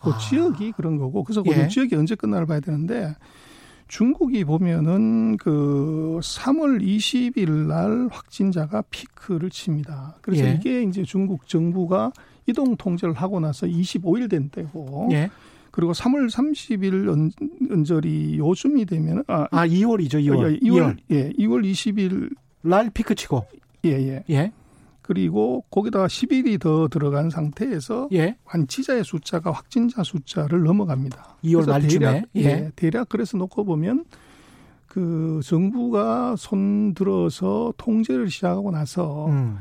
그 0.00 0.10
아. 0.10 0.18
지역이 0.18 0.72
그런 0.72 0.96
거고 0.96 1.24
그래서 1.24 1.42
그 1.42 1.50
예. 1.50 1.68
지역이 1.68 1.94
언제 1.96 2.14
끝나를 2.14 2.46
봐야 2.46 2.60
되는데 2.60 3.14
중국이 3.90 4.44
보면은 4.44 5.36
그 5.36 6.20
3월 6.22 6.80
20일 6.80 7.50
날 7.66 8.08
확진자가 8.10 8.82
피크를 8.82 9.50
칩니다. 9.50 10.16
그래서 10.22 10.46
예. 10.46 10.54
이게 10.54 10.84
이제 10.84 11.02
중국 11.02 11.48
정부가 11.48 12.12
이동 12.46 12.76
통제를 12.76 13.14
하고 13.14 13.40
나서 13.40 13.66
25일 13.66 14.30
된 14.30 14.48
때고. 14.48 15.08
예. 15.10 15.28
그리고 15.72 15.92
3월 15.92 16.30
30일 16.30 17.08
은, 17.08 17.32
은절이 17.68 18.38
요즘이 18.38 18.86
되면 18.86 19.24
아, 19.26 19.48
아 19.50 19.66
2월이죠, 19.66 20.24
2월. 20.24 20.62
2월, 20.62 20.62
2월. 20.62 20.96
예, 21.10 21.32
2월 21.32 21.68
20일 21.68 22.30
날 22.62 22.90
피크 22.90 23.16
치고. 23.16 23.44
예, 23.86 23.90
예. 23.90 24.24
예. 24.30 24.52
그리고 25.10 25.64
거기다가 25.72 26.06
10일이 26.06 26.60
더 26.60 26.86
들어간 26.86 27.30
상태에서 27.30 28.08
예. 28.12 28.36
완치자의 28.44 29.02
숫자가 29.02 29.50
확진자 29.50 30.04
숫자를 30.04 30.62
넘어갑니다. 30.62 31.38
2월 31.42 31.68
말쯤에 31.68 31.98
대략, 31.98 32.28
예. 32.36 32.40
예. 32.44 32.70
대략 32.76 33.08
그래서 33.08 33.36
놓고 33.36 33.64
보면 33.64 34.04
그 34.86 35.40
정부가 35.42 36.36
손 36.36 36.94
들어서 36.94 37.74
통제를 37.76 38.30
시작하고 38.30 38.70
나서 38.70 39.26
음. 39.26 39.58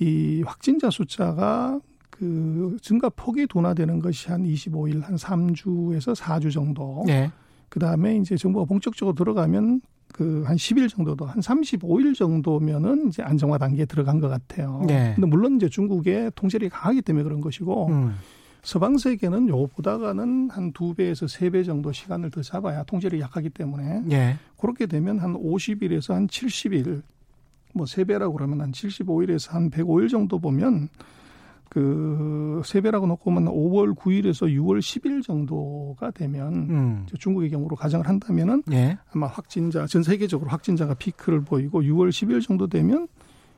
이 0.00 0.42
확진자 0.44 0.90
숫자가 0.90 1.80
그 2.10 2.76
증가 2.82 3.08
폭이 3.08 3.46
둔화되는 3.46 4.00
것이 4.00 4.28
한 4.28 4.44
25일, 4.44 5.00
한 5.02 5.16
3주에서 5.16 6.14
4주 6.14 6.52
정도. 6.52 7.04
네. 7.06 7.30
그 7.70 7.80
다음에 7.80 8.18
이제 8.18 8.36
정부가 8.36 8.66
본격적으로 8.66 9.14
들어가면 9.14 9.80
그 10.12 10.42
한 10.46 10.56
10일 10.56 10.88
정도도 10.88 11.24
한 11.26 11.40
35일 11.40 12.14
정도면은 12.14 13.08
이제 13.08 13.22
안정화 13.22 13.58
단계에 13.58 13.84
들어간 13.86 14.20
것 14.20 14.28
같아요. 14.28 14.82
네. 14.86 15.12
근데 15.14 15.26
물론 15.26 15.56
이제 15.56 15.68
중국의 15.68 16.32
통제력이 16.34 16.70
강하기 16.70 17.02
때문에 17.02 17.22
그런 17.24 17.40
것이고 17.40 17.86
음. 17.88 18.14
서방 18.62 18.98
세계는 18.98 19.48
요보다가는 19.48 20.50
한 20.50 20.72
두 20.72 20.94
배에서 20.94 21.26
세 21.26 21.48
배 21.50 21.62
정도 21.64 21.92
시간을 21.92 22.30
더 22.30 22.42
잡아야 22.42 22.82
통제력이 22.84 23.20
약하기 23.22 23.50
때문에 23.50 24.02
네. 24.04 24.36
그렇게 24.58 24.86
되면 24.86 25.18
한 25.18 25.34
50일에서 25.34 26.12
한 26.14 26.26
70일 26.26 27.02
뭐 27.74 27.86
세 27.86 28.04
배라고 28.04 28.34
그러면 28.34 28.60
한 28.60 28.72
75일에서 28.72 29.50
한 29.52 29.70
105일 29.70 30.10
정도 30.10 30.38
보면 30.38 30.88
그 31.70 32.60
세배라고 32.64 33.06
놓고 33.06 33.30
보면 33.30 33.44
5월 33.44 33.94
9일에서 33.96 34.52
6월 34.52 34.80
10일 34.80 35.22
정도가 35.22 36.10
되면 36.10 36.52
음. 36.52 37.06
중국의 37.16 37.48
경우로 37.50 37.76
가정을 37.76 38.08
한다면은 38.08 38.64
예. 38.72 38.98
아마 39.12 39.28
확진자 39.28 39.86
전 39.86 40.02
세계적으로 40.02 40.50
확진자가 40.50 40.94
피크를 40.94 41.44
보이고 41.44 41.80
6월 41.80 42.10
10일 42.10 42.44
정도 42.44 42.66
되면 42.66 43.06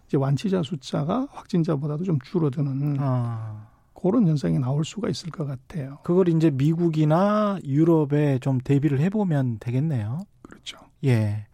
이제 0.07 0.19
완치자 0.19 0.63
숫자가 0.63 1.27
확진자보다도 1.33 2.05
좀 2.05 2.19
줄어드는 2.23 2.99
아. 3.01 3.67
그런 3.95 4.27
현상이 4.29 4.59
나올 4.59 4.85
수가 4.85 5.09
있을 5.09 5.31
것 5.31 5.47
같아요. 5.47 5.99
그걸 6.03 6.29
이제 6.29 6.51
미국이나 6.51 7.59
유럽에 7.65 8.41
좀 8.41 8.59
대비를 8.59 9.01
해보면 9.01 9.59
되겠네요. 9.59 10.27
그렇죠. 10.43 10.77
예. 11.05 11.47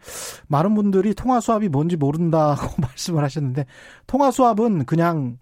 많은 0.49 0.75
분들이 0.75 1.15
통화 1.15 1.39
수합이 1.39 1.69
뭔지 1.69 1.97
모른다고 1.97 2.75
말씀을 2.83 3.23
하셨는데 3.23 3.65
통화 4.09 4.33
수합은 4.33 4.87
그냥 4.87 5.39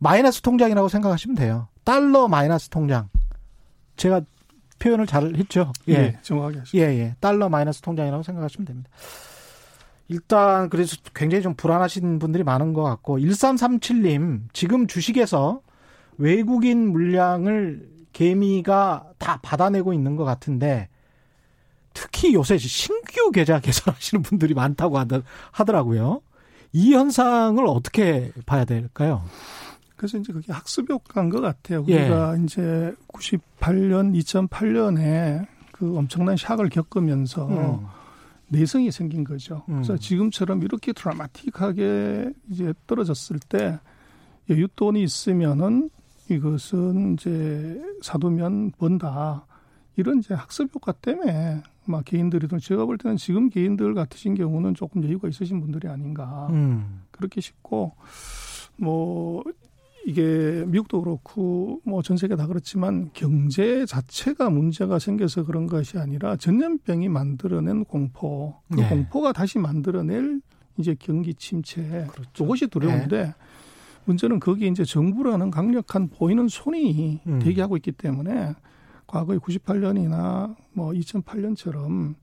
마이너스 0.00 0.40
통장이라고 0.40 0.88
생각하시면 0.88 1.36
돼요. 1.36 1.68
달러 1.84 2.26
마이너스 2.26 2.68
통장. 2.68 3.08
제가 3.96 4.22
표현을 4.78 5.06
잘 5.06 5.34
했죠. 5.36 5.72
예. 5.88 5.92
예 5.92 6.18
정확하게 6.22 6.58
하시죠. 6.60 6.78
예, 6.78 6.82
예. 6.82 7.14
달러 7.20 7.48
마이너스 7.48 7.80
통장이라고 7.82 8.22
생각하시면 8.22 8.64
됩니다. 8.64 8.90
일단 10.08 10.70
그래서 10.70 10.96
굉장히 11.14 11.42
좀 11.42 11.54
불안하신 11.54 12.18
분들이 12.18 12.42
많은 12.42 12.72
것 12.72 12.82
같고 12.82 13.18
1337님 13.18 14.40
지금 14.52 14.86
주식에서 14.88 15.60
외국인 16.18 16.90
물량을 16.90 17.88
개미가 18.12 19.12
다 19.18 19.38
받아내고 19.42 19.92
있는 19.92 20.16
것 20.16 20.24
같은데 20.24 20.88
특히 21.94 22.34
요새 22.34 22.58
신규 22.58 23.30
계좌 23.32 23.60
개설하시는 23.60 24.22
분들이 24.22 24.54
많다고 24.54 24.98
하더라고요. 25.52 26.22
이 26.72 26.94
현상을 26.94 27.64
어떻게 27.66 28.32
봐야 28.46 28.64
될까요? 28.64 29.22
그래서 30.00 30.16
이제 30.16 30.32
그게 30.32 30.50
학습 30.50 30.88
효과인 30.88 31.28
것 31.28 31.42
같아요. 31.42 31.82
우리가 31.82 32.34
예. 32.38 32.42
이제 32.42 32.94
98년, 33.08 34.18
2008년에 34.18 35.46
그 35.72 35.94
엄청난 35.94 36.36
샥을 36.36 36.70
겪으면서 36.72 37.46
음. 37.48 37.86
내성이 38.48 38.90
생긴 38.90 39.24
거죠. 39.24 39.62
음. 39.68 39.74
그래서 39.74 39.98
지금처럼 39.98 40.62
이렇게 40.62 40.94
드라마틱하게 40.94 42.32
이제 42.48 42.72
떨어졌을 42.86 43.38
때 43.40 43.78
여윳돈이 44.48 45.02
있으면은 45.02 45.90
이것은 46.30 47.12
이제 47.12 47.78
사두면 48.00 48.70
번다. 48.78 49.44
이런 49.96 50.20
이제 50.20 50.32
학습 50.32 50.74
효과 50.74 50.92
때문에 50.92 51.62
막 51.84 52.06
개인들이든 52.06 52.58
제가 52.58 52.86
볼 52.86 52.96
때는 52.96 53.18
지금 53.18 53.50
개인들 53.50 53.92
같으신 53.92 54.34
경우는 54.34 54.74
조금 54.74 55.04
여유가 55.04 55.28
있으신 55.28 55.60
분들이 55.60 55.88
아닌가. 55.88 56.48
음. 56.52 57.02
그렇게 57.10 57.42
싶고 57.42 57.92
뭐 58.78 59.44
이게 60.10 60.64
미국도 60.66 61.02
그렇고 61.02 61.80
뭐 61.84 62.02
전 62.02 62.16
세계 62.16 62.34
다 62.34 62.46
그렇지만 62.48 63.10
경제 63.12 63.86
자체가 63.86 64.50
문제가 64.50 64.98
생겨서 64.98 65.44
그런 65.44 65.66
것이 65.68 65.98
아니라 65.98 66.34
전염병이 66.36 67.08
만들어낸 67.08 67.84
공포, 67.84 68.54
그 68.72 68.80
네. 68.80 68.88
공포가 68.88 69.32
다시 69.32 69.58
만들어낼 69.58 70.40
이제 70.78 70.96
경기 70.98 71.32
침체 71.34 72.06
그렇죠. 72.10 72.44
그것이 72.44 72.66
두려운데 72.66 73.24
네. 73.24 73.34
문제는 74.06 74.40
거기에 74.40 74.68
이제 74.68 74.82
정부라는 74.84 75.50
강력한 75.52 76.08
보이는 76.08 76.48
손이 76.48 77.20
음. 77.26 77.38
대기하고 77.38 77.76
있기 77.76 77.92
때문에 77.92 78.54
과거에 79.06 79.38
98년이나 79.38 80.56
뭐 80.72 80.90
2008년처럼 80.92 82.14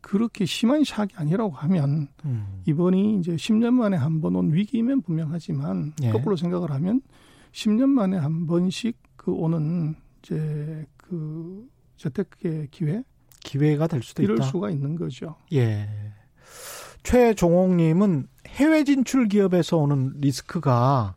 그렇게 0.00 0.44
심한 0.44 0.82
샥이 0.82 1.10
아니라고 1.16 1.52
하면 1.52 2.08
음. 2.24 2.62
이번이 2.66 3.18
이제 3.18 3.34
10년 3.34 3.72
만에 3.72 3.96
한 3.96 4.20
번 4.20 4.36
온 4.36 4.52
위기이면 4.52 5.02
분명하지만 5.02 5.94
예. 6.02 6.10
거꾸로 6.10 6.36
생각을 6.36 6.70
하면 6.72 7.00
10년 7.52 7.88
만에 7.88 8.16
한 8.16 8.46
번씩 8.46 8.96
그 9.16 9.32
오는 9.32 9.94
이제 10.22 10.86
그 10.96 11.68
재테크의 11.96 12.68
기회 12.70 13.04
기회가 13.40 13.86
될 13.86 14.02
수도 14.02 14.22
이럴 14.22 14.36
있다. 14.38 14.46
수가 14.46 14.70
있는 14.70 14.96
거죠. 14.96 15.36
예. 15.52 15.88
최종옥님은 17.02 18.28
해외 18.48 18.84
진출 18.84 19.28
기업에서 19.28 19.76
오는 19.78 20.14
리스크가 20.20 21.16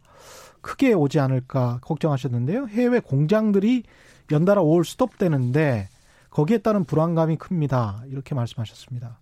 크게 0.62 0.94
오지 0.94 1.20
않을까 1.20 1.80
걱정하셨는데요. 1.82 2.68
해외 2.68 3.00
공장들이 3.00 3.84
연달아 4.32 4.62
5월 4.64 4.84
스톱되는데 4.84 5.88
거기에 6.32 6.58
따른 6.58 6.84
불안감이 6.84 7.38
큽니다. 7.38 8.04
이렇게 8.08 8.34
말씀하셨습니다. 8.34 9.20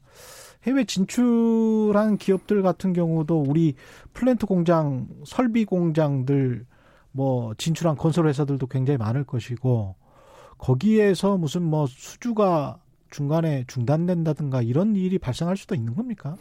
해외 0.64 0.86
진출한 0.86 2.18
기업들 2.18 2.62
같은 2.62 2.94
경우도 2.94 3.44
우리 3.46 3.76
플랜트 4.14 4.46
공장, 4.46 5.08
설비 5.26 5.66
공장들 5.66 6.66
뭐 7.14 7.54
진출한 7.58 7.96
건설 7.96 8.28
회사들도 8.28 8.68
굉장히 8.68 8.98
많을 8.98 9.24
것이고 9.24 9.96
거기에서 10.58 11.38
무슨 11.38 11.64
뭐 11.64 11.86
수주가 11.88 12.78
중간에 13.12 13.64
중단된다든가 13.68 14.64
이런 14.64 14.96
일이 14.96 15.20
발생할 15.20 15.56
수도 15.56 15.76
있는 15.76 15.94
겁니까? 15.94 16.36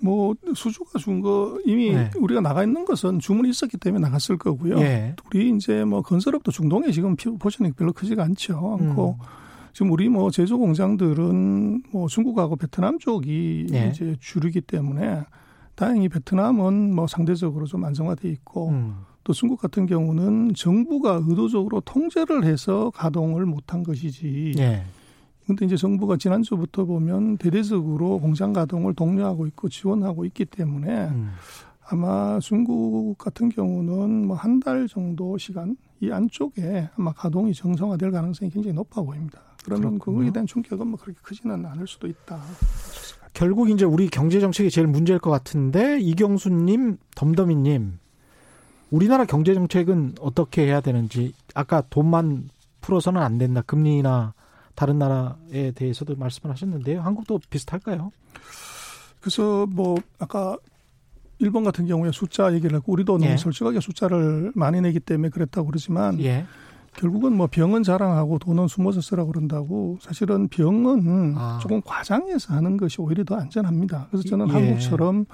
뭐 0.00 0.34
수주가 0.54 0.98
준 0.98 1.22
거 1.22 1.60
이미 1.64 1.92
네. 1.94 2.10
우리가 2.18 2.40
나가 2.40 2.64
있는 2.64 2.84
것은 2.84 3.20
주문이 3.20 3.48
있었기 3.50 3.76
때문에 3.78 4.02
나갔을 4.02 4.36
거고요. 4.36 4.78
예. 4.80 5.14
우리 5.26 5.50
이제 5.50 5.84
뭐 5.84 6.02
건설업도 6.02 6.50
중동에 6.50 6.90
지금 6.90 7.14
포션이 7.16 7.72
별로 7.72 7.92
크지가 7.92 8.24
않죠. 8.24 8.78
않고 8.80 9.16
음. 9.20 9.24
지금 9.72 9.92
우리 9.92 10.08
뭐 10.08 10.30
제조 10.32 10.58
공장들은 10.58 11.84
뭐 11.92 12.08
중국하고 12.08 12.56
베트남 12.56 12.98
쪽이 12.98 13.68
네. 13.70 13.90
이제 13.90 14.16
주류기 14.18 14.62
때문에 14.62 15.22
다행히 15.76 16.08
베트남은 16.08 16.94
뭐 16.96 17.06
상대적으로 17.06 17.66
좀 17.66 17.84
안정화돼 17.84 18.28
있고 18.30 18.70
음. 18.70 18.96
또 19.28 19.34
중국 19.34 19.60
같은 19.60 19.84
경우는 19.84 20.54
정부가 20.54 21.20
의도적으로 21.26 21.82
통제를 21.82 22.44
해서 22.44 22.90
가동을 22.94 23.44
못한 23.44 23.82
것이지. 23.82 24.54
네. 24.56 24.82
근데 25.46 25.66
이제 25.66 25.76
정부가 25.76 26.16
지난주부터 26.16 26.86
보면 26.86 27.36
대대적으로 27.36 28.20
공장 28.20 28.54
가동을 28.54 28.94
독려하고 28.94 29.46
있고 29.48 29.68
지원하고 29.68 30.24
있기 30.24 30.46
때문에 30.46 31.08
음. 31.08 31.32
아마 31.90 32.38
중국 32.40 33.18
같은 33.18 33.50
경우는 33.50 34.26
뭐 34.28 34.34
한 34.36 34.60
달 34.60 34.88
정도 34.88 35.36
시간 35.36 35.76
이 36.00 36.10
안쪽에 36.10 36.88
아마 36.96 37.12
가동이 37.12 37.52
정상화될 37.52 38.10
가능성이 38.10 38.50
굉장히 38.50 38.72
높아 38.74 39.02
보입니다. 39.02 39.42
그러면 39.62 39.98
그렇군요. 39.98 40.18
그거에 40.20 40.32
대한 40.32 40.46
충격은 40.46 40.86
뭐 40.86 40.98
그렇게 40.98 41.20
크지는 41.22 41.66
않을 41.66 41.86
수도 41.86 42.06
있다. 42.06 42.40
결국 43.34 43.68
이제 43.68 43.84
우리 43.84 44.08
경제 44.08 44.40
정책이 44.40 44.70
제일 44.70 44.86
문제일 44.86 45.18
것 45.18 45.30
같은데 45.30 45.98
이경수님, 46.00 46.96
덤덤이님, 47.14 47.98
우리나라 48.90 49.24
경제 49.24 49.54
정책은 49.54 50.14
어떻게 50.20 50.62
해야 50.66 50.80
되는지 50.80 51.34
아까 51.54 51.82
돈만 51.90 52.48
풀어서는 52.80 53.20
안 53.20 53.38
된다. 53.38 53.62
금리나 53.62 54.34
다른 54.74 54.98
나라에 54.98 55.72
대해서도 55.74 56.16
말씀을 56.16 56.52
하셨는데요. 56.54 57.02
한국도 57.02 57.40
비슷할까요? 57.50 58.12
그래서 59.20 59.66
뭐 59.66 59.96
아까 60.18 60.56
일본 61.38 61.64
같은 61.64 61.86
경우에 61.86 62.10
숫자 62.12 62.52
얘기를 62.54 62.76
하고 62.76 62.92
우리도 62.92 63.18
너무 63.18 63.30
예. 63.30 63.36
솔직하게 63.36 63.80
숫자를 63.80 64.52
많이 64.54 64.80
내기 64.80 65.00
때문에 65.00 65.28
그랬다고 65.30 65.66
그러지만 65.66 66.20
예. 66.20 66.46
결국은 66.96 67.36
뭐 67.36 67.46
병은 67.46 67.84
자랑하고 67.84 68.38
돈은 68.38 68.66
숨어서 68.66 69.00
쓰라고 69.00 69.32
그런다고 69.32 69.98
사실은 70.00 70.48
병은 70.48 71.34
아. 71.36 71.58
조금 71.62 71.80
과장해서 71.82 72.54
하는 72.54 72.76
것이 72.76 73.00
오히려 73.00 73.22
더 73.24 73.36
안전합니다. 73.36 74.08
그래서 74.10 74.28
저는 74.28 74.48
예. 74.48 74.52
한국처럼 74.52 75.26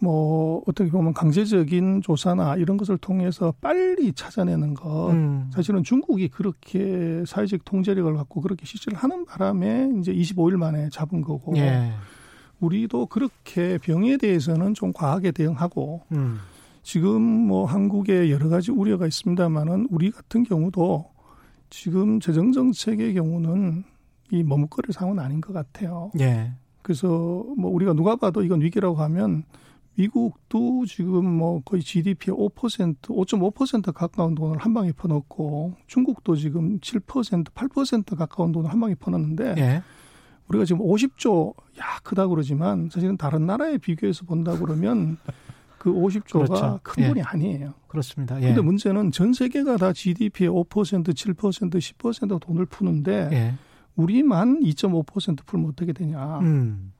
뭐 0.00 0.62
어떻게 0.66 0.90
보면 0.90 1.12
강제적인 1.12 2.02
조사나 2.02 2.56
이런 2.56 2.76
것을 2.76 2.98
통해서 2.98 3.52
빨리 3.60 4.12
찾아내는 4.12 4.74
것 4.74 5.10
음. 5.10 5.50
사실은 5.52 5.82
중국이 5.82 6.28
그렇게 6.28 7.24
사회적 7.26 7.64
통제력을 7.64 8.14
갖고 8.14 8.40
그렇게 8.40 8.64
실시를 8.64 8.96
하는 8.96 9.24
바람에 9.24 9.90
이제 9.98 10.12
25일 10.12 10.56
만에 10.56 10.88
잡은 10.90 11.20
거고 11.20 11.56
예. 11.56 11.92
우리도 12.60 13.06
그렇게 13.06 13.78
병에 13.78 14.16
대해서는 14.16 14.74
좀 14.74 14.92
과하게 14.92 15.32
대응하고 15.32 16.02
음. 16.12 16.38
지금 16.82 17.20
뭐 17.20 17.66
한국에 17.66 18.30
여러 18.30 18.48
가지 18.48 18.70
우려가 18.70 19.06
있습니다만은 19.06 19.88
우리 19.90 20.10
같은 20.10 20.42
경우도 20.44 21.06
지금 21.70 22.20
재정 22.20 22.52
정책의 22.52 23.14
경우는 23.14 23.84
이 24.30 24.42
머뭇거릴 24.42 24.92
상황은 24.92 25.22
아닌 25.22 25.40
것 25.40 25.52
같아요. 25.52 26.10
예. 26.20 26.52
그래서 26.82 27.08
뭐 27.56 27.70
우리가 27.70 27.92
누가 27.92 28.16
봐도 28.16 28.42
이건 28.42 28.62
위기라고 28.62 28.96
하면 28.96 29.44
미국도 29.98 30.86
지금 30.86 31.24
뭐 31.24 31.60
거의 31.64 31.82
GDP의 31.82 32.36
5% 32.36 33.00
5.5% 33.00 33.92
가까운 33.92 34.36
돈을 34.36 34.58
한 34.58 34.72
방에 34.72 34.92
퍼넣고 34.92 35.74
중국도 35.88 36.36
지금 36.36 36.78
7% 36.78 37.44
8% 37.50 38.16
가까운 38.16 38.52
돈을 38.52 38.70
한 38.70 38.78
방에 38.78 38.94
퍼넣는데 38.94 39.56
예. 39.58 39.82
우리가 40.46 40.64
지금 40.64 40.82
50조 40.82 41.52
야 41.80 41.98
크다 42.04 42.28
그러지만 42.28 42.88
사실은 42.92 43.16
다른 43.16 43.46
나라에 43.46 43.78
비교해서 43.78 44.24
본다 44.24 44.56
그러면 44.56 45.18
그 45.78 45.92
50조가 45.92 46.46
그렇죠. 46.46 46.80
큰 46.84 47.08
돈이 47.08 47.18
예. 47.18 47.22
아니에요. 47.22 47.74
그렇습니다. 47.88 48.40
예. 48.40 48.46
근데 48.46 48.60
문제는 48.60 49.10
전 49.10 49.32
세계가 49.32 49.78
다 49.78 49.92
GDP의 49.92 50.48
5%, 50.48 51.08
7%, 51.08 51.34
10% 51.34 52.40
돈을 52.40 52.66
푸는데 52.66 53.28
예. 53.32 53.54
우리만 53.96 54.60
2.5% 54.60 55.44
풀면 55.44 55.70
어떻게 55.70 55.92
되냐. 55.92 56.38
음. 56.38 56.92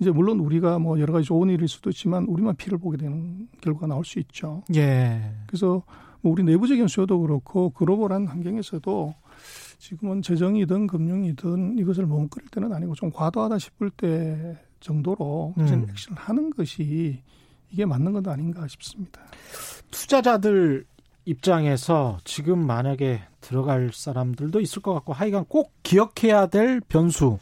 이제 0.00 0.10
물론 0.10 0.40
우리가 0.40 0.78
뭐 0.78 0.98
여러 1.00 1.12
가지 1.12 1.26
좋은 1.26 1.48
일일 1.50 1.68
수도 1.68 1.90
있지만 1.90 2.24
우리만 2.24 2.56
피를 2.56 2.78
보게 2.78 2.96
되는 2.96 3.48
결과가 3.60 3.86
나올 3.86 4.04
수 4.04 4.18
있죠. 4.18 4.62
예. 4.74 5.32
그래서 5.46 5.82
뭐 6.20 6.32
우리 6.32 6.42
내부적인 6.42 6.88
수요도 6.88 7.20
그렇고 7.20 7.70
글로벌한 7.70 8.26
환경에서도 8.26 9.14
지금은 9.78 10.22
재정이든 10.22 10.86
금융이든 10.86 11.78
이것을 11.78 12.06
머뭇거릴 12.06 12.48
때는 12.48 12.72
아니고 12.72 12.94
좀 12.94 13.10
과도하다 13.10 13.58
싶을 13.58 13.90
때 13.90 14.58
정도로 14.80 15.54
음. 15.58 15.86
액션을 15.90 16.18
하는 16.18 16.50
것이 16.50 17.22
이게 17.70 17.84
맞는 17.84 18.12
것도 18.12 18.30
아닌가 18.30 18.66
싶습니다. 18.68 19.20
투자자들 19.90 20.86
입장에서 21.24 22.18
지금 22.24 22.66
만약에 22.66 23.22
들어갈 23.40 23.90
사람들도 23.92 24.60
있을 24.60 24.82
것 24.82 24.94
같고 24.94 25.12
하여간 25.12 25.46
꼭 25.46 25.72
기억해야 25.82 26.46
될 26.46 26.80
변수 26.80 27.38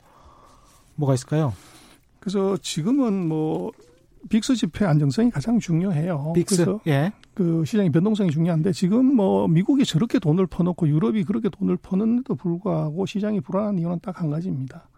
뭐가 0.95 1.15
있을까요? 1.15 1.53
그래서 2.23 2.57
지금은 2.59 3.27
뭐 3.27 3.73
VIX 4.29 4.55
지표 4.55 4.87
안정성이 4.87 5.29
가장 5.33 5.59
중요해요. 5.59 6.35
VIX. 6.37 6.65
그래서 6.65 6.81
예. 6.87 7.13
그 7.35 7.65
시장의 7.65 7.91
변동성이 7.91 8.31
중요한데 8.31 8.71
지금 8.71 9.17
뭐 9.17 9.49
미국이 9.49 9.85
저렇게 9.85 10.21
돈을 10.21 10.47
퍼놓고 10.47 10.89
유럽이 10.89 11.25
그렇게 11.25 11.49
돈을 11.49 11.79
퍼는데도 11.79 12.37
불구하고 12.37 13.07
시장이 13.07 13.41
불안한 13.41 13.81
이유는 13.81 13.99
딱 14.01 14.21
한 14.21 14.31
가지입니다. 14.31 14.89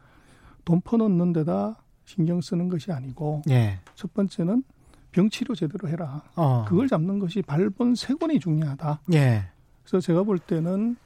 돈 0.66 0.82
퍼놓는 0.82 1.32
데다 1.32 1.82
신경 2.04 2.42
쓰는 2.42 2.68
것이 2.68 2.92
아니고 2.92 3.40
예. 3.48 3.78
첫 3.94 4.12
번째는 4.12 4.62
병 5.10 5.30
치료 5.30 5.54
제대로 5.54 5.88
해라. 5.88 6.20
어. 6.36 6.66
그걸 6.68 6.88
잡는 6.88 7.20
것이 7.20 7.40
발본 7.40 7.94
세권이 7.94 8.38
중요하다. 8.38 9.00
예. 9.14 9.44
그래서 9.82 10.00
제가 10.04 10.24
볼 10.24 10.38
때는 10.38 10.96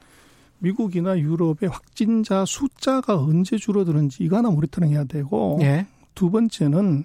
미국이나 0.58 1.16
유럽의 1.16 1.68
확진자 1.70 2.44
숫자가 2.44 3.16
언제 3.22 3.56
줄어드는지 3.56 4.24
이거 4.24 4.38
하나 4.38 4.50
모니터링 4.50 4.90
해야 4.90 5.04
되고 5.04 5.60
예. 5.62 5.86
두 6.18 6.32
번째는 6.32 7.04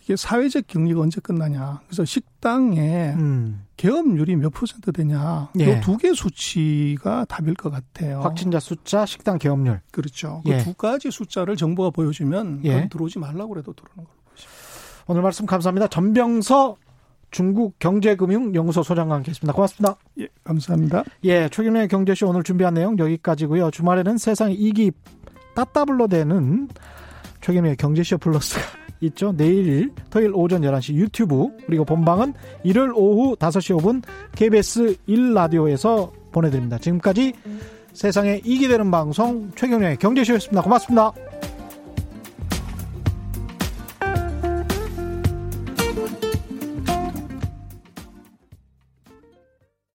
이게 0.00 0.14
사회적 0.14 0.68
격리가 0.68 1.00
언제 1.00 1.20
끝나냐. 1.20 1.80
그래서 1.88 2.04
식당에 2.04 3.14
음. 3.16 3.64
개업률이 3.76 4.36
몇 4.36 4.50
퍼센트 4.50 4.92
되냐. 4.92 5.50
예. 5.58 5.78
이두 5.78 5.96
개 5.96 6.14
수치가 6.14 7.24
답일 7.24 7.54
것 7.54 7.70
같아요. 7.70 8.20
확진자 8.20 8.60
숫자, 8.60 9.04
식당 9.06 9.38
개업률. 9.38 9.80
그렇죠. 9.90 10.40
그 10.44 10.52
예. 10.52 10.58
그두 10.58 10.74
가지 10.74 11.10
숫자를 11.10 11.56
정부가 11.56 11.90
보여주면 11.90 12.60
예. 12.62 12.88
들어오지 12.88 13.18
말라고 13.18 13.58
해도 13.58 13.72
들어오는 13.72 14.04
걸로. 14.04 14.18
오늘 15.08 15.22
말씀 15.22 15.44
감사합니다. 15.44 15.88
전병서 15.88 16.76
중국 17.32 17.76
경제금융연구소 17.80 18.84
소장과 18.84 19.16
함께했습니다. 19.16 19.52
고맙습니다. 19.52 19.96
예, 20.20 20.28
감사합니다. 20.44 21.02
예, 21.24 21.48
최경련의 21.48 21.88
경제쇼 21.88 22.28
오늘 22.28 22.44
준비한 22.44 22.74
내용 22.74 22.96
여기까지고요. 22.98 23.72
주말에는 23.72 24.16
세상 24.16 24.52
이기 24.52 24.92
따따블로 25.56 26.06
되는 26.06 26.68
최경련의 27.40 27.76
경제쇼 27.76 28.18
플러스가 28.18 28.62
있죠. 29.00 29.32
내일 29.36 29.92
토요일 30.10 30.32
오전 30.34 30.62
11시 30.62 30.94
유튜브 30.94 31.48
그리고 31.66 31.84
본방은 31.84 32.34
일요일 32.64 32.92
오후 32.94 33.36
5시 33.36 33.78
5분 33.78 34.02
KBS 34.34 34.96
1라디오에서 35.08 36.10
보내드립니다. 36.32 36.78
지금까지 36.78 37.32
세상에 37.92 38.40
이기 38.44 38.68
되는 38.68 38.90
방송 38.90 39.50
최경련의 39.54 39.98
경제쇼였습니다. 39.98 40.62
고맙습니다. 40.62 41.12